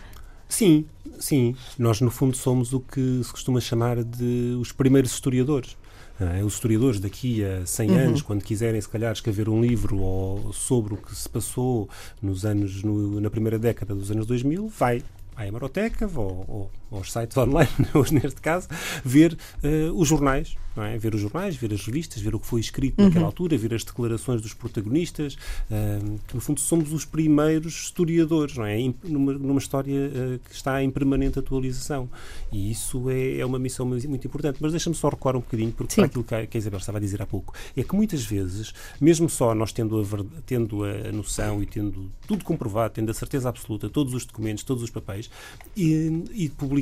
Sim, 0.47 0.86
sim. 1.20 1.56
Nós, 1.78 2.02
no 2.02 2.10
fundo, 2.10 2.36
somos 2.36 2.74
o 2.74 2.80
que 2.80 3.22
se 3.24 3.32
costuma 3.32 3.60
chamar 3.60 4.04
de 4.04 4.58
os 4.60 4.72
primeiros 4.72 5.12
historiadores. 5.12 5.76
Uh, 6.20 6.43
os 6.45 6.55
historiadores 6.55 6.99
daqui 6.99 7.43
a 7.43 7.65
100 7.65 7.89
uhum. 7.89 7.97
anos, 7.97 8.22
quando 8.24 8.43
quiserem, 8.43 8.82
se 8.82 8.89
calhar, 8.89 9.11
escrever 9.11 9.47
um 9.47 9.61
livro 9.61 9.99
ou, 9.99 10.51
sobre 10.51 10.95
o 10.95 10.97
que 10.97 11.15
se 11.15 11.30
passou 11.30 11.88
nos 12.22 12.43
anos, 12.43 12.82
no, 12.82 13.22
na 13.22 13.30
primeira 13.30 13.59
década 13.59 13.93
dos 13.93 14.09
anos 14.09 14.26
2000, 14.26 14.68
vai 14.68 15.03
à 15.36 15.45
hemeroteca 15.45 16.09
ou, 16.15 16.45
ou 16.47 16.72
aos 16.92 17.12
sites 17.12 17.36
online, 17.38 17.70
hoje 17.94 18.14
neste 18.14 18.42
caso, 18.42 18.68
ver 19.04 19.38
uh, 19.64 19.94
os 20.00 20.08
jornais, 20.08 20.56
não 20.76 20.84
é? 20.84 20.98
ver 20.98 21.16
os 21.16 21.22
jornais, 21.22 21.56
ver 21.56 21.74
as 21.74 21.84
revistas, 21.86 22.22
ver 22.22 22.36
o 22.36 22.40
que 22.40 22.46
foi 22.46 22.62
escrito 22.62 23.00
uhum. 23.00 23.08
naquela 23.08 23.26
altura, 23.26 23.58
ver 23.58 23.74
as 23.74 23.84
declarações 23.84 24.42
dos 24.42 24.54
protagonistas, 24.54 25.34
uh, 25.34 26.20
que 26.28 26.36
no 26.36 26.42
fundo 26.42 26.60
somos 26.60 26.94
os 26.94 27.04
primeiros 27.04 27.74
historiadores, 27.74 28.56
não 28.56 28.66
é? 28.66 28.78
Numa, 29.04 29.34
numa 29.34 29.60
história 29.60 30.08
uh, 30.08 30.40
que 30.48 30.56
está 30.56 30.82
em 30.84 30.92
permanente 30.92 31.40
atualização. 31.40 32.10
E 32.52 32.72
isso 32.72 33.10
é, 33.10 33.40
é 33.40 33.46
uma 33.46 33.58
missão 33.58 33.86
muito 33.86 34.28
importante. 34.28 34.60
Mas 34.62 34.72
deixa-me 34.72 34.96
só 34.96 35.10
recuar 35.10 35.36
um 35.36 35.40
bocadinho, 35.40 35.72
porque 35.72 35.96
para 35.96 36.06
aquilo 36.06 36.24
que 36.24 36.36
a, 36.36 36.46
que 36.46 36.58
a 36.58 36.60
Isabel 36.60 36.80
estava 36.80 37.00
a 37.00 37.02
dizer 37.02 37.22
há 37.22 37.26
pouco, 37.26 37.54
é 37.76 37.84
que 37.84 37.96
muitas 37.96 38.24
vezes, 38.24 38.74
mesmo 39.02 39.28
só 39.30 39.56
nós 39.56 39.72
tendo 39.72 40.00
a, 40.00 40.42
tendo 40.46 40.84
a 40.84 41.12
noção 41.12 41.62
e 41.64 41.66
tendo 41.66 42.10
tudo 42.28 42.46
comprovado, 42.46 42.94
tendo 42.94 43.10
a 43.10 43.14
certeza 43.14 43.50
absoluta, 43.50 43.90
todos 43.90 44.14
os 44.14 44.26
documentos, 44.26 44.64
todos 44.64 44.84
os 44.84 44.90
papéis, 44.92 45.30
e, 45.76 46.24
e 46.34 46.50
publicamos 46.50 46.77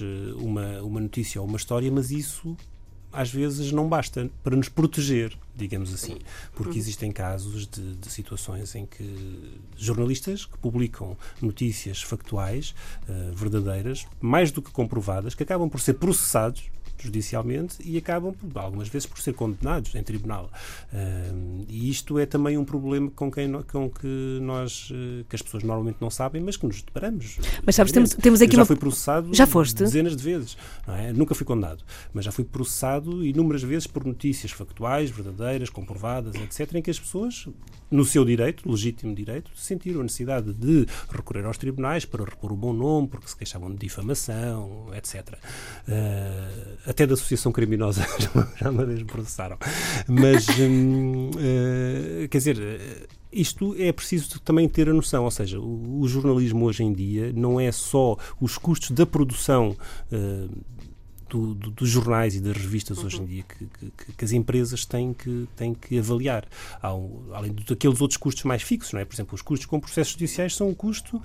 eh, 0.00 0.32
uma, 0.36 0.82
uma 0.82 1.00
notícia 1.00 1.40
ou 1.40 1.46
uma 1.46 1.56
história, 1.56 1.90
mas 1.90 2.10
isso 2.10 2.56
às 3.12 3.30
vezes 3.30 3.70
não 3.72 3.88
basta 3.88 4.30
para 4.42 4.56
nos 4.56 4.68
proteger, 4.68 5.36
digamos 5.54 5.92
assim, 5.92 6.18
porque 6.54 6.78
existem 6.78 7.12
casos 7.12 7.66
de, 7.66 7.94
de 7.94 8.10
situações 8.10 8.74
em 8.74 8.86
que 8.86 9.60
jornalistas 9.76 10.46
que 10.46 10.56
publicam 10.56 11.16
notícias 11.40 12.02
factuais, 12.02 12.74
uh, 13.06 13.34
verdadeiras, 13.34 14.06
mais 14.18 14.50
do 14.50 14.62
que 14.62 14.70
comprovadas, 14.70 15.34
que 15.34 15.42
acabam 15.42 15.68
por 15.68 15.80
ser 15.80 15.94
processados 15.94 16.70
judicialmente 17.02 17.76
e 17.84 17.98
acabam, 17.98 18.34
algumas 18.54 18.88
vezes, 18.88 19.06
por 19.06 19.18
ser 19.20 19.34
condenados 19.34 19.94
em 19.94 20.02
tribunal. 20.02 20.50
Uh, 20.92 21.64
e 21.68 21.90
isto 21.90 22.18
é 22.18 22.26
também 22.26 22.56
um 22.56 22.64
problema 22.64 23.10
com, 23.10 23.30
quem, 23.30 23.50
com 23.62 23.90
que 23.90 24.38
nós, 24.40 24.90
uh, 24.90 25.24
que 25.28 25.36
as 25.36 25.42
pessoas 25.42 25.62
normalmente 25.62 25.98
não 26.00 26.10
sabem, 26.10 26.42
mas 26.42 26.56
que 26.56 26.66
nos 26.66 26.82
deparamos. 26.82 27.38
Mas 27.64 27.74
sabes, 27.74 27.92
temos, 27.92 28.10
temos 28.14 28.40
aqui 28.40 28.52
Eu 28.52 28.56
já 28.56 28.62
uma... 28.62 28.66
fui 28.66 28.76
processado 28.76 29.34
já 29.34 29.46
foste? 29.46 29.78
dezenas 29.78 30.16
de 30.16 30.22
vezes. 30.22 30.56
É? 30.86 31.12
Nunca 31.12 31.34
fui 31.34 31.46
condenado, 31.46 31.84
mas 32.12 32.24
já 32.24 32.32
fui 32.32 32.44
processado 32.44 33.24
inúmeras 33.24 33.62
vezes 33.62 33.86
por 33.86 34.04
notícias 34.04 34.52
factuais, 34.52 35.10
verdadeiras, 35.10 35.70
comprovadas, 35.70 36.34
etc., 36.34 36.74
em 36.74 36.82
que 36.82 36.90
as 36.90 36.98
pessoas, 36.98 37.46
no 37.92 38.04
seu 38.04 38.24
direito, 38.24 38.68
legítimo 38.68 39.14
direito, 39.14 39.50
sentiram 39.54 40.00
a 40.00 40.02
necessidade 40.04 40.52
de 40.52 40.86
recorrer 41.10 41.44
aos 41.44 41.58
tribunais 41.58 42.04
para 42.04 42.24
repor 42.24 42.52
o 42.52 42.56
bom 42.56 42.72
nome, 42.72 43.06
porque 43.06 43.28
se 43.28 43.36
queixavam 43.36 43.70
de 43.70 43.76
difamação, 43.76 44.88
etc. 44.94 45.34
Uh, 45.86 46.78
até 46.86 47.06
da 47.06 47.14
associação 47.14 47.52
criminosa 47.52 48.06
já 48.58 48.70
uma 48.70 48.86
vez 48.86 49.00
me 49.00 49.04
processaram. 49.04 49.58
Mas, 50.08 50.46
hum, 50.58 51.30
uh, 51.30 52.28
quer 52.28 52.38
dizer, 52.38 53.08
isto 53.32 53.74
é 53.78 53.92
preciso 53.92 54.40
também 54.40 54.68
ter 54.68 54.88
a 54.88 54.94
noção, 54.94 55.24
ou 55.24 55.30
seja, 55.30 55.60
o, 55.60 56.00
o, 56.00 56.08
jornalismo 56.08 56.64
hoje 56.64 56.84
em 56.84 56.92
dia 56.92 57.32
não 57.34 57.58
é 57.60 57.70
só 57.72 58.16
os 58.40 58.58
custos 58.58 58.90
da 58.90 59.06
produção 59.06 59.76
uh, 60.10 60.50
do, 61.32 61.54
do, 61.54 61.70
dos 61.70 61.88
jornais 61.88 62.34
e 62.34 62.40
das 62.40 62.54
revistas 62.54 62.98
uhum. 62.98 63.06
hoje 63.06 63.16
em 63.16 63.20
uhum. 63.20 63.26
dia 63.26 63.44
que, 63.44 63.66
que, 63.66 64.12
que, 64.12 64.24
as 64.24 64.32
empresas 64.32 64.84
têm 64.84 65.14
que, 65.14 65.48
têm 65.56 65.72
que 65.72 65.98
avaliar. 65.98 66.44
Um, 66.84 67.32
além 67.32 67.54
daqueles 67.66 68.00
outros 68.02 68.18
custos 68.18 68.44
mais 68.44 68.62
fixos, 68.62 68.92
não 68.92 69.00
é? 69.00 69.04
Por 69.06 69.14
exemplo, 69.14 69.34
os 69.34 69.40
custos 69.40 69.64
com 69.64 69.80
processos 69.80 70.12
judiciais 70.12 70.54
são 70.54 70.68
um 70.68 70.74
custo 70.74 71.16
uh, 71.16 71.22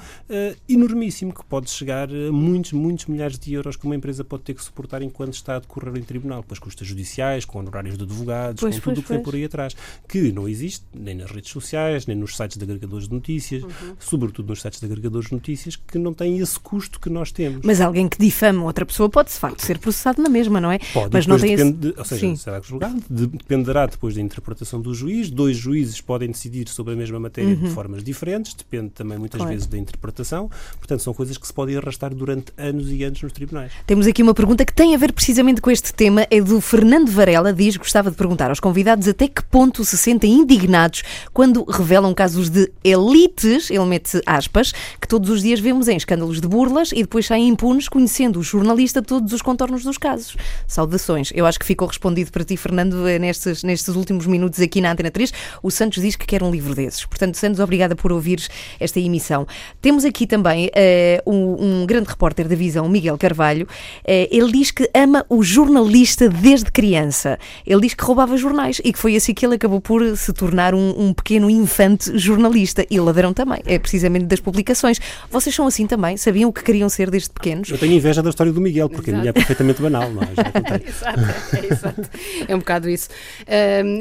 enormíssimo 0.70 1.34
que 1.34 1.44
pode 1.44 1.70
chegar 1.70 2.10
a 2.10 2.32
muitos, 2.32 2.72
muitos 2.72 3.06
milhares 3.08 3.38
de 3.38 3.54
euros 3.54 3.76
que 3.76 3.86
uma 3.86 3.96
empresa 3.96 4.24
pode 4.24 4.44
ter 4.44 4.54
que 4.54 4.64
suportar 4.64 5.02
enquanto 5.02 5.34
está 5.34 5.58
a 5.58 5.60
decorrer 5.60 5.98
em 5.98 6.04
tribunal, 6.04 6.42
com 6.42 6.54
as 6.54 6.60
custas 6.60 6.88
judiciais, 6.88 7.44
com 7.44 7.60
honorários 7.60 7.98
de 7.98 8.04
advogados, 8.06 8.62
pois, 8.62 8.76
com 8.80 8.82
tudo 8.82 9.02
o 9.02 9.04
que 9.04 9.10
vem 9.10 9.22
por 9.22 9.36
aí 9.36 9.44
atrás, 9.44 9.76
que 10.08 10.32
não 10.32 10.48
existe 10.48 10.86
nem 10.94 11.16
nas 11.16 11.30
redes 11.30 11.52
sociais, 11.52 12.06
nem 12.08 12.16
nos 12.16 12.38
sites 12.38 12.58
de 12.58 12.64
agregadores 12.64 13.10
de 13.10 13.14
notícias, 13.14 13.64
uhum. 13.64 13.96
sobretudo 14.00 14.48
nos 14.48 14.62
sites 14.62 14.80
de 14.80 14.86
agregadores 14.86 15.28
de 15.28 15.34
notícias, 15.34 15.76
que 15.76 15.98
não 15.98 16.14
têm 16.14 16.40
esse 16.40 16.58
custo 16.60 16.98
que 16.98 17.10
nós 17.10 17.32
temos. 17.32 17.62
Mas 17.66 17.82
alguém 17.82 18.08
que 18.08 18.18
difama 18.18 18.64
outra 18.64 18.86
pessoa 18.86 19.10
pode, 19.10 19.30
de 19.30 19.36
facto, 19.36 19.62
ser 19.62 19.78
processado 19.80 19.97
processado 19.98 20.22
na 20.22 20.30
mesma, 20.30 20.62
não 20.62 20.72
é? 20.72 20.80
Pode, 20.94 21.10
mas 21.12 21.26
não 21.26 21.40
tem 21.40 21.56
depende, 21.56 21.90
esse... 21.90 22.00
ou 22.00 22.06
seja, 22.06 22.22
Sim. 22.22 22.36
será 22.36 22.62
julgado, 22.62 23.02
dependerá 23.10 23.86
depois 23.86 24.16
da 24.16 24.22
interpretação 24.22 24.80
do 24.80 24.94
juiz. 24.94 25.30
Dois 25.30 25.58
juízes 25.58 26.00
podem 26.00 26.30
decidir 26.30 26.68
sobre 26.70 26.94
a 26.94 26.96
mesma 26.96 27.20
matéria 27.20 27.56
uhum. 27.56 27.64
de 27.64 27.70
formas 27.70 28.04
diferentes, 28.04 28.54
depende 28.54 28.90
também 28.90 29.18
muitas 29.18 29.40
claro. 29.40 29.52
vezes 29.52 29.68
da 29.68 29.78
interpretação. 29.78 30.50
Portanto, 30.78 31.02
são 31.02 31.14
coisas 31.14 31.38
que 31.38 31.48
se 31.48 31.54
podem 31.54 31.76
arrastar 31.78 32.14
durante 32.14 32.54
anos 32.58 32.92
e 32.92 33.04
anos 33.04 33.22
nos 33.22 33.32
tribunais. 33.32 33.72
Temos 33.86 34.06
aqui 34.08 34.22
uma 34.22 34.34
pergunta 34.34 34.64
que 34.64 34.74
tem 34.74 34.94
a 34.94 34.98
ver 34.98 35.12
precisamente 35.12 35.62
com 35.62 35.72
este 35.72 35.94
tema, 35.94 36.28
é 36.30 36.40
do 36.40 36.62
Fernando 36.62 37.10
Varela, 37.10 37.52
diz 37.52 37.76
gostava 37.78 38.12
de 38.12 38.18
perguntar 38.18 38.50
aos 38.50 38.60
convidados 38.60 39.08
até 39.08 39.28
que 39.28 39.44
ponto 39.44 39.84
se 39.84 39.98
sentem 39.98 40.34
indignados 40.34 41.04
quando 41.34 41.64
revelam 41.64 42.14
casos 42.14 42.50
de 42.50 42.72
elites, 42.84 43.70
ele 43.72 43.86
mete 43.86 44.22
aspas, 44.26 44.74
que 45.02 45.08
todos 45.08 45.30
os 45.30 45.42
dias 45.42 45.60
vemos 45.60 45.88
em 45.88 45.98
escândalos 45.98 46.40
de 46.40 46.48
burlas 46.48 46.92
e 46.92 47.02
depois 47.02 47.26
saem 47.26 47.48
impunes 47.48 47.88
conhecendo 47.88 48.40
o 48.40 48.44
jornalista 48.44 49.02
todos 49.02 49.34
os 49.34 49.42
contornos 49.42 49.87
dos 49.88 49.98
casos. 49.98 50.36
Saudações. 50.68 51.32
Eu 51.34 51.46
acho 51.46 51.60
que 51.60 51.66
ficou 51.66 51.88
respondido 51.88 52.32
para 52.32 52.44
ti, 52.44 52.56
Fernando, 52.56 53.08
eh, 53.08 53.20
nestes, 53.20 53.64
nestes 53.64 53.96
últimos 53.96 54.28
minutos 54.28 54.60
aqui 54.62 54.80
na 54.82 54.92
Antena 54.92 55.10
3. 55.10 55.34
O 55.64 55.72
Santos 55.72 56.02
diz 56.02 56.16
que 56.16 56.26
quer 56.26 56.44
um 56.44 56.52
livro 56.52 56.76
desses. 56.76 57.06
Portanto, 57.06 57.36
Santos, 57.36 57.60
obrigada 57.60 57.96
por 57.96 58.12
ouvires 58.12 58.50
esta 58.80 59.00
emissão. 59.00 59.48
Temos 59.82 60.06
aqui 60.06 60.28
também 60.28 60.68
uh, 60.68 61.32
um, 61.32 61.82
um, 61.82 61.86
grande 61.86 62.10
repórter 62.10 62.48
da 62.48 62.56
Visão, 62.56 62.88
Miguel 62.88 63.18
Carvalho. 63.18 63.66
Uh, 64.04 64.28
ele 64.30 64.52
diz 64.52 64.72
que 64.72 64.90
ama 64.94 65.26
o 65.30 65.44
jornalista 65.44 66.30
desde 66.30 66.72
criança. 66.72 67.40
Ele 67.66 67.82
diz 67.82 67.94
que 67.94 68.04
roubava 68.04 68.38
jornais 68.38 68.80
e 68.84 68.94
que 68.94 69.00
foi 69.00 69.16
assim 69.16 69.34
que 69.34 69.46
ele 69.46 69.56
acabou 69.56 69.82
por 69.82 70.16
se 70.16 70.32
tornar 70.34 70.74
um, 70.76 70.94
um 70.98 71.14
pequeno 71.14 71.50
infante 71.50 72.18
jornalista. 72.18 72.86
E 72.90 73.00
ladrão 73.00 73.34
também, 73.34 73.62
é 73.66 73.80
precisamente 73.80 74.26
das 74.26 74.40
publicações. 74.40 75.00
Vocês 75.32 75.56
são 75.56 75.66
assim 75.66 75.88
também? 75.88 76.18
Sabiam 76.18 76.50
o 76.50 76.54
que 76.54 76.64
queriam 76.64 76.90
ser 76.90 77.10
desde 77.10 77.30
pequenos? 77.30 77.70
Eu 77.70 77.78
tenho 77.78 77.94
inveja 77.94 78.22
da 78.22 78.30
história 78.30 78.52
do 78.52 78.62
Miguel, 78.62 78.90
porque 78.90 79.10
Exato. 79.10 79.18
a 79.18 79.22
minha 79.22 79.30
é 79.30 79.34
perfeitamente 79.34 79.77
banal, 79.82 80.10
não 80.10 80.24
é? 80.24 80.28
Exato, 80.88 81.20
é, 81.56 81.74
exato. 81.74 82.10
É 82.48 82.56
um 82.56 82.60
bocado 82.60 82.90
isso. 82.90 83.10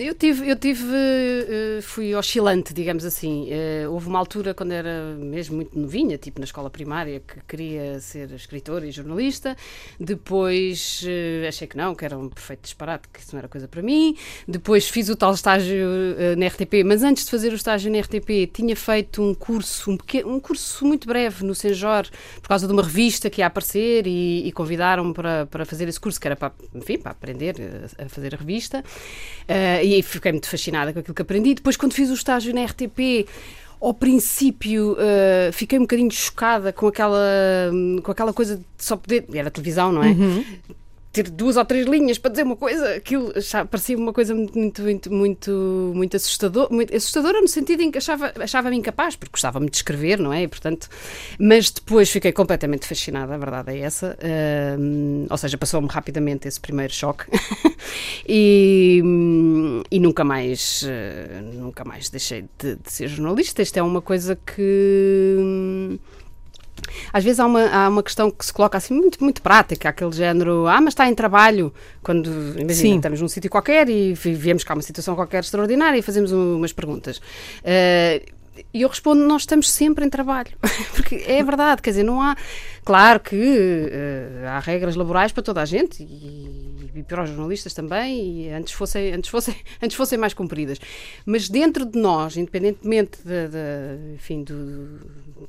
Eu 0.01 0.14
tive, 0.14 0.49
eu 0.49 0.57
tive 0.57 0.85
uh, 0.85 1.83
fui 1.83 2.14
oscilante, 2.14 2.72
digamos 2.72 3.05
assim. 3.05 3.49
Uh, 3.51 3.91
houve 3.93 4.09
uma 4.09 4.18
altura 4.18 4.55
quando 4.55 4.72
era 4.72 5.16
mesmo 5.18 5.57
muito 5.57 5.79
novinha, 5.79 6.18
tipo 6.18 6.41
na 6.41 6.45
escola 6.45 6.70
primária, 6.70 7.20
que 7.20 7.41
queria 7.47 8.01
ser 8.01 8.31
escritora 8.33 8.87
e 8.87 8.91
jornalista. 8.91 9.57
Depois 9.99 11.05
eh, 11.07 11.47
achei 11.49 11.66
que 11.66 11.77
não, 11.77 11.95
que 11.95 12.05
era 12.05 12.16
um 12.18 12.29
perfeito 12.29 12.62
disparate, 12.62 13.09
que 13.12 13.20
isso 13.20 13.31
não 13.33 13.39
era 13.39 13.49
coisa 13.49 13.68
para 13.68 13.83
mim. 13.83 14.16
Depois 14.47 14.89
fiz 14.89 15.09
o 15.09 15.16
tal 15.16 15.33
estágio 15.33 15.87
na 16.37 16.47
RTP, 16.47 16.85
mas 16.85 17.03
antes 17.03 17.24
de 17.24 17.31
fazer 17.31 17.53
o 17.53 17.57
estágio 17.57 17.91
na 17.91 18.01
RTP 18.01 18.51
tinha 18.53 18.77
feito 18.77 19.22
um 19.22 19.35
curso, 19.35 19.91
um, 19.91 19.97
pequeno, 19.97 20.35
um 20.35 20.41
curso 20.41 20.85
muito 20.87 21.07
breve 21.07 21.45
no 21.45 21.55
Senjor, 21.55 22.07
por 22.41 22.49
causa 22.49 22.66
de 22.66 22.72
uma 22.72 22.83
revista 22.83 23.31
que 23.31 23.41
ia 23.41 23.47
aparecer 23.47 24.07
e, 24.07 24.47
e 24.47 24.53
convidaram-me 24.53 25.12
para, 25.12 25.47
para 25.47 25.55
fazer 25.64 25.88
esse 25.88 25.98
curso, 25.98 26.20
que 26.20 26.28
era 26.28 26.36
para, 26.36 26.52
enfim, 26.74 26.98
para 26.98 27.12
aprender 27.12 27.57
a 27.98 28.09
fazer 28.09 28.34
a 28.34 28.38
revista. 28.38 28.84
Uh, 29.48 29.84
e 29.84 30.02
fiquei 30.02 30.32
muito 30.32 30.48
fascinada 30.48 30.92
com 30.92 30.98
aquilo 30.98 31.14
que 31.14 31.22
aprendi. 31.22 31.54
Depois, 31.54 31.76
quando 31.76 31.94
fiz 31.94 32.11
o 32.11 32.14
estágio 32.14 32.54
na 32.54 32.64
RTP, 32.64 33.26
ao 33.80 33.94
princípio 33.94 34.92
uh, 34.92 35.52
fiquei 35.52 35.78
um 35.78 35.82
bocadinho 35.82 36.11
chocada 36.11 36.72
com 36.72 36.86
aquela, 36.86 37.70
com 38.02 38.11
aquela 38.11 38.32
coisa 38.32 38.57
de 38.57 38.64
só 38.78 38.96
poder. 38.96 39.26
Era 39.32 39.50
televisão, 39.50 39.92
não 39.92 40.02
é? 40.02 40.09
Uhum 40.09 40.44
ter 41.17 41.31
duas 41.31 41.57
ou 41.57 41.64
três 41.64 41.87
linhas 41.87 42.19
para 42.19 42.31
dizer 42.31 42.43
uma 42.43 42.57
coisa, 42.57 42.95
aquilo 42.95 43.33
parecia 43.71 43.97
uma 43.97 44.12
coisa 44.12 44.35
muito, 44.35 44.83
muito, 44.83 45.11
muito, 45.11 45.93
muito, 45.95 46.17
assustador, 46.17 46.71
muito 46.71 46.95
assustadora 46.95 47.41
no 47.41 47.49
sentido 47.49 47.83
em 47.83 47.91
que 47.91 47.97
achava, 47.97 48.33
achava-me 48.39 48.77
incapaz, 48.77 49.17
porque 49.17 49.33
gostava-me 49.33 49.71
de 49.71 49.77
escrever, 49.77 50.19
não 50.19 50.31
é? 50.31 50.43
E, 50.43 50.49
portanto, 50.49 50.91
mas 51.39 51.71
depois 51.71 52.11
fiquei 52.11 52.33
completamente 52.33 52.87
fascinada, 52.87 53.35
a 53.35 53.39
verdade 53.39 53.73
é 53.73 53.81
essa. 53.81 54.19
Uh, 54.21 55.27
ou 55.31 55.39
seja, 55.39 55.57
passou-me 55.57 55.89
rapidamente 55.89 56.47
esse 56.47 56.61
primeiro 56.61 56.93
choque 56.93 57.25
e, 58.29 59.03
e 59.91 59.99
nunca 59.99 60.23
mais, 60.23 60.83
uh, 60.83 61.43
nunca 61.55 61.83
mais 61.83 62.11
deixei 62.11 62.45
de, 62.59 62.77
de 62.77 62.93
ser 62.93 63.09
jornalista. 63.09 63.62
Isto 63.62 63.79
é 63.79 63.83
uma 63.83 64.03
coisa 64.03 64.37
que 64.37 65.99
às 67.12 67.24
vezes 67.24 67.41
há 67.41 67.47
uma, 67.47 67.66
há 67.68 67.89
uma 67.89 68.03
questão 68.03 68.30
que 68.30 68.45
se 68.45 68.53
coloca 68.53 68.78
assim 68.78 68.95
muito, 68.95 69.22
muito 69.22 69.43
prática, 69.43 69.89
aquele 69.89 70.12
género, 70.12 70.66
ah, 70.66 70.80
mas 70.80 70.93
está 70.93 71.09
em 71.09 71.14
trabalho, 71.14 71.72
quando, 72.03 72.28
imagina, 72.59 72.74
Sim. 72.74 72.97
estamos 72.97 73.20
num 73.20 73.28
sítio 73.28 73.51
qualquer 73.51 73.89
e 73.89 74.14
viemos 74.14 74.64
cá 74.64 74.74
uma 74.74 74.82
situação 74.82 75.14
qualquer 75.14 75.41
extraordinária 75.41 75.99
e 75.99 76.03
fazemos 76.03 76.32
umas 76.32 76.72
perguntas. 76.72 77.18
Uh, 77.18 78.37
e 78.72 78.82
eu 78.82 78.89
respondo: 78.89 79.26
nós 79.26 79.43
estamos 79.43 79.70
sempre 79.70 80.05
em 80.05 80.11
trabalho. 80.11 80.51
Porque 80.95 81.16
é 81.26 81.43
verdade, 81.43 81.82
quer 81.82 81.91
dizer, 81.91 82.03
não 82.03 82.20
há. 82.20 82.37
Claro 82.84 83.20
que 83.20 83.34
uh, 83.34 84.47
há 84.49 84.59
regras 84.61 84.95
laborais 84.95 85.32
para 85.32 85.43
toda 85.43 85.61
a 85.61 85.64
gente 85.64 86.03
e, 86.03 86.76
e, 86.97 87.03
para 87.03 87.22
os 87.22 87.30
jornalistas 87.30 87.74
também, 87.74 88.42
e 88.42 88.51
antes 88.51 88.72
fossem, 88.72 89.12
antes, 89.12 89.30
fossem, 89.30 89.55
antes 89.82 89.97
fossem 89.97 90.18
mais 90.18 90.34
cumpridas. 90.34 90.78
Mas 91.24 91.49
dentro 91.49 91.84
de 91.84 91.99
nós, 91.99 92.36
independentemente 92.36 93.18
de, 93.24 93.49
de 93.49 94.14
enfim, 94.14 94.42
do, 94.42 95.01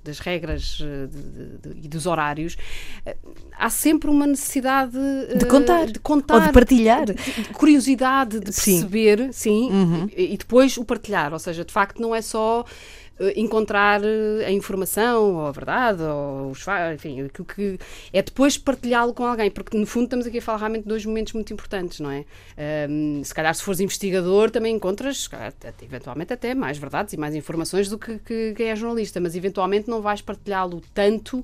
das 0.03 0.19
regras 0.19 0.79
eh, 0.81 1.69
e 1.83 1.87
dos 1.87 2.05
horários, 2.05 2.55
uh, 3.05 3.15
há 3.57 3.69
sempre 3.69 4.09
uma 4.09 4.25
necessidade 4.25 4.97
de, 5.37 5.45
contar, 5.45 5.85
de 5.87 5.99
contar, 5.99 6.35
ou 6.35 6.41
de 6.41 6.51
partilhar, 6.51 7.05
de, 7.05 7.13
de 7.13 7.49
curiosidade, 7.49 8.39
de 8.39 8.45
perceber, 8.45 9.29
sim, 9.31 9.31
sim 9.31 9.71
uhum. 9.71 10.09
e, 10.15 10.33
e 10.33 10.37
depois 10.37 10.77
o 10.77 10.85
partilhar. 10.85 11.33
Ou 11.33 11.39
seja, 11.39 11.63
de 11.63 11.71
facto, 11.71 12.01
não 12.01 12.13
é 12.13 12.21
só 12.21 12.63
eh, 12.63 13.06
encontrar 13.35 14.01
eh, 14.03 14.45
a 14.45 14.51
informação, 14.51 15.35
ou 15.35 15.45
a 15.47 15.51
verdade, 15.51 16.03
ou 16.03 16.51
os 16.51 16.65
enfim, 16.93 17.21
aquilo 17.23 17.45
que 17.45 17.79
é 18.13 18.21
depois 18.21 18.57
partilhá-lo 18.57 19.13
com 19.13 19.25
alguém, 19.25 19.49
porque 19.49 19.77
no 19.77 19.85
fundo 19.85 20.05
estamos 20.05 20.27
aqui 20.27 20.37
a 20.37 20.41
falar 20.41 20.59
realmente 20.59 20.83
de 20.83 20.89
dois 20.89 21.05
momentos 21.05 21.33
muito 21.33 21.51
importantes, 21.51 21.99
não 21.99 22.11
é? 22.11 22.25
Um, 22.89 23.23
se 23.23 23.33
calhar 23.33 23.53
se 23.53 23.63
fores 23.63 23.79
investigador 23.79 24.51
também 24.51 24.75
encontras, 24.75 25.29
eventualmente 25.81 26.33
até 26.33 26.53
mais 26.53 26.77
verdades 26.77 27.13
e 27.13 27.17
mais 27.17 27.35
informações 27.35 27.89
do 27.89 27.97
que, 27.97 28.19
que, 28.19 28.53
que 28.53 28.63
é 28.63 28.75
jornalista, 28.75 29.19
mas 29.19 29.35
eventualmente 29.35 29.89
não 29.89 30.01
vais 30.01 30.21
partilhá-lo 30.21 30.81
tanto 30.93 31.43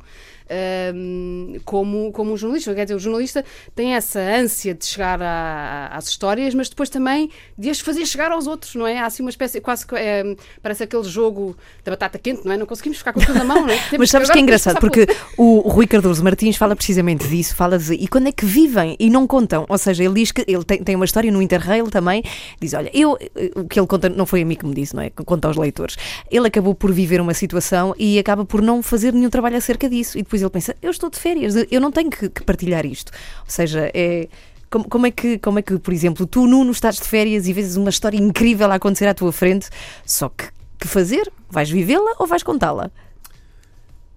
um, 0.94 1.60
como, 1.66 2.12
como 2.12 2.34
um 2.34 2.38
jornalista. 2.38 2.74
Quer 2.74 2.86
dizer, 2.86 2.96
o 2.96 3.00
jornalista 3.00 3.44
tem 3.76 3.96
essa 3.96 4.20
ânsia 4.20 4.74
de 4.74 4.86
chegar 4.86 5.22
a, 5.22 5.88
às 5.94 6.08
histórias, 6.08 6.54
mas 6.54 6.70
depois 6.70 6.90
também 6.90 7.30
de 7.58 7.70
as 7.70 7.80
fazer 7.80 8.06
chegar 8.06 8.32
aos 8.32 8.48
outros, 8.48 8.76
não 8.76 8.88
é? 8.88 9.00
Há 9.00 9.06
assim 9.06 9.24
uma 9.24 9.30
espécie, 9.30 9.60
quase 9.62 9.86
é, 9.94 10.36
parece 10.62 10.84
aquele 10.84 11.04
jogo 11.04 11.56
da 11.84 11.92
batata 11.92 12.18
quente, 12.18 12.46
não 12.46 12.54
é? 12.54 12.58
Não 12.58 12.66
conseguimos 12.66 12.98
ficar 12.98 13.14
com 13.14 13.20
tudo 13.20 13.34
na 13.34 13.44
mão, 13.44 13.62
não 13.62 13.74
é? 13.74 13.80
mas 13.98 14.10
sabes 14.10 14.30
que 14.30 14.38
é 14.38 14.42
engraçado, 14.42 14.80
porque 14.80 15.08
o, 15.38 15.68
o 15.68 15.70
Rui 15.70 15.88
Cardoso 15.88 16.24
Martins 16.24 16.56
fala 16.56 16.76
precisamente 16.76 17.28
disso, 17.28 17.56
fala 17.56 17.78
de 17.78 17.94
e 17.94 18.08
quando 18.08 18.28
é 18.28 18.32
que 18.32 18.46
vivem 18.46 18.96
e 19.00 19.10
não 19.10 19.26
contam? 19.26 19.66
Ou 19.68 19.78
seja, 19.78 20.04
ele 20.04 20.14
diz 20.16 20.32
que 20.32 20.44
ele 20.48 20.64
tem, 20.64 20.84
tem 20.84 20.96
uma 20.96 21.06
história 21.06 21.32
no 21.32 21.42
Interrail 21.42 21.90
também, 21.90 22.24
diz: 22.60 22.74
Olha, 22.74 22.92
eu, 22.94 23.18
o 23.56 23.66
que 23.66 23.80
ele 23.80 23.88
conta, 23.88 24.10
não 24.10 24.26
foi 24.26 24.42
a 24.42 24.46
mim 24.46 24.56
que 24.56 24.66
me 24.66 24.74
disse, 24.74 24.96
não 24.96 25.04
é? 25.04 25.10
Conta 25.10 25.48
aos 25.48 25.58
leitores. 25.58 25.96
Ele 26.30 26.48
acabou 26.48 26.76
por 26.76 26.92
viver 26.92 27.22
uma 27.22 27.34
situação 27.34 27.96
e 27.98 28.20
acaba 28.20 28.46
por 28.46 28.62
não 28.62 28.84
fazer 28.84 29.14
nenhum 29.14 29.30
trabalho 29.30 29.58
acerca 29.58 29.90
disso. 29.90 30.18
E 30.18 30.24
depois 30.24 30.43
ele 30.44 30.52
pensa: 30.52 30.76
Eu 30.82 30.92
estou 30.92 31.10
de 31.10 31.20
férias, 31.20 31.56
eu 31.72 31.82
não 31.82 31.92
tenho 31.92 32.10
que, 32.10 32.30
que 32.30 32.44
partilhar 32.44 32.86
isto. 32.86 33.12
Ou 33.42 33.50
seja, 33.50 33.90
é. 33.94 34.28
Como, 34.70 34.90
como, 34.90 35.06
é 35.06 35.12
que, 35.12 35.38
como 35.38 35.60
é 35.60 35.62
que, 35.62 35.78
por 35.78 35.94
exemplo, 35.94 36.26
tu, 36.26 36.48
Nuno, 36.48 36.72
estás 36.72 36.96
de 36.96 37.04
férias 37.04 37.48
e 37.48 37.54
vês 37.54 37.78
uma 37.78 37.92
história 37.92 38.18
incrível 38.18 38.72
a 38.72 38.76
acontecer 38.76 39.06
à 39.06 39.14
tua 39.14 39.32
frente, 39.32 39.70
só 40.04 40.30
que 40.30 40.46
que 40.84 40.88
fazer? 40.88 41.32
Vais 41.50 41.70
vivê-la 41.70 42.14
ou 42.20 42.28
vais 42.28 42.44
contá-la? 42.44 42.92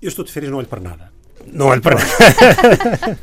Eu 0.03 0.09
estou 0.09 0.24
de 0.24 0.33
férias, 0.33 0.51
não 0.51 0.59
olho 0.59 0.66
para 0.66 0.81
nada. 0.81 1.12
Não 1.53 1.66
olho 1.66 1.80
para 1.80 1.97
nada. 1.97 3.18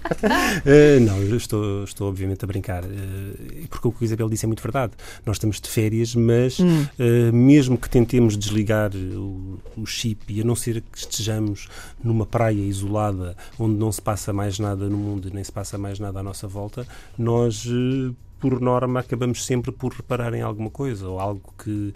uh, 0.66 1.00
não, 1.06 1.18
eu 1.22 1.38
estou, 1.38 1.84
estou 1.84 2.10
obviamente 2.10 2.44
a 2.44 2.48
brincar. 2.48 2.84
Uh, 2.84 3.68
porque 3.70 3.88
o 3.88 3.92
que 3.92 4.04
a 4.04 4.06
Isabel 4.06 4.30
disse 4.30 4.46
é 4.46 4.48
muito 4.48 4.62
verdade. 4.62 4.94
Nós 5.26 5.36
estamos 5.38 5.60
de 5.60 5.70
férias, 5.70 6.16
mas 6.16 6.60
hum. 6.60 6.84
uh, 6.84 7.34
mesmo 7.34 7.78
que 7.78 7.90
tentemos 7.90 8.38
desligar 8.38 8.92
o, 8.96 9.60
o, 9.78 9.86
chip 9.86 10.34
e 10.34 10.42
a 10.42 10.44
não 10.44 10.56
ser 10.56 10.82
que 10.82 10.98
estejamos 10.98 11.68
numa 12.04 12.26
praia 12.26 12.62
isolada 12.62 13.36
onde 13.60 13.76
não 13.76 13.92
se 13.92 14.02
passa 14.02 14.34
mais 14.34 14.60
nada 14.60 14.90
no 14.90 14.98
mundo 14.98 15.28
e 15.28 15.34
nem 15.34 15.44
se 15.44 15.52
passa 15.52 15.78
mais 15.78 16.00
nada 16.00 16.20
à 16.20 16.24
nossa 16.24 16.48
volta, 16.48 16.88
nós 17.18 17.68
por 18.40 18.60
norma 18.60 19.00
acabamos 19.00 19.46
sempre 19.46 19.72
por 19.72 19.94
reparar 19.94 20.34
em 20.34 20.42
alguma 20.42 20.70
coisa 20.70 21.08
ou 21.08 21.20
algo 21.20 21.54
que 21.64 21.94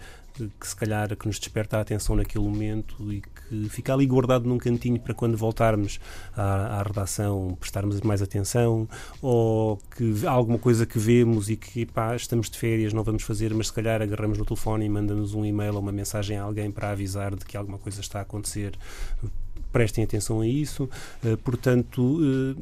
que 0.60 0.68
se 0.68 0.76
calhar 0.76 1.14
que 1.16 1.26
nos 1.26 1.38
desperta 1.38 1.78
a 1.78 1.80
atenção 1.80 2.14
naquele 2.14 2.44
momento 2.44 2.96
e 3.12 3.20
que 3.48 3.68
fica 3.68 3.94
ali 3.94 4.06
guardado 4.06 4.48
num 4.48 4.58
cantinho 4.58 5.00
para 5.00 5.14
quando 5.14 5.36
voltarmos 5.36 5.98
à, 6.36 6.80
à 6.80 6.82
redação 6.82 7.56
prestarmos 7.58 8.00
mais 8.02 8.22
atenção 8.22 8.88
ou 9.22 9.78
que 9.96 10.26
alguma 10.26 10.58
coisa 10.58 10.86
que 10.86 10.98
vemos 10.98 11.48
e 11.48 11.56
que 11.56 11.86
pá, 11.86 12.14
estamos 12.14 12.50
de 12.50 12.58
férias, 12.58 12.92
não 12.92 13.02
vamos 13.02 13.22
fazer, 13.22 13.54
mas 13.54 13.68
se 13.68 13.72
calhar 13.72 14.02
agarramos 14.02 14.38
no 14.38 14.44
telefone 14.44 14.84
e 14.84 14.88
mandamos 14.88 15.34
um 15.34 15.44
e-mail 15.44 15.74
ou 15.74 15.80
uma 15.80 15.92
mensagem 15.92 16.36
a 16.36 16.42
alguém 16.42 16.70
para 16.70 16.90
avisar 16.90 17.34
de 17.34 17.44
que 17.44 17.56
alguma 17.56 17.78
coisa 17.78 18.00
está 18.00 18.18
a 18.18 18.22
acontecer 18.22 18.78
prestem 19.72 20.04
atenção 20.04 20.40
a 20.40 20.46
isso. 20.46 20.88
Uh, 21.22 21.36
portanto, 21.38 22.02
uh, 22.02 22.56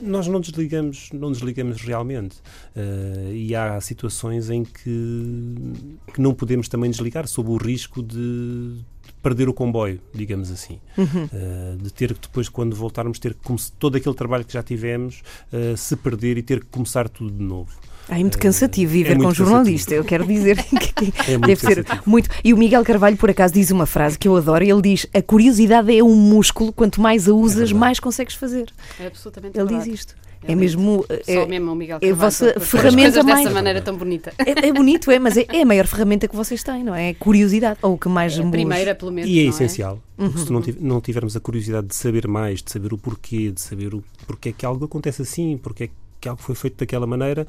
nós 0.00 0.26
não 0.26 0.40
desligamos, 0.40 1.10
não 1.12 1.32
desligamos 1.32 1.80
realmente. 1.80 2.36
Uh, 2.76 3.32
e 3.32 3.54
há 3.54 3.80
situações 3.80 4.50
em 4.50 4.64
que, 4.64 5.72
que 6.12 6.20
não 6.20 6.34
podemos 6.34 6.68
também 6.68 6.90
desligar, 6.90 7.26
sob 7.26 7.50
o 7.50 7.56
risco 7.56 8.02
de, 8.02 8.78
perder 9.22 9.48
o 9.48 9.54
comboio, 9.54 10.00
digamos 10.12 10.50
assim. 10.50 10.78
Uhum. 10.98 11.24
Uh, 11.24 11.76
de 11.76 11.92
ter 11.92 12.12
que 12.12 12.20
depois, 12.20 12.48
quando 12.48 12.74
voltarmos, 12.74 13.18
ter 13.18 13.34
que 13.34 13.70
todo 13.78 13.96
aquele 13.96 14.14
trabalho 14.14 14.44
que 14.44 14.52
já 14.52 14.62
tivemos 14.62 15.22
uh, 15.52 15.76
se 15.76 15.96
perder 15.96 16.38
e 16.38 16.42
ter 16.42 16.60
que 16.60 16.66
começar 16.66 17.08
tudo 17.08 17.30
de 17.30 17.42
novo. 17.42 17.70
É 18.08 18.18
muito 18.18 18.38
cansativo 18.38 18.92
viver 18.92 19.12
é 19.12 19.16
com 19.16 19.28
um 19.28 19.34
jornalista, 19.34 19.94
eu 19.94 20.04
quero 20.04 20.26
dizer 20.26 20.62
que 20.96 21.12
é 21.30 21.38
deve 21.38 21.60
ser 21.60 21.86
muito. 22.04 22.28
E 22.42 22.52
o 22.52 22.58
Miguel 22.58 22.84
Carvalho, 22.84 23.16
por 23.16 23.30
acaso, 23.30 23.54
diz 23.54 23.70
uma 23.70 23.86
frase 23.86 24.18
que 24.18 24.26
eu 24.26 24.36
adoro: 24.36 24.64
ele 24.64 24.82
diz, 24.82 25.06
a 25.14 25.22
curiosidade 25.22 25.96
é 25.96 26.02
um 26.02 26.14
músculo, 26.14 26.72
quanto 26.72 27.00
mais 27.00 27.28
a 27.28 27.32
usas, 27.32 27.70
é 27.70 27.74
mais 27.74 28.00
consegues 28.00 28.34
fazer. 28.34 28.72
É 28.98 29.06
absolutamente 29.06 29.56
Ele 29.56 29.66
verdade. 29.66 29.90
diz 29.90 30.00
isto. 30.00 30.16
É 30.44 30.54
mesmo. 30.54 31.04
É, 31.26 31.46
mesmo 31.46 31.72
o 31.72 31.74
Miguel 31.74 32.00
Carvalho, 32.00 32.10
é 32.10 32.12
a 32.12 32.16
vossa 32.16 32.60
ferramenta 32.60 33.22
mais. 33.22 33.40
dessa 33.40 33.54
maneira 33.54 33.80
tão 33.80 33.96
bonita. 33.96 34.32
É, 34.38 34.68
é 34.68 34.72
bonito, 34.72 35.10
é, 35.10 35.18
mas 35.18 35.36
é, 35.36 35.46
é, 35.48 35.62
a 35.62 35.64
maior 35.64 35.86
ferramenta 35.86 36.26
que 36.26 36.34
vocês 36.34 36.62
têm, 36.62 36.82
não 36.82 36.94
é? 36.94 37.10
é 37.10 37.14
curiosidade. 37.14 37.78
Ou 37.82 37.94
o 37.94 37.98
que 37.98 38.08
mais. 38.08 38.36
É 38.38 38.42
a 38.42 38.50
primeira, 38.50 38.94
pelo 38.94 39.12
menos. 39.12 39.30
E 39.30 39.40
é, 39.40 39.44
é? 39.44 39.46
essencial. 39.46 40.00
Uhum. 40.18 40.36
Se 40.36 40.52
não, 40.52 40.62
não 40.80 41.00
tivermos 41.00 41.36
a 41.36 41.40
curiosidade 41.40 41.86
de 41.88 41.94
saber 41.94 42.26
mais, 42.26 42.62
de 42.62 42.70
saber 42.70 42.92
o 42.92 42.98
porquê, 42.98 43.50
de 43.50 43.60
saber 43.60 43.94
o 43.94 44.02
porquê 44.26 44.52
que 44.52 44.66
algo 44.66 44.84
acontece 44.84 45.22
assim, 45.22 45.56
porquê 45.56 45.90
que 46.20 46.28
algo 46.28 46.40
foi 46.40 46.54
feito 46.54 46.76
daquela 46.78 47.06
maneira, 47.06 47.44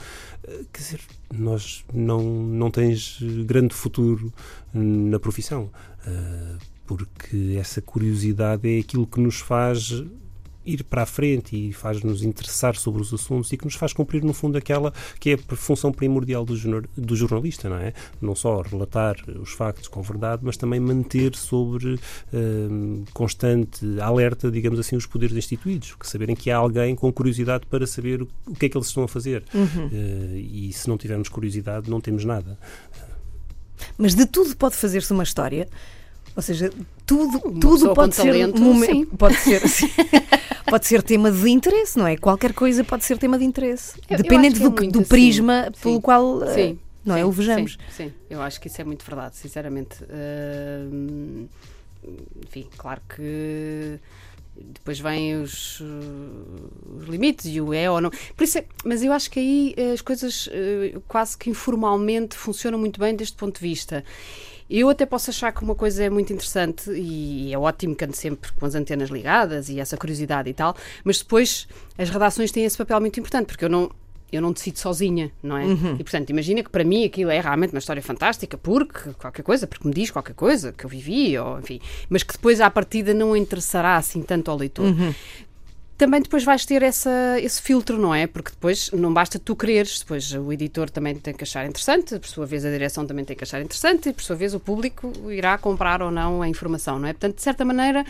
eh, 0.47 0.61
quer 0.73 0.79
dizer, 0.81 0.99
nós 1.31 1.85
não, 1.93 2.23
não 2.23 2.71
tens 2.71 3.19
grande 3.45 3.73
futuro 3.75 4.33
na 4.73 5.19
profissão. 5.19 5.69
Eh, 6.07 6.57
porque 6.85 7.55
essa 7.57 7.81
curiosidade 7.81 8.67
é 8.67 8.79
aquilo 8.79 9.07
que 9.07 9.19
nos 9.19 9.39
faz 9.39 10.03
ir 10.65 10.83
para 10.83 11.03
a 11.03 11.05
frente 11.05 11.55
e 11.55 11.73
faz-nos 11.73 12.23
interessar 12.23 12.75
sobre 12.75 13.01
os 13.01 13.13
assuntos 13.13 13.51
e 13.51 13.57
que 13.57 13.65
nos 13.65 13.75
faz 13.75 13.93
cumprir, 13.93 14.23
no 14.23 14.33
fundo, 14.33 14.57
aquela 14.57 14.93
que 15.19 15.31
é 15.31 15.33
a 15.33 15.55
função 15.55 15.91
primordial 15.91 16.45
do, 16.45 16.55
do 16.97 17.15
jornalista, 17.15 17.69
não 17.69 17.77
é? 17.77 17.93
Não 18.21 18.35
só 18.35 18.61
relatar 18.61 19.15
os 19.39 19.51
factos 19.51 19.87
com 19.87 20.01
verdade, 20.01 20.41
mas 20.43 20.57
também 20.57 20.79
manter 20.79 21.35
sobre 21.35 21.95
uh, 21.95 23.05
constante 23.13 23.99
alerta, 23.99 24.51
digamos 24.51 24.79
assim, 24.79 24.95
os 24.95 25.05
poderes 25.05 25.35
instituídos, 25.35 25.95
que 25.95 26.07
saberem 26.07 26.35
que 26.35 26.49
há 26.49 26.57
alguém 26.57 26.95
com 26.95 27.11
curiosidade 27.11 27.65
para 27.65 27.85
saber 27.85 28.21
o, 28.21 28.27
o 28.47 28.55
que 28.55 28.65
é 28.65 28.69
que 28.69 28.77
eles 28.77 28.87
estão 28.87 29.03
a 29.03 29.07
fazer. 29.07 29.43
Uhum. 29.53 29.87
Uh, 29.87 30.35
e 30.37 30.71
se 30.73 30.87
não 30.87 30.97
tivermos 30.97 31.29
curiosidade, 31.29 31.89
não 31.89 31.99
temos 31.99 32.25
nada. 32.25 32.57
Mas 33.97 34.15
de 34.15 34.25
tudo 34.25 34.55
pode 34.55 34.75
fazer-se 34.75 35.11
uma 35.11 35.23
história. 35.23 35.67
Ou 36.35 36.41
seja, 36.41 36.71
tudo, 37.05 37.39
tudo 37.59 37.93
pode 37.93 38.15
ser, 38.15 38.23
talento, 38.23 39.07
pode 39.17 39.35
ser 39.35 39.61
pode 40.65 40.87
ser 40.87 41.03
tema 41.03 41.31
de 41.31 41.49
interesse, 41.49 41.97
não 41.97 42.07
é? 42.07 42.17
Qualquer 42.17 42.53
coisa 42.53 42.83
pode 42.83 43.05
ser 43.05 43.17
tema 43.17 43.37
de 43.37 43.45
interesse, 43.45 43.93
eu, 44.09 44.17
dependendo 44.17 44.57
eu 44.63 44.69
do, 44.71 44.87
do 44.87 44.99
assim. 44.99 45.07
prisma 45.07 45.71
pelo 45.81 46.01
qual 46.01 46.39
sim, 46.47 46.79
não 47.05 47.15
sim, 47.15 47.21
é 47.21 47.25
o 47.25 47.31
vejamos. 47.31 47.77
Sim, 47.95 48.05
sim, 48.05 48.13
eu 48.29 48.41
acho 48.41 48.59
que 48.59 48.67
isso 48.67 48.81
é 48.81 48.83
muito 48.83 49.05
verdade, 49.05 49.37
sinceramente. 49.37 50.03
Uh, 50.03 51.47
enfim, 52.47 52.67
claro 52.75 53.01
que 53.15 53.99
depois 54.55 54.99
vêm 54.99 55.35
os, 55.41 55.79
os, 55.79 57.07
limites 57.07 57.45
e 57.47 57.59
o 57.61 57.73
é 57.73 57.89
ou 57.89 58.01
não. 58.01 58.09
Por 58.35 58.43
isso 58.43 58.57
é, 58.57 58.65
mas 58.83 59.03
eu 59.03 59.11
acho 59.11 59.29
que 59.29 59.39
aí 59.39 59.75
as 59.93 60.01
coisas 60.01 60.47
uh, 60.47 61.01
quase 61.07 61.37
que 61.37 61.49
informalmente 61.49 62.35
funcionam 62.35 62.79
muito 62.79 62.99
bem 62.99 63.15
deste 63.15 63.37
ponto 63.37 63.55
de 63.55 63.61
vista. 63.61 64.03
Eu 64.69 64.89
até 64.89 65.05
posso 65.05 65.29
achar 65.29 65.51
que 65.51 65.63
uma 65.63 65.75
coisa 65.75 66.03
é 66.03 66.09
muito 66.09 66.31
interessante 66.33 66.89
e 66.91 67.53
é 67.53 67.57
ótimo 67.57 67.95
que 67.95 68.05
ande 68.05 68.17
sempre 68.17 68.51
com 68.53 68.65
as 68.65 68.75
antenas 68.75 69.09
ligadas 69.09 69.69
e 69.69 69.79
essa 69.79 69.97
curiosidade 69.97 70.49
e 70.49 70.53
tal, 70.53 70.75
mas 71.03 71.19
depois 71.19 71.67
as 71.97 72.09
redações 72.09 72.51
têm 72.51 72.63
esse 72.65 72.77
papel 72.77 72.99
muito 72.99 73.19
importante, 73.19 73.47
porque 73.47 73.65
eu 73.65 73.69
não, 73.69 73.91
eu 74.31 74.41
não 74.41 74.51
decido 74.51 74.79
sozinha, 74.79 75.31
não 75.43 75.57
é? 75.57 75.65
E 75.99 76.03
portanto, 76.03 76.29
imagina 76.31 76.63
que 76.63 76.69
para 76.69 76.83
mim 76.83 77.05
aquilo 77.05 77.29
é 77.29 77.39
realmente 77.39 77.71
uma 77.73 77.79
história 77.79 78.01
fantástica, 78.01 78.57
porque 78.57 79.11
qualquer 79.13 79.43
coisa, 79.43 79.67
porque 79.67 79.87
me 79.87 79.93
diz 79.93 80.09
qualquer 80.09 80.33
coisa 80.33 80.71
que 80.71 80.85
eu 80.85 80.89
vivi, 80.89 81.37
ou 81.37 81.59
enfim, 81.59 81.79
mas 82.09 82.23
que 82.23 82.33
depois 82.33 82.59
à 82.59 82.69
partida 82.69 83.13
não 83.13 83.35
interessará 83.37 83.97
assim 83.97 84.21
tanto 84.23 84.49
ao 84.49 84.57
leitor. 84.57 84.85
Também 86.03 86.21
depois 86.21 86.43
vais 86.43 86.65
ter 86.65 86.83
essa, 86.83 87.39
esse 87.39 87.61
filtro, 87.61 87.97
não 87.97 88.13
é? 88.13 88.27
Porque 88.27 88.51
depois 88.51 88.91
não 88.91 89.13
basta 89.13 89.39
tu 89.39 89.55
quereres, 89.55 89.99
depois 89.99 90.33
o 90.33 90.51
editor 90.51 90.89
também 90.89 91.15
tem 91.15 91.33
que 91.33 91.45
achar 91.45 91.65
interessante, 91.65 92.19
por 92.19 92.27
sua 92.27 92.45
vez 92.45 92.65
a 92.65 92.69
direção 92.69 93.07
também 93.07 93.23
tem 93.23 93.37
que 93.37 93.43
achar 93.45 93.61
interessante 93.61 94.09
e 94.09 94.13
por 94.13 94.21
sua 94.21 94.35
vez 94.35 94.53
o 94.53 94.59
público 94.59 95.13
irá 95.31 95.57
comprar 95.57 96.01
ou 96.01 96.11
não 96.11 96.41
a 96.41 96.49
informação, 96.49 96.99
não 96.99 97.07
é? 97.07 97.13
Portanto, 97.13 97.37
de 97.37 97.41
certa 97.41 97.63
maneira, 97.63 98.05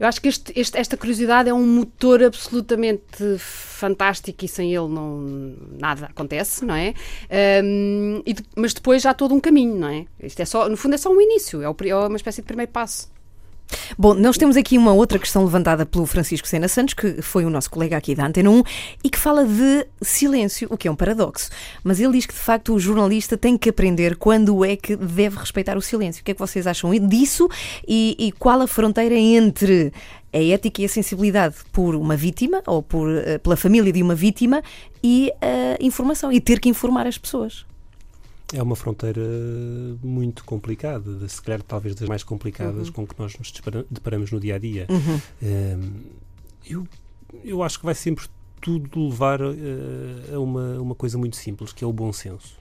eu 0.00 0.06
acho 0.08 0.22
que 0.22 0.28
este- 0.28 0.58
este- 0.58 0.78
esta 0.78 0.96
curiosidade 0.96 1.50
é 1.50 1.52
um 1.52 1.66
motor 1.66 2.22
absolutamente 2.24 3.36
fantástico 3.38 4.42
e 4.46 4.48
sem 4.48 4.74
ele 4.74 4.88
não, 4.88 5.54
nada 5.78 6.06
acontece, 6.06 6.64
não 6.64 6.74
é? 6.74 6.94
Ahm, 7.30 8.22
e 8.24 8.34
mas 8.56 8.72
depois 8.72 9.02
já 9.02 9.10
há 9.10 9.14
todo 9.14 9.34
um 9.34 9.40
caminho, 9.40 9.74
não 9.78 9.88
é? 9.88 10.06
Isto 10.22 10.40
é 10.40 10.46
só, 10.46 10.66
no 10.66 10.78
fundo 10.78 10.94
é 10.94 10.98
só 10.98 11.10
um 11.12 11.20
início, 11.20 11.60
é, 11.62 11.68
o 11.68 11.76
é 11.84 11.94
uma 12.06 12.16
espécie 12.16 12.40
de 12.40 12.46
primeiro 12.46 12.72
passo. 12.72 13.14
Bom, 13.98 14.14
nós 14.14 14.36
temos 14.36 14.56
aqui 14.56 14.76
uma 14.76 14.92
outra 14.92 15.18
questão 15.18 15.44
levantada 15.44 15.86
pelo 15.86 16.06
Francisco 16.06 16.46
Sena 16.46 16.68
Santos, 16.68 16.94
que 16.94 17.22
foi 17.22 17.44
o 17.44 17.50
nosso 17.50 17.70
colega 17.70 17.96
aqui 17.96 18.14
da 18.14 18.26
Antena 18.26 18.50
1, 18.50 18.62
e 19.02 19.10
que 19.10 19.18
fala 19.18 19.44
de 19.44 19.86
silêncio, 20.02 20.68
o 20.70 20.76
que 20.76 20.86
é 20.86 20.90
um 20.90 20.96
paradoxo. 20.96 21.50
Mas 21.82 21.98
ele 21.98 22.12
diz 22.12 22.26
que, 22.26 22.34
de 22.34 22.38
facto, 22.38 22.74
o 22.74 22.78
jornalista 22.78 23.36
tem 23.36 23.56
que 23.56 23.68
aprender 23.68 24.16
quando 24.16 24.64
é 24.64 24.76
que 24.76 24.96
deve 24.96 25.38
respeitar 25.38 25.76
o 25.76 25.82
silêncio. 25.82 26.20
O 26.20 26.24
que 26.24 26.30
é 26.30 26.34
que 26.34 26.40
vocês 26.40 26.66
acham 26.66 26.90
disso? 27.08 27.48
E, 27.86 28.16
e 28.18 28.32
qual 28.32 28.60
a 28.60 28.66
fronteira 28.66 29.14
entre 29.14 29.92
a 30.32 30.38
ética 30.42 30.82
e 30.82 30.84
a 30.84 30.88
sensibilidade 30.88 31.56
por 31.72 31.94
uma 31.94 32.16
vítima, 32.16 32.62
ou 32.66 32.82
por, 32.82 33.08
eh, 33.10 33.38
pela 33.38 33.56
família 33.56 33.92
de 33.92 34.02
uma 34.02 34.14
vítima, 34.14 34.62
e 35.02 35.32
a 35.40 35.82
informação, 35.82 36.30
e 36.30 36.40
ter 36.40 36.60
que 36.60 36.68
informar 36.68 37.06
as 37.06 37.16
pessoas? 37.16 37.64
É 38.52 38.62
uma 38.62 38.76
fronteira 38.76 39.20
muito 40.02 40.44
complicada, 40.44 41.28
se 41.28 41.42
calhar 41.42 41.60
talvez 41.62 41.94
das 41.96 42.08
mais 42.08 42.22
complicadas 42.22 42.88
com 42.90 43.04
que 43.06 43.14
nós 43.18 43.36
nos 43.36 43.50
depara- 43.50 43.84
deparamos 43.90 44.30
no 44.30 44.38
dia 44.38 44.54
a 44.54 44.58
dia. 44.58 44.86
eu, 46.68 46.86
eu 47.44 47.62
acho 47.62 47.78
que 47.78 47.84
vai 47.84 47.94
sempre 47.94 48.26
tudo 48.60 49.08
levar 49.08 49.40
eh, 49.40 50.34
a 50.34 50.38
uma, 50.38 50.78
uma 50.80 50.94
coisa 50.94 51.18
muito 51.18 51.36
simples, 51.36 51.72
que 51.72 51.84
é 51.84 51.86
o 51.86 51.92
bom 51.92 52.12
senso. 52.12 52.56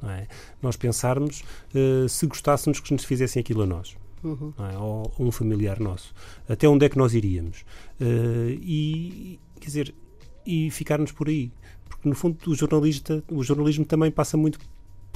não 0.00 0.10
é? 0.10 0.26
Nós 0.62 0.76
pensarmos 0.76 1.42
eh, 1.74 2.06
se 2.08 2.26
gostássemos 2.26 2.80
que 2.80 2.92
nos 2.92 3.04
fizessem 3.04 3.40
aquilo 3.40 3.62
a 3.62 3.66
nós. 3.66 3.96
não 4.22 4.66
é? 4.70 4.78
Ou 4.78 5.12
um 5.18 5.30
familiar 5.30 5.78
nosso. 5.80 6.14
Até 6.48 6.68
onde 6.68 6.86
é 6.86 6.88
que 6.88 6.96
nós 6.98 7.14
iríamos? 7.14 7.64
Eh, 8.00 8.58
e, 8.60 9.38
quer 9.60 9.66
dizer, 9.66 9.94
e 10.46 10.70
ficarmos 10.70 11.12
por 11.12 11.28
aí. 11.28 11.50
Porque, 11.88 12.08
no 12.08 12.14
fundo, 12.14 12.38
o, 12.46 12.54
jornalista, 12.54 13.22
o 13.30 13.42
jornalismo 13.44 13.84
também 13.84 14.10
passa 14.10 14.36
muito 14.36 14.58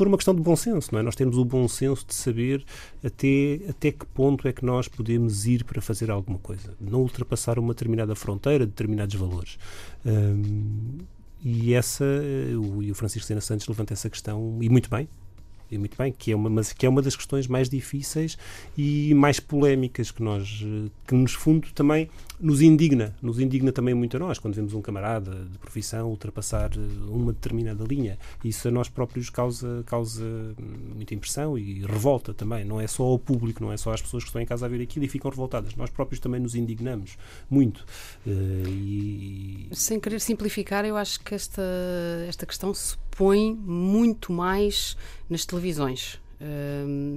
por 0.01 0.07
uma 0.07 0.17
questão 0.17 0.35
de 0.35 0.41
bom 0.41 0.57
senso, 0.57 0.89
não 0.93 1.01
é? 1.01 1.03
Nós 1.03 1.15
temos 1.15 1.37
o 1.37 1.45
bom 1.45 1.69
senso 1.69 2.07
de 2.07 2.15
saber 2.15 2.65
até, 3.05 3.61
até 3.69 3.93
que 3.93 4.07
ponto 4.07 4.49
é 4.49 4.53
que 4.53 4.65
nós 4.65 4.89
podemos 4.89 5.47
ir 5.47 5.63
para 5.63 5.83
fazer 5.83 6.11
alguma 6.11 6.39
coisa. 6.39 6.75
Não 6.81 7.03
ultrapassar 7.03 7.59
uma 7.59 7.75
determinada 7.75 8.15
fronteira, 8.15 8.65
determinados 8.65 9.15
valores. 9.15 9.59
Hum, 10.07 11.01
e 11.45 11.75
essa, 11.75 12.03
o, 12.03 12.83
e 12.83 12.91
o 12.91 12.95
Francisco 12.95 13.27
Sena 13.27 13.43
Santos 13.43 13.69
levanta 13.69 13.93
essa 13.93 14.09
questão, 14.09 14.57
e 14.63 14.71
muito 14.71 14.89
bem, 14.89 15.07
e 15.71 15.77
muito 15.77 15.99
bem, 15.99 16.11
que 16.13 16.33
é 16.33 16.37
uma, 16.37 16.49
mas 16.49 16.73
que 16.73 16.87
é 16.87 16.89
uma 16.89 17.03
das 17.03 17.15
questões 17.15 17.47
mais 17.47 17.69
difíceis 17.69 18.39
e 18.79 19.13
mais 19.13 19.39
polémicas 19.39 20.11
que 20.11 20.23
nós, 20.23 20.65
que 21.07 21.15
nos 21.15 21.35
fundo 21.35 21.69
também 21.75 22.09
nos 22.41 22.63
indigna, 22.63 23.15
nos 23.21 23.39
indigna 23.39 23.71
também 23.71 23.95
muito 23.95 24.17
a 24.17 24.21
nós, 24.21 24.39
quando 24.39 24.55
vemos 24.55 24.73
um 24.73 24.81
camarada 24.81 25.45
de 25.45 25.59
profissão 25.59 26.09
ultrapassar 26.09 26.71
eh, 26.75 26.79
uma 27.09 27.33
determinada 27.33 27.85
linha. 27.85 28.19
Isso 28.43 28.67
a 28.67 28.71
nós 28.71 28.89
próprios 28.89 29.29
causa, 29.29 29.85
causa 29.87 30.25
hum, 30.25 30.55
muita 30.97 31.15
impressão 31.15 31.59
e 31.59 31.85
revolta 31.85 32.33
também. 32.33 32.65
Não 32.65 32.81
é 32.81 32.87
só 32.87 33.03
ao 33.03 33.19
público, 33.19 33.63
não 33.63 33.71
é 33.71 33.77
só 33.77 33.93
às 33.93 34.01
pessoas 34.01 34.25
que 34.25 34.29
estão 34.29 34.41
em 34.41 34.47
casa 34.47 34.65
a 34.65 34.69
ver 34.69 34.81
aquilo 34.81 35.05
e 35.05 35.09
ficam 35.09 35.31
revoltadas. 35.31 35.77
Nós 35.77 35.91
próprios 35.91 36.19
também 36.19 36.41
nos 36.41 36.55
indignamos 36.55 37.19
muito. 37.51 37.85
Eh, 38.27 38.31
e, 38.69 39.69
Sem 39.73 40.01
querer 40.01 40.21
simplificar, 40.21 40.85
eu 40.87 40.97
acho 40.97 41.21
que 41.21 41.35
esta, 41.35 41.63
esta 42.27 42.47
questão 42.47 42.73
se 42.73 42.97
põe 43.11 43.55
muito 43.55 44.33
mais 44.33 44.97
nas 45.29 45.45
televisões. 45.45 46.19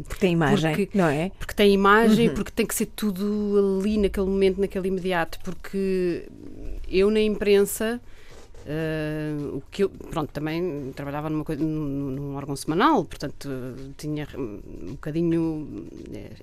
Porque 0.07 0.19
tem 0.19 0.33
imagem, 0.33 0.75
Porque- 0.75 0.97
não 0.97 1.05
é? 1.07 1.31
porque 1.39 1.53
tem 1.53 1.73
imagem, 1.73 2.29
porque 2.33 2.51
tem 2.51 2.65
que 2.65 2.75
ser 2.75 2.87
tudo 2.87 3.79
ali 3.81 3.97
naquele 3.97 4.25
momento, 4.27 4.59
naquele 4.59 4.87
imediato. 4.89 5.39
Porque 5.43 6.27
eu 6.89 7.09
na 7.09 7.21
imprensa, 7.21 8.01
eh, 8.65 9.33
o 9.53 9.61
que 9.71 9.83
eu, 9.83 9.89
pronto, 9.89 10.29
também 10.31 10.91
trabalhava 10.95 11.29
numa 11.29 11.43
coisa, 11.45 11.61
num, 11.63 11.69
num 12.11 12.35
órgão 12.35 12.55
semanal, 12.55 13.03
portanto 13.05 13.49
tinha 13.97 14.27
um 14.37 14.91
bocadinho, 14.91 15.87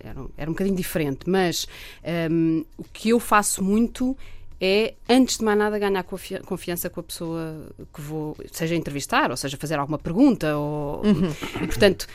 era, 0.03 0.20
um- 0.20 0.28
era 0.37 0.51
um 0.51 0.55
bocadinho 0.55 0.76
diferente, 0.76 1.28
mas 1.28 1.66
ehm, 2.03 2.62
o 2.78 2.85
que 2.93 3.11
eu 3.11 3.20
faço 3.20 3.62
muito 3.62 4.16
é, 4.62 4.93
antes 5.09 5.39
de 5.39 5.45
mais 5.45 5.57
nada, 5.59 5.78
ganhar 5.78 6.03
confia- 6.05 6.41
confiança 6.41 6.91
com 6.91 7.01
a 7.01 7.03
pessoa 7.03 7.66
que 7.95 8.01
vou, 8.03 8.37
seja 8.53 8.74
entrevistar, 8.74 9.31
ou 9.31 9.37
seja, 9.37 9.57
fazer 9.57 9.78
alguma 9.78 9.99
pergunta, 9.99 10.55
ou, 10.59 11.01
e, 11.62 11.66
portanto, 11.66 12.07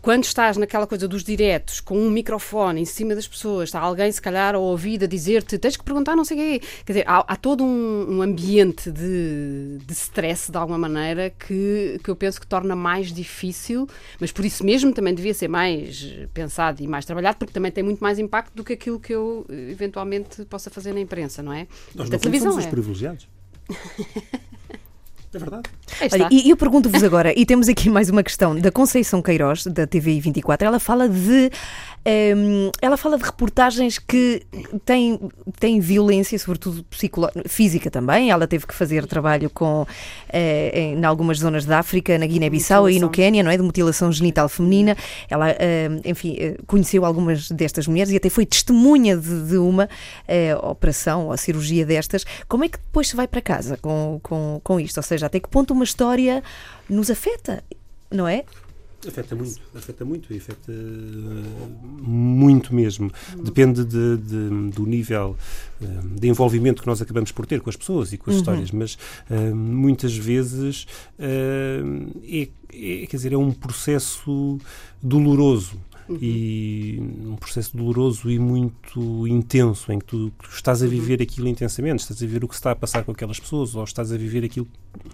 quando 0.00 0.24
estás 0.24 0.56
naquela 0.56 0.86
coisa 0.86 1.08
dos 1.08 1.24
diretos, 1.24 1.80
com 1.80 1.98
um 1.98 2.10
microfone 2.10 2.80
em 2.80 2.84
cima 2.84 3.14
das 3.14 3.26
pessoas, 3.26 3.68
está 3.68 3.80
alguém, 3.80 4.10
se 4.10 4.22
calhar, 4.22 4.54
ao 4.54 4.62
ouvido 4.62 5.04
a 5.04 5.08
dizer-te 5.08 5.58
tens 5.58 5.76
que 5.76 5.84
perguntar 5.84 6.14
não 6.14 6.24
sei 6.24 6.36
o 6.36 6.40
quê. 6.40 6.66
Quer 6.84 6.92
dizer, 6.92 7.04
há, 7.06 7.24
há 7.26 7.36
todo 7.36 7.64
um, 7.64 8.16
um 8.16 8.22
ambiente 8.22 8.90
de, 8.90 9.78
de 9.84 9.92
stress, 9.92 10.50
de 10.50 10.56
alguma 10.56 10.78
maneira, 10.78 11.30
que, 11.30 12.00
que 12.02 12.10
eu 12.10 12.16
penso 12.16 12.40
que 12.40 12.46
torna 12.46 12.76
mais 12.76 13.12
difícil, 13.12 13.88
mas 14.20 14.30
por 14.32 14.44
isso 14.44 14.64
mesmo 14.64 14.92
também 14.92 15.14
devia 15.14 15.34
ser 15.34 15.48
mais 15.48 16.06
pensado 16.32 16.82
e 16.82 16.86
mais 16.86 17.04
trabalhado, 17.04 17.38
porque 17.38 17.52
também 17.52 17.70
tem 17.72 17.82
muito 17.82 18.00
mais 18.00 18.18
impacto 18.18 18.54
do 18.54 18.64
que 18.64 18.74
aquilo 18.74 19.00
que 19.00 19.12
eu, 19.12 19.44
eh, 19.48 19.70
eventualmente, 19.70 20.44
possa 20.44 20.70
fazer 20.70 20.92
na 20.92 21.00
imprensa, 21.00 21.42
não 21.42 21.52
é? 21.52 21.66
nós, 21.94 22.08
da 22.08 22.18
televisão 22.18 22.52
somos 22.52 22.64
os 22.64 22.68
é. 22.68 22.70
privilegiados. 22.70 23.28
É 25.38 25.50
verdade. 25.50 25.70
Olha, 26.12 26.28
e 26.30 26.50
eu 26.50 26.56
pergunto-vos 26.56 27.02
agora, 27.02 27.32
e 27.36 27.46
temos 27.46 27.68
aqui 27.68 27.88
mais 27.88 28.10
uma 28.10 28.22
questão 28.22 28.54
da 28.54 28.70
Conceição 28.70 29.22
Queiroz, 29.22 29.64
da 29.66 29.86
TVI 29.86 30.20
24. 30.20 30.66
Ela 30.66 30.78
fala 30.78 31.08
de. 31.08 31.50
Ehm, 32.04 32.70
ela 32.80 32.96
fala 32.96 33.18
de 33.18 33.24
reportagens 33.24 33.98
que 33.98 34.42
têm, 34.84 35.18
têm 35.58 35.80
violência, 35.80 36.38
sobretudo 36.38 36.84
física 37.46 37.90
também. 37.90 38.30
Ela 38.30 38.46
teve 38.46 38.66
que 38.66 38.74
fazer 38.74 39.06
trabalho 39.06 39.50
com, 39.50 39.86
eh, 40.28 40.92
em 40.92 41.04
algumas 41.04 41.38
zonas 41.38 41.64
da 41.64 41.78
África, 41.78 42.18
na 42.18 42.26
Guiné-Bissau 42.26 42.88
e 42.88 42.98
no. 42.98 43.08
Quénia, 43.08 43.42
não 43.42 43.50
é? 43.50 43.56
De 43.56 43.62
mutilação 43.62 44.12
genital 44.12 44.48
feminina. 44.48 44.96
Ela, 45.28 45.50
ehm, 45.50 46.00
enfim, 46.04 46.36
eh, 46.38 46.56
conheceu 46.66 47.04
algumas 47.04 47.50
destas 47.50 47.86
mulheres 47.86 48.12
e 48.12 48.16
até 48.16 48.28
foi 48.28 48.44
testemunha 48.46 49.16
de, 49.16 49.48
de 49.48 49.56
uma 49.56 49.88
eh, 50.26 50.54
operação 50.56 51.28
ou 51.28 51.36
cirurgia 51.36 51.84
destas. 51.86 52.24
Como 52.46 52.64
é 52.64 52.68
que 52.68 52.78
depois 52.78 53.08
se 53.08 53.16
vai 53.16 53.26
para 53.26 53.40
casa 53.40 53.76
com, 53.76 54.20
com, 54.22 54.60
com 54.62 54.78
isto? 54.78 54.98
Ou 54.98 55.02
seja, 55.02 55.26
até 55.26 55.40
que 55.40 55.48
ponto 55.48 55.72
uma 55.72 55.84
história 55.84 56.42
nos 56.88 57.10
afeta, 57.10 57.62
não 58.10 58.28
é? 58.28 58.44
Afeta 59.06 59.36
muito, 59.36 59.60
afeta 59.76 60.04
muito 60.04 60.32
e 60.32 60.38
afeta 60.38 60.72
eh, 60.72 62.02
muito 62.02 62.74
mesmo. 62.74 63.12
Depende 63.44 63.84
de- 63.84 64.16
de- 64.16 64.70
do 64.74 64.84
nível 64.86 65.36
eh, 65.80 65.86
de 66.18 66.26
envolvimento 66.28 66.82
que 66.82 66.88
nós 66.88 67.00
acabamos 67.00 67.30
por 67.30 67.46
ter 67.46 67.60
com 67.60 67.70
as 67.70 67.76
pessoas 67.76 68.12
e 68.12 68.18
com 68.18 68.30
as 68.30 68.36
histórias, 68.38 68.70
mas 68.72 68.98
eh, 69.30 69.50
muitas 69.54 70.16
vezes 70.16 70.86
eh, 71.16 71.80
é, 72.24 72.48
é- 72.72 73.06
quer 73.06 73.16
dizer, 73.16 73.32
é 73.32 73.36
um 73.38 73.52
processo 73.52 74.58
doloroso. 75.00 75.78
E 76.20 76.98
um 77.00 77.36
processo 77.36 77.76
doloroso 77.76 78.30
e 78.30 78.38
muito 78.38 79.26
intenso, 79.26 79.92
em 79.92 79.98
que 79.98 80.06
tu, 80.06 80.32
estás 80.50 80.82
a 80.82 80.86
viver 80.86 81.20
aquilo 81.20 81.48
intensamente, 81.48 82.00
estás 82.00 82.22
a 82.22 82.26
ver 82.26 82.44
o 82.44 82.48
que 82.48 82.54
se 82.54 82.60
está 82.60 82.70
a 82.70 82.76
passar 82.76 83.04
com 83.04 83.12
aquelas 83.12 83.38
pessoas, 83.38 83.74
ou 83.74 83.84
estás 83.84 84.12
a 84.12 84.16
viver 84.16 84.44
aquilo 84.44 84.66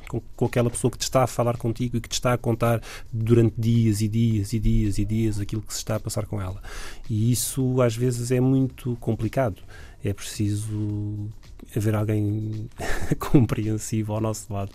com, 0.08 0.20
com 0.36 0.44
aquela 0.44 0.70
pessoa 0.70 0.90
que 0.90 0.98
te 0.98 1.02
está 1.02 1.24
a 1.24 1.26
falar 1.26 1.56
contigo 1.56 1.96
e 1.96 2.00
que 2.00 2.08
te 2.08 2.12
está 2.14 2.32
a 2.32 2.38
contar 2.38 2.80
durante 3.12 3.54
dias 3.58 4.00
e 4.00 4.08
dias 4.08 4.52
e 4.52 4.58
dias 4.58 4.98
e 4.98 5.04
dias 5.04 5.40
aquilo 5.40 5.62
que 5.62 5.72
se 5.72 5.78
está 5.78 5.96
a 5.96 6.00
passar 6.00 6.26
com 6.26 6.40
ela. 6.40 6.62
E 7.08 7.32
isso 7.32 7.80
às 7.82 7.96
vezes 7.96 8.30
é 8.30 8.40
muito 8.40 8.96
complicado. 9.00 9.62
É 10.04 10.12
preciso 10.12 11.30
haver 11.74 11.94
alguém 11.94 12.68
compreensivo 13.18 14.12
ao 14.12 14.20
nosso 14.20 14.52
lado 14.52 14.70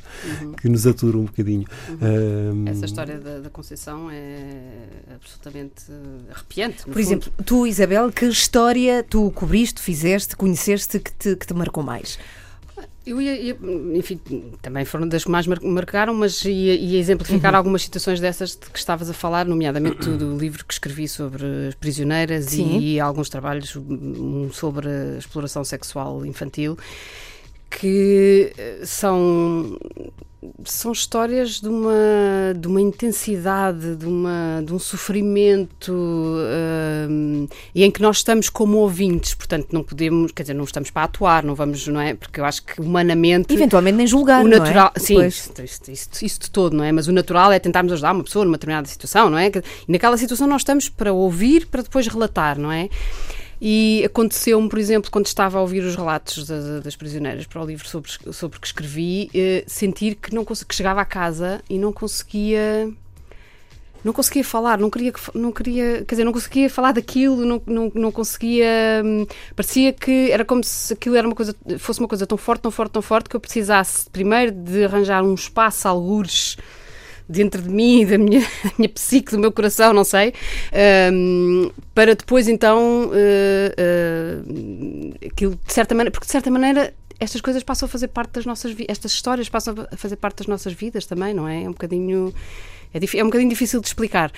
que 0.59 0.67
nos 0.67 0.88
ature 0.88 1.15
um 1.17 1.25
bocadinho. 1.25 1.65
Ahm, 2.01 2.67
Essa 2.67 2.86
história 2.86 3.19
da, 3.19 3.39
da 3.39 3.49
Conceição 3.49 4.09
é 4.11 4.88
absolutamente 5.13 5.86
arrepiante. 6.32 6.77
Por 6.84 6.93
fundo. 6.93 6.99
exemplo, 6.99 7.32
tu, 7.45 7.67
Isabel, 7.67 8.11
que 8.11 8.25
história 8.25 9.03
tu 9.03 9.32
cobriste, 9.32 9.82
fizeste, 9.82 10.36
conheceste 10.36 10.99
que 10.99 11.11
te, 11.13 11.36
que 11.36 11.45
te 11.45 11.53
marcou 11.53 11.84
mais? 11.84 12.17
Eu 13.06 13.22
ia, 13.22 13.36
ia- 13.36 13.58
enfim, 13.95 14.20
também 14.62 14.86
foram 14.86 15.08
das 15.08 15.24
que 15.24 15.32
mais 15.32 15.47
mar- 15.47 15.62
marcaram, 15.62 16.14
mas 16.14 16.43
ia, 16.45 16.76
ia 16.76 17.00
exemplificar 17.00 17.56
algumas 17.56 17.82
situações 17.82 18.20
dessas 18.20 18.52
de 18.52 18.70
que 18.70 18.78
estavas 18.78 19.10
a 19.10 19.14
falar, 19.14 19.45
nomeadamente 19.45 20.10
do, 20.10 20.18
livro 20.38 20.64
que 20.66 20.74
escrevi 20.74 21.08
sobre 21.08 21.43
as 21.70 21.76
prisioneiras 21.76 22.45
Sim. 22.45 22.78
e, 22.80 23.00
alguns 23.00 23.30
trabalhos 23.30 23.76
um, 23.76 24.50
sobre 24.52 24.88
a 24.89 25.18
exploração 25.18 25.64
sexual 25.64 26.26
infantil. 26.26 26.78
Que 27.70 28.51
eh, 28.57 28.82
são 28.84 29.78
são 30.63 30.91
histórias 30.91 31.59
de 31.59 31.67
uma, 31.67 32.53
de 32.57 32.67
uma 32.67 32.80
intensidade, 32.80 33.95
de, 33.95 34.05
uma, 34.05 34.61
de 34.65 34.74
um 34.74 34.80
sofrimento 34.80 35.93
um, 35.93 37.47
e 37.76 37.84
em 37.84 37.91
que 37.91 38.01
nós 38.01 38.17
estamos 38.17 38.49
como 38.49 38.78
ouvintes, 38.78 39.34
portanto 39.34 39.67
não 39.72 39.84
podemos, 39.84 40.32
quer 40.32 40.43
dizer, 40.43 40.53
não 40.53 40.63
estamos 40.63 40.91
para 40.91 41.03
atuar, 41.03 41.43
não 41.43 41.55
vamos, 41.55 41.86
não 41.88 41.99
é? 41.99 42.13
Porque 42.13 42.39
eu 42.39 42.45
acho 42.45 42.63
que 42.63 42.80
humanamente... 42.80 43.53
Eventualmente 43.53 43.97
nem 43.97 44.07
julgar, 44.07 44.43
o 44.43 44.47
natural, 44.47 44.91
é? 44.95 44.99
Sim, 44.99 45.26
isso, 45.26 45.51
isso, 45.89 46.09
isso, 46.22 46.39
de 46.39 46.49
todo, 46.49 46.76
não 46.76 46.84
é? 46.84 46.91
Mas 46.91 47.07
o 47.07 47.11
natural 47.11 47.51
é 47.51 47.59
tentarmos 47.59 47.91
ajudar 47.91 48.13
uma 48.13 48.24
pessoa 48.24 48.45
numa 48.45 48.57
determinada 48.57 48.88
situação, 48.88 49.30
não 49.30 49.38
é? 49.38 49.47
E 49.47 49.91
naquela 49.91 50.17
situação 50.17 50.47
nós 50.47 50.61
estamos 50.61 50.88
para 50.88 51.11
ouvir, 51.11 51.67
para 51.67 51.82
depois 51.82 52.07
relatar, 52.07 52.57
não 52.57 52.72
é? 52.72 52.89
E 53.62 54.03
aconteceu-me, 54.05 54.70
por 54.70 54.80
exemplo, 54.80 55.12
quando 55.12 55.26
estava 55.26 55.57
a 55.57 55.62
ouvir 55.62 55.84
os 55.84 55.95
relatos 55.95 56.45
das, 56.45 56.84
das 56.84 56.95
prisioneiras 56.95 57.45
para 57.45 57.62
o 57.62 57.66
livro 57.66 57.88
sobre, 57.88 58.10
sobre 58.32 58.60
que 58.60 58.68
escrevi, 58.68 59.30
eh, 59.34 59.66
sentir 59.68 60.16
que, 60.16 60.34
não, 60.34 60.45
que 60.45 60.74
chegava 60.74 61.01
a 61.01 61.05
casa 61.05 61.62
e 61.70 61.78
não 61.78 61.91
conseguia 61.91 62.89
não 64.03 64.14
conseguia 64.14 64.43
falar, 64.43 64.78
não 64.78 64.89
queria, 64.89 65.12
não 65.34 65.51
queria, 65.51 66.05
quer 66.05 66.16
dizer, 66.16 66.24
não 66.24 66.32
conseguia 66.32 66.70
falar 66.70 66.93
daquilo, 66.93 67.45
não, 67.45 67.62
não, 67.66 67.91
não 67.93 68.12
conseguia, 68.12 69.01
hum, 69.03 69.26
parecia 69.55 69.91
que 69.91 70.32
era 70.32 70.45
como 70.45 70.64
se 70.64 70.93
aquilo 70.93 71.16
era 71.16 71.28
uma 71.28 71.36
coisa, 71.36 71.53
fosse 71.78 71.99
uma 71.99 72.07
coisa 72.07 72.26
tão 72.26 72.38
forte, 72.38 72.62
tão 72.62 72.72
forte, 72.72 72.91
tão 72.91 73.01
forte 73.01 73.30
que 73.30 73.36
eu 73.36 73.39
precisasse 73.39 74.10
primeiro 74.10 74.51
de 74.51 74.86
arranjar 74.86 75.24
um 75.24 75.34
espaço, 75.34 75.88
algures, 75.88 76.57
dentro 77.30 77.61
de 77.61 77.69
mim, 77.69 78.05
da 78.05 78.17
minha, 78.17 78.41
da 78.65 78.71
minha 78.77 78.89
psique, 78.89 79.32
do 79.32 79.39
meu 79.39 79.51
coração, 79.51 79.93
não 79.93 80.03
sei, 80.03 80.34
um, 81.13 81.69
para 81.93 82.15
depois 82.15 82.47
então 82.47 83.05
uh, 83.05 83.11
uh, 83.11 85.15
aquilo 85.27 85.59
de 85.65 85.73
certa 85.73 85.93
maneira, 85.93 86.11
porque 86.11 86.25
de 86.25 86.32
certa 86.32 86.49
maneira 86.49 86.93
estas 87.19 87.41
coisas 87.41 87.61
passam 87.61 87.86
a 87.86 87.89
fazer 87.89 88.07
parte 88.07 88.32
das 88.32 88.45
nossas 88.45 88.71
vidas, 88.71 88.88
estas 88.89 89.11
histórias 89.11 89.49
passam 89.49 89.75
a 89.91 89.95
fazer 89.95 90.15
parte 90.15 90.38
das 90.38 90.47
nossas 90.47 90.73
vidas 90.73 91.05
também, 91.05 91.34
não 91.34 91.47
é? 91.47 91.63
É 91.63 91.67
um 91.67 91.73
bocadinho 91.73 92.34
é, 92.93 93.17
é 93.17 93.23
um 93.23 93.27
bocadinho 93.27 93.49
difícil 93.49 93.79
de 93.79 93.87
explicar. 93.87 94.31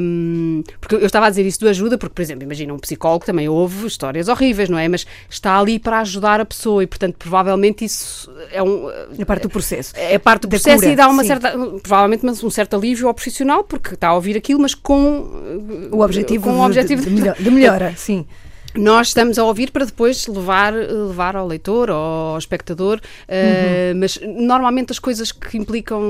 Um, 0.00 0.62
porque 0.80 0.94
eu 0.94 1.06
estava 1.06 1.26
a 1.26 1.30
dizer 1.30 1.44
isso 1.46 1.60
do 1.60 1.68
ajuda, 1.68 1.98
porque, 1.98 2.14
por 2.14 2.22
exemplo, 2.22 2.44
imagina 2.44 2.72
um 2.72 2.78
psicólogo 2.78 3.24
também 3.24 3.48
ouve 3.48 3.86
histórias 3.86 4.28
horríveis, 4.28 4.68
não 4.68 4.78
é? 4.78 4.88
Mas 4.88 5.06
está 5.28 5.58
ali 5.58 5.78
para 5.78 6.00
ajudar 6.00 6.40
a 6.40 6.44
pessoa 6.44 6.82
e, 6.82 6.86
portanto, 6.86 7.16
provavelmente 7.18 7.84
isso 7.84 8.30
é 8.52 8.62
um. 8.62 8.88
É 9.18 9.24
parte 9.24 9.42
do 9.42 9.50
processo. 9.50 9.92
É 9.96 10.18
parte 10.18 10.42
do 10.42 10.48
processo 10.48 10.80
cura, 10.80 10.92
e 10.92 10.96
dá 10.96 11.08
uma 11.08 11.22
sim. 11.22 11.28
certa. 11.28 11.50
Provavelmente 11.82 12.26
um 12.26 12.50
certo 12.50 12.76
alívio 12.76 13.08
ao 13.08 13.14
profissional, 13.14 13.64
porque 13.64 13.94
está 13.94 14.08
a 14.08 14.14
ouvir 14.14 14.36
aquilo, 14.36 14.60
mas 14.60 14.74
com. 14.74 15.88
O 15.90 16.00
objetivo, 16.00 16.44
com 16.44 16.58
o 16.58 16.64
objetivo 16.64 17.02
de, 17.02 17.10
de, 17.10 17.22
de, 17.22 17.42
de 17.42 17.50
melhora, 17.50 17.94
sim 17.96 18.26
nós 18.78 19.08
estamos 19.08 19.38
a 19.38 19.44
ouvir 19.44 19.70
para 19.70 19.84
depois 19.84 20.26
levar, 20.26 20.72
levar 20.72 21.36
ao 21.36 21.46
leitor 21.46 21.90
ou 21.90 21.96
ao 21.96 22.38
espectador, 22.38 22.98
uh, 22.98 23.96
mas 23.96 24.18
normalmente 24.22 24.92
as 24.92 24.98
coisas 24.98 25.32
que 25.32 25.58
implicam 25.58 26.00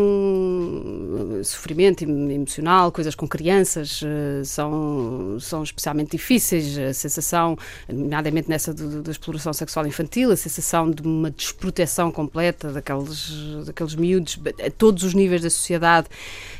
sofrimento 1.42 2.04
emocional, 2.04 2.92
coisas 2.92 3.14
com 3.14 3.26
crianças, 3.26 4.02
uh, 4.02 4.44
são, 4.44 5.38
são 5.40 5.62
especialmente 5.62 6.12
difíceis. 6.12 6.78
A 6.78 6.92
sensação, 6.92 7.56
nomeadamente 7.88 8.48
nessa 8.48 8.72
da 8.74 9.10
exploração 9.10 9.52
sexual 9.52 9.86
infantil, 9.86 10.30
a 10.30 10.36
sensação 10.36 10.90
de 10.90 11.02
uma 11.02 11.30
desproteção 11.30 12.12
completa 12.12 12.72
daqueles, 12.72 13.64
daqueles 13.66 13.94
miúdos 13.94 14.38
a 14.64 14.70
todos 14.70 15.04
os 15.04 15.14
níveis 15.14 15.42
da 15.42 15.50
sociedade, 15.50 16.08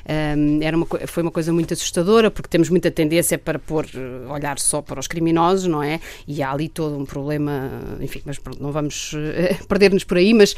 um, 0.08 0.62
era 0.62 0.76
uma, 0.76 0.86
foi 1.06 1.22
uma 1.22 1.32
coisa 1.32 1.52
muito 1.52 1.74
assustadora, 1.74 2.30
porque 2.30 2.48
temos 2.48 2.70
muita 2.70 2.90
tendência 2.90 3.38
para 3.38 3.58
pôr, 3.58 3.86
olhar 4.30 4.58
só 4.58 4.80
para 4.80 4.98
os 4.98 5.06
criminosos, 5.06 5.66
não 5.66 5.82
é? 5.82 5.97
E 6.26 6.42
há 6.42 6.52
ali 6.52 6.68
todo 6.68 6.96
um 6.96 7.04
problema, 7.04 7.70
enfim, 8.00 8.22
mas 8.24 8.38
não 8.60 8.72
vamos 8.72 9.12
uh, 9.12 9.64
perder-nos 9.68 10.04
por 10.04 10.16
aí, 10.16 10.32
mas 10.34 10.52
uh, 10.52 10.56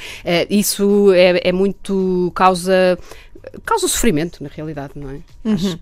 isso 0.49 1.12
é, 1.12 1.49
é 1.49 1.53
muito 1.53 2.32
causa 2.34 2.99
causa 3.64 3.88
sofrimento, 3.88 4.43
na 4.43 4.51
realidade, 4.51 4.93
não 4.97 5.11
é? 5.11 5.18
Uhum. 5.45 5.55
Acho... 5.55 5.78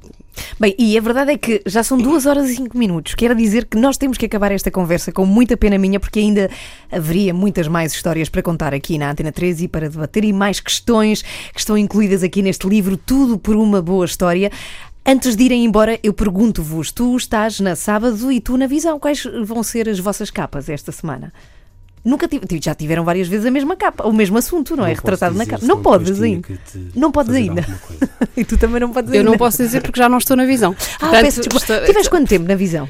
Bem, 0.59 0.74
e 0.78 0.96
a 0.96 1.00
verdade 1.00 1.32
é 1.32 1.38
que 1.38 1.62
já 1.66 1.82
são 1.82 1.98
duas 1.98 2.26
horas 2.26 2.48
e 2.48 2.56
cinco 2.56 2.78
minutos. 2.78 3.14
Quer 3.14 3.34
dizer 3.34 3.64
que 3.64 3.76
nós 3.76 3.96
temos 3.96 4.16
que 4.16 4.26
acabar 4.26 4.52
esta 4.52 4.70
conversa 4.70 5.11
com 5.11 5.26
muita 5.26 5.56
pena 5.56 5.76
minha, 5.76 5.98
porque 5.98 6.20
ainda 6.20 6.48
haveria 6.90 7.34
muitas 7.34 7.66
mais 7.66 7.92
histórias 7.92 8.28
para 8.28 8.42
contar 8.42 8.72
aqui 8.72 8.98
na 8.98 9.11
Antena 9.11 9.32
13 9.32 9.64
e 9.64 9.68
para 9.68 9.88
debater, 9.88 10.24
e 10.24 10.32
mais 10.32 10.61
questões 10.61 11.22
que 11.22 11.59
estão 11.59 11.76
incluídas 11.76 12.22
aqui 12.22 12.42
neste 12.42 12.68
livro, 12.68 12.96
tudo 12.96 13.38
por 13.38 13.56
uma 13.56 13.82
boa 13.82 14.04
história. 14.04 14.50
Antes 15.11 15.36
de 15.36 15.42
irem 15.42 15.64
embora, 15.64 15.98
eu 16.02 16.12
pergunto-vos: 16.12 16.92
tu 16.92 17.16
estás 17.16 17.61
na 17.61 17.74
sábado 17.74 18.30
e 18.30 18.42
tu 18.42 18.59
na 18.59 18.66
visão, 18.66 19.00
quais 19.00 19.24
vão 19.42 19.62
ser 19.62 19.88
as 19.88 19.98
vossas 19.98 20.30
capas 20.30 20.68
esta 20.68 20.92
semana? 20.92 21.32
Nunca 22.04 22.28
tive, 22.28 22.44
já 22.62 22.74
tiveram 22.74 23.06
várias 23.06 23.26
vezes 23.26 23.46
a 23.46 23.50
mesma 23.50 23.74
capa, 23.74 24.06
o 24.06 24.12
mesmo 24.12 24.36
assunto, 24.36 24.76
não, 24.76 24.84
é? 24.84 24.88
não 24.88 24.92
é? 24.92 24.94
Retratado 24.94 25.34
na 25.34 25.46
capa. 25.46 25.64
Não 25.64 25.80
podes 25.80 26.20
ainda. 26.20 26.46
Não 26.94 27.11
podes 27.11 27.34
ainda. 27.34 27.66
e 28.36 28.44
tu 28.44 28.59
também 28.59 28.80
não 28.80 28.92
podes 28.92 29.11
eu 29.11 29.20
ainda. 29.20 29.28
Eu 29.28 29.32
não 29.32 29.38
posso 29.38 29.56
dizer 29.56 29.80
porque 29.80 29.98
já 29.98 30.11
não 30.11 30.18
estou 30.18 30.36
na 30.36 30.44
visão. 30.44 30.76
Ah, 30.96 30.98
Portanto, 30.98 31.22
peço 31.22 31.40
desculpa. 31.40 31.86
Tiveste 31.86 32.11
quanto 32.11 32.28
tempo 32.28 32.46
na 32.46 32.54
visão? 32.54 32.86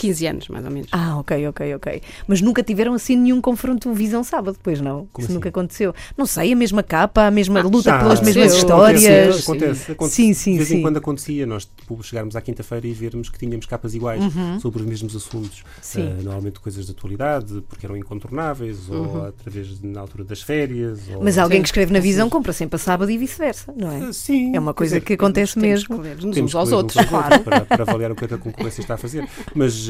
15 0.00 0.26
anos, 0.26 0.48
mais 0.48 0.64
ou 0.64 0.70
menos. 0.70 0.88
Ah, 0.92 1.18
ok, 1.18 1.46
ok, 1.48 1.74
ok. 1.74 2.02
Mas 2.26 2.40
nunca 2.40 2.62
tiveram 2.62 2.94
assim 2.94 3.16
nenhum 3.16 3.38
confronto 3.38 3.92
visão 3.92 4.24
sábado, 4.24 4.54
depois 4.54 4.80
não? 4.80 5.06
Como 5.12 5.18
Isso 5.18 5.26
assim? 5.26 5.34
nunca 5.34 5.50
aconteceu. 5.50 5.94
Não 6.16 6.24
sei, 6.24 6.54
a 6.54 6.56
mesma 6.56 6.82
capa, 6.82 7.26
a 7.26 7.30
mesma 7.30 7.60
ah, 7.60 7.62
luta 7.62 7.98
pelas 7.98 8.22
mesmas 8.22 8.54
histórias. 8.54 9.04
Acontece, 9.04 9.42
acontece, 9.42 9.92
acontece. 9.92 10.16
Sim, 10.16 10.32
sim, 10.32 10.52
De 10.52 10.58
vez 10.58 10.72
em 10.72 10.80
quando 10.80 10.96
acontecia, 10.96 11.46
nós 11.46 11.66
tipo, 11.66 12.02
chegarmos 12.02 12.34
à 12.34 12.40
quinta-feira 12.40 12.86
e 12.86 12.92
vermos 12.92 13.28
que 13.28 13.38
tínhamos 13.38 13.66
capas 13.66 13.94
iguais 13.94 14.22
uhum. 14.22 14.58
sobre 14.58 14.80
os 14.80 14.88
mesmos 14.88 15.14
assuntos. 15.14 15.64
Sim. 15.82 16.08
Uh, 16.08 16.22
normalmente 16.22 16.60
coisas 16.60 16.86
de 16.86 16.92
atualidade, 16.92 17.62
porque 17.68 17.84
eram 17.84 17.94
incontornáveis, 17.94 18.88
uhum. 18.88 19.18
ou 19.18 19.26
através 19.26 19.78
de, 19.78 19.86
na 19.86 20.00
altura 20.00 20.24
das 20.24 20.40
férias. 20.40 21.00
Mas 21.20 21.36
alguém 21.36 21.58
sim, 21.58 21.62
que 21.62 21.68
escreve 21.68 21.92
na 21.92 22.00
visão 22.00 22.30
compra 22.30 22.54
sempre 22.54 22.76
a 22.76 22.78
sábado 22.78 23.10
e 23.10 23.18
vice-versa, 23.18 23.70
não 23.76 23.92
é? 23.92 23.98
Uh, 23.98 24.12
sim. 24.14 24.56
É 24.56 24.58
uma 24.60 24.72
coisa 24.72 24.94
dizer, 24.94 25.04
que 25.04 25.12
acontece 25.12 25.58
mesmo. 25.58 25.96
Que 25.96 26.08
ler 26.08 26.16
uns, 26.24 26.36
uns 26.38 26.54
aos 26.54 26.72
outros, 26.72 27.04
claro. 27.04 27.40
Para, 27.40 27.66
para, 27.66 27.82
avaliar 27.82 28.12
o 28.12 28.16
que, 28.16 28.24
é 28.24 28.28
que 28.28 28.34
a 28.34 28.38
concorrência 28.38 28.80
está 28.80 28.94
a 28.94 28.98
fazer. 28.98 29.28
Mas, 29.54 29.88
uh, 29.88 29.89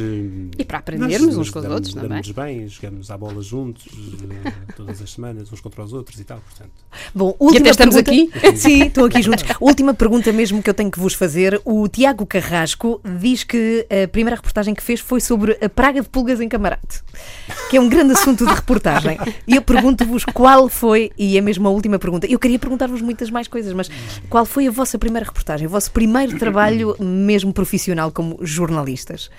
e 0.58 0.64
para 0.64 0.78
aprendermos 0.78 1.36
uns 1.36 1.50
com 1.50 1.58
os 1.58 1.64
outros 1.66 1.94
também. 1.94 2.08
Damos 2.08 2.30
bem, 2.30 2.68
jogamos 2.68 3.10
à 3.10 3.16
bola 3.16 3.42
juntos 3.42 3.86
eh, 3.88 4.52
todas 4.76 5.00
as 5.00 5.12
semanas, 5.12 5.52
uns 5.52 5.60
contra 5.60 5.82
os 5.82 5.92
outros 5.92 6.18
e 6.18 6.24
tal, 6.24 6.40
portanto. 6.40 6.70
Bom, 7.14 7.34
última 7.38 7.66
e 7.66 7.70
até 7.70 7.70
estamos 7.70 7.94
pergunta... 7.94 8.38
aqui? 8.38 8.56
Sim, 8.56 8.84
estou 8.84 9.04
aqui 9.06 9.22
juntos. 9.22 9.44
última 9.60 9.94
pergunta 9.94 10.32
mesmo 10.32 10.62
que 10.62 10.70
eu 10.70 10.74
tenho 10.74 10.90
que 10.90 10.98
vos 10.98 11.14
fazer. 11.14 11.60
O 11.64 11.88
Tiago 11.88 12.26
Carrasco 12.26 13.00
diz 13.18 13.44
que 13.44 13.86
a 13.90 14.08
primeira 14.08 14.36
reportagem 14.36 14.74
que 14.74 14.82
fez 14.82 15.00
foi 15.00 15.20
sobre 15.20 15.58
a 15.62 15.68
praga 15.68 16.00
de 16.00 16.08
pulgas 16.08 16.40
em 16.40 16.48
Camarate, 16.48 17.02
que 17.68 17.76
é 17.76 17.80
um 17.80 17.88
grande 17.88 18.12
assunto 18.12 18.46
de 18.46 18.52
reportagem. 18.52 19.18
E 19.46 19.56
eu 19.56 19.62
pergunto-vos 19.62 20.24
qual 20.24 20.68
foi, 20.68 21.10
e 21.18 21.36
é 21.36 21.40
mesmo 21.40 21.66
a 21.68 21.70
última 21.70 21.98
pergunta, 21.98 22.26
eu 22.26 22.38
queria 22.38 22.58
perguntar-vos 22.58 23.02
muitas 23.02 23.30
mais 23.30 23.48
coisas, 23.48 23.72
mas 23.72 23.90
qual 24.28 24.44
foi 24.44 24.66
a 24.66 24.70
vossa 24.70 24.98
primeira 24.98 25.26
reportagem, 25.26 25.66
o 25.66 25.70
vosso 25.70 25.90
primeiro 25.90 26.38
trabalho 26.38 26.96
mesmo 27.00 27.52
profissional 27.52 28.10
como 28.10 28.38
jornalistas? 28.42 29.30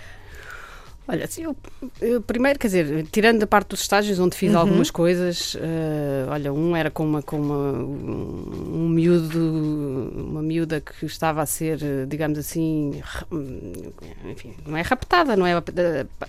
Olha, 1.12 1.26
assim, 1.26 1.44
eu, 1.44 1.54
eu, 2.00 2.22
primeiro, 2.22 2.58
quer 2.58 2.68
dizer, 2.68 3.06
tirando 3.12 3.44
a 3.44 3.48
parte 3.48 3.72
dos 3.72 3.82
estágios 3.82 4.18
onde 4.18 4.38
fiz 4.38 4.54
uhum. 4.54 4.60
algumas 4.60 4.90
coisas, 4.90 5.56
uh, 5.56 6.30
olha, 6.30 6.54
um 6.54 6.74
era 6.74 6.90
com 6.90 7.04
uma 7.04 7.22
com 7.22 7.38
uma, 7.38 7.74
um, 7.84 8.86
um 8.86 8.88
miúdo, 8.88 9.38
uma 10.16 10.42
miúda 10.42 10.80
que 10.80 11.06
estava 11.06 11.42
a 11.42 11.46
ser, 11.46 11.80
digamos 12.08 12.40
assim, 12.40 13.04
enfim, 14.24 14.56
não 14.66 14.78
é 14.78 14.82
raptada, 14.82 15.36
não 15.36 15.46
é 15.46 15.52
a, 15.52 15.64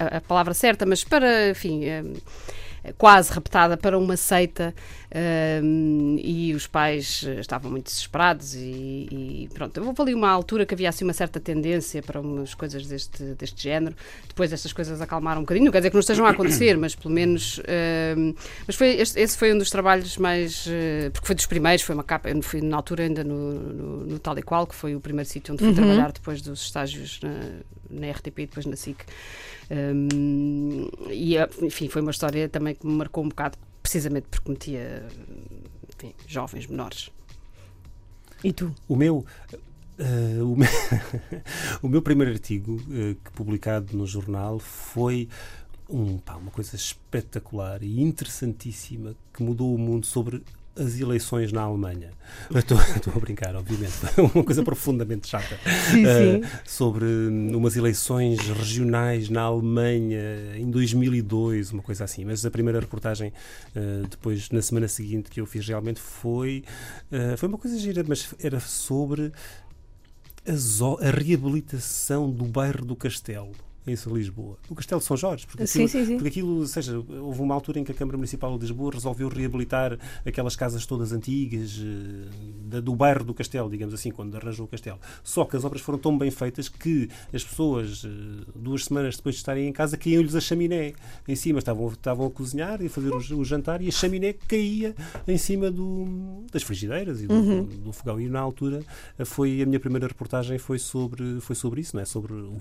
a, 0.01 0.17
a 0.17 0.21
palavra 0.21 0.53
certa, 0.53 0.85
mas 0.85 1.05
para, 1.05 1.51
enfim, 1.51 1.85
uh, 1.85 2.95
quase 2.99 3.33
raptada 3.33 3.77
para 3.77 3.97
uma 3.97 4.17
seita 4.17 4.75
um, 5.15 6.17
e 6.19 6.55
os 6.55 6.67
pais 6.67 7.23
estavam 7.39 7.71
muito 7.71 7.87
desesperados 7.87 8.55
e, 8.55 9.09
e, 9.11 9.49
pronto, 9.53 9.79
houve 9.85 10.03
ali 10.03 10.15
uma 10.15 10.31
altura 10.31 10.65
que 10.65 10.73
havia 10.73 10.89
assim 10.89 11.05
uma 11.05 11.13
certa 11.13 11.39
tendência 11.39 12.03
para 12.03 12.21
umas 12.21 12.55
coisas 12.55 12.87
deste, 12.87 13.23
deste 13.35 13.63
género, 13.63 13.95
depois 14.27 14.53
estas 14.53 14.73
coisas 14.73 15.01
acalmaram 15.01 15.41
um 15.41 15.45
bocadinho, 15.45 15.67
não 15.67 15.73
quer 15.73 15.79
dizer 15.79 15.91
que 15.91 15.97
não 15.97 16.01
estejam 16.01 16.25
a 16.25 16.31
acontecer, 16.31 16.77
mas 16.79 16.95
pelo 16.95 17.13
menos 17.13 17.61
um, 18.17 18.35
mas 18.67 18.77
foi, 18.77 19.01
este, 19.01 19.21
esse 19.21 19.37
foi 19.37 19.53
um 19.53 19.59
dos 19.59 19.69
trabalhos 19.69 20.17
mais, 20.17 20.67
uh, 20.67 21.11
porque 21.13 21.27
foi 21.27 21.37
dos 21.37 21.47
primeiros, 21.47 21.83
foi 21.83 21.95
uma 21.95 22.05
capa, 22.05 22.31
eu 22.31 22.43
fui 22.43 22.63
na 22.63 22.77
altura 22.77 23.05
ainda 23.05 23.23
no, 23.23 23.53
no, 23.53 24.07
no 24.07 24.19
tal 24.19 24.39
e 24.39 24.43
qual, 24.43 24.67
que 24.67 24.75
foi 24.75 24.95
o 24.95 25.01
primeiro 25.01 25.29
sítio 25.29 25.53
onde 25.53 25.63
fui 25.63 25.71
uhum. 25.71 25.77
trabalhar 25.77 26.13
depois 26.13 26.41
dos 26.41 26.63
estágios 26.63 27.21
na, 27.23 28.01
na 28.01 28.11
RTP 28.11 28.39
e 28.39 28.47
depois 28.47 28.67
na 28.67 28.77
SIC. 28.77 29.05
Um, 29.71 30.89
e 31.11 31.37
enfim, 31.63 31.89
foi 31.89 32.03
uma 32.03 32.11
história 32.11 32.49
também 32.49 32.75
que 32.75 32.87
me 32.87 32.95
marcou 32.95 33.25
um 33.25 33.29
bocado, 33.29 33.57
precisamente 33.83 34.29
porque 34.31 34.51
metia 34.51 35.07
enfim, 35.89 36.15
jovens 36.27 36.67
menores. 36.67 37.11
E 38.43 38.53
tu? 38.53 38.75
O 38.89 38.97
meu. 38.97 39.25
Uh, 39.99 40.53
o, 40.53 40.57
meu 40.57 40.69
o, 41.83 41.89
meu 41.89 42.03
primeiro 42.03 42.33
artigo 42.33 42.77
uh, 42.77 43.15
publicado 43.33 43.97
no 43.97 44.07
jornal 44.07 44.59
foi 44.59 45.29
um, 45.89 46.19
pá, 46.19 46.35
uma 46.37 46.51
coisa 46.51 46.75
espetacular 46.75 47.83
e 47.83 48.01
interessantíssima 48.01 49.15
que 49.33 49.43
mudou 49.43 49.75
o 49.75 49.79
mundo 49.79 50.07
sobre 50.07 50.43
as 50.77 50.99
eleições 50.99 51.53
na 51.53 51.63
Alemanha. 51.63 52.11
Estou, 52.55 52.79
estou 52.97 53.13
a 53.15 53.19
brincar, 53.19 53.55
obviamente. 53.55 53.95
Uma 54.35 54.45
coisa 54.45 54.63
profundamente 54.63 55.29
chata. 55.29 55.59
Sim, 55.91 56.05
sim. 56.05 56.37
Uh, 56.37 56.61
sobre 56.65 57.05
umas 57.55 57.77
eleições 57.77 58.41
regionais 58.49 59.29
na 59.29 59.43
Alemanha 59.43 60.57
em 60.57 60.71
2002, 60.71 61.73
uma 61.73 61.83
coisa 61.83 62.05
assim. 62.05 62.25
Mas 62.25 62.45
a 62.45 62.51
primeira 62.51 62.81
reportagem, 62.81 63.33
uh, 63.77 64.07
depois, 64.09 64.51
na 64.51 64.63
semana 64.63 64.89
seguinte, 64.89 65.31
que 65.31 65.41
eu 65.41 65.47
fiz 65.47 65.67
realmente 65.67 66.01
foi. 66.01 66.65
Uh, 67.11 67.37
foi 67.37 67.49
uma 67.49 67.59
coisa 67.59 67.79
gira, 67.79 68.05
mas 68.07 68.35
era 68.43 68.61
sobre 68.61 69.33
a, 70.47 71.07
a 71.07 71.11
reabilitação 71.11 72.31
do 72.31 72.45
bairro 72.45 72.85
do 72.85 72.97
Castelo 72.97 73.53
em 73.87 73.95
Lisboa. 74.13 74.59
O 74.69 74.75
Castelo 74.75 75.01
de 75.01 75.07
São 75.07 75.17
Jorge. 75.17 75.47
Porque 75.47 75.65
aquilo, 75.65 75.89
sim, 75.89 75.99
sim, 75.99 76.07
sim. 76.07 76.15
Porque 76.15 76.29
aquilo, 76.29 76.61
ou 76.61 76.67
seja, 76.67 76.97
houve 76.97 77.41
uma 77.41 77.55
altura 77.55 77.81
em 77.81 77.85
que 77.85 77.91
a 77.91 77.95
Câmara 77.95 78.17
Municipal 78.17 78.57
de 78.57 78.67
Lisboa 78.67 78.93
resolveu 78.93 79.29
reabilitar 79.29 79.99
aquelas 80.25 80.55
casas 80.55 80.87
todas 80.87 81.13
antigas 81.13 81.79
uh, 81.79 82.31
da, 82.65 82.81
do 82.81 82.95
bairro 82.95 83.25
do 83.25 83.35
Castelo, 83.35 83.69
digamos 83.69 83.93
assim, 83.93 84.11
quando 84.11 84.37
arranjou 84.37 84.67
o 84.67 84.69
Castelo. 84.69 84.99
Só 85.25 85.45
que 85.45 85.57
as 85.57 85.65
obras 85.65 85.83
foram 85.83 85.99
tão 85.99 86.17
bem 86.17 86.31
feitas 86.31 86.69
que 86.69 87.09
as 87.33 87.43
pessoas, 87.43 88.05
uh, 88.05 88.09
duas 88.55 88.85
semanas 88.85 89.17
depois 89.17 89.35
de 89.35 89.41
estarem 89.41 89.67
em 89.67 89.73
casa, 89.73 89.97
caíam-lhes 89.97 90.35
a 90.37 90.41
chaminé 90.41 90.93
em 91.27 91.37
cima. 91.37 91.59
Estavam, 91.59 91.89
estavam 91.89 92.27
a 92.27 92.31
cozinhar 92.31 92.81
e 92.81 92.87
a 92.87 92.91
fazer 92.91 93.11
o, 93.11 93.17
o 93.17 93.45
jantar 93.45 93.83
e 93.83 93.89
a 93.89 93.93
chaminé 93.93 94.33
caía 94.33 94.95
em 95.27 95.37
cima 95.37 95.71
do, 95.71 96.45
das 96.53 96.63
frigideiras 96.63 97.21
e 97.21 97.27
do, 97.27 97.35
uhum. 97.35 97.65
do, 97.65 97.77
do 97.79 97.93
fogão. 97.93 98.21
E 98.21 98.29
na 98.29 98.41
altura 98.41 98.83
foi 99.25 99.61
a 99.61 99.67
minha 99.67 99.81
primeira 99.81 100.07
reportagem 100.07 100.57
foi 100.59 100.79
sobre, 100.79 101.41
foi 101.41 101.57
sobre 101.57 101.81
isso, 101.81 101.97
não 101.97 102.03
é? 102.03 102.05
Sobre 102.05 102.33
o 102.33 102.59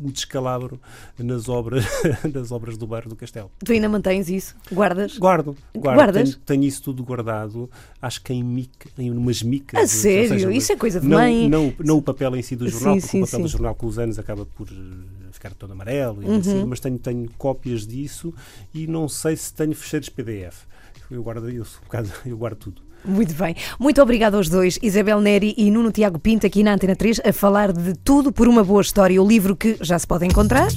o 0.00 0.10
descalabro 0.10 0.80
nas 1.18 1.48
obras, 1.48 1.84
nas 2.32 2.50
obras 2.50 2.76
do 2.76 2.86
bairro 2.86 3.08
do 3.08 3.16
Castelo. 3.16 3.50
Tu 3.64 3.72
ainda 3.72 3.88
mantens 3.88 4.28
isso? 4.28 4.56
Guardas? 4.72 5.18
Guardo. 5.18 5.56
guardo. 5.76 5.96
Guardas? 5.96 6.30
Tenho, 6.30 6.40
tenho, 6.46 6.64
isso 6.64 6.82
tudo 6.82 7.04
guardado, 7.04 7.70
acho 8.00 8.22
que 8.22 8.32
em, 8.32 8.42
mica, 8.42 8.88
em 8.98 9.10
umas 9.10 9.42
micas. 9.42 9.80
A 9.80 9.86
sério? 9.86 10.28
Seja, 10.30 10.52
isso 10.52 10.72
é 10.72 10.76
coisa 10.76 11.00
de 11.00 11.06
não, 11.06 11.18
mãe? 11.18 11.48
Não, 11.48 11.72
não 11.78 11.98
o 11.98 12.02
papel 12.02 12.36
em 12.36 12.42
si 12.42 12.56
do 12.56 12.68
jornal, 12.68 12.94
sim, 12.94 13.00
porque 13.00 13.10
sim, 13.10 13.22
o 13.22 13.26
papel 13.26 13.38
sim. 13.38 13.42
do 13.42 13.48
jornal 13.48 13.74
com 13.74 13.86
os 13.86 13.98
anos 13.98 14.18
acaba 14.18 14.46
por 14.46 14.68
eh, 14.68 15.32
ficar 15.32 15.52
todo 15.54 15.72
amarelo, 15.72 16.22
e 16.22 16.26
uhum. 16.26 16.38
assim, 16.38 16.64
mas 16.64 16.80
tenho, 16.80 16.98
tenho 16.98 17.30
cópias 17.36 17.86
disso 17.86 18.32
e 18.74 18.86
não 18.86 19.08
sei 19.08 19.36
se 19.36 19.52
tenho 19.52 19.74
fecheiros 19.74 20.08
PDF. 20.08 20.64
Eu 21.10 21.22
guardo, 21.22 21.50
eu, 21.50 21.66
eu 22.24 22.36
guardo 22.38 22.56
tudo. 22.56 22.89
Muito 23.04 23.34
bem. 23.34 23.54
Muito 23.78 24.00
obrigado 24.02 24.36
aos 24.36 24.48
dois, 24.48 24.78
Isabel 24.82 25.20
Neri 25.20 25.54
e 25.56 25.70
Nuno 25.70 25.90
Tiago 25.90 26.18
Pinto, 26.18 26.46
aqui 26.46 26.62
na 26.62 26.74
Antena 26.74 26.94
3, 26.94 27.20
a 27.24 27.32
falar 27.32 27.72
de 27.72 27.94
tudo 27.94 28.30
por 28.32 28.46
uma 28.46 28.62
boa 28.62 28.82
história. 28.82 29.20
O 29.22 29.26
livro 29.26 29.56
que 29.56 29.76
já 29.80 29.98
se 29.98 30.06
pode 30.06 30.26
encontrar. 30.26 30.68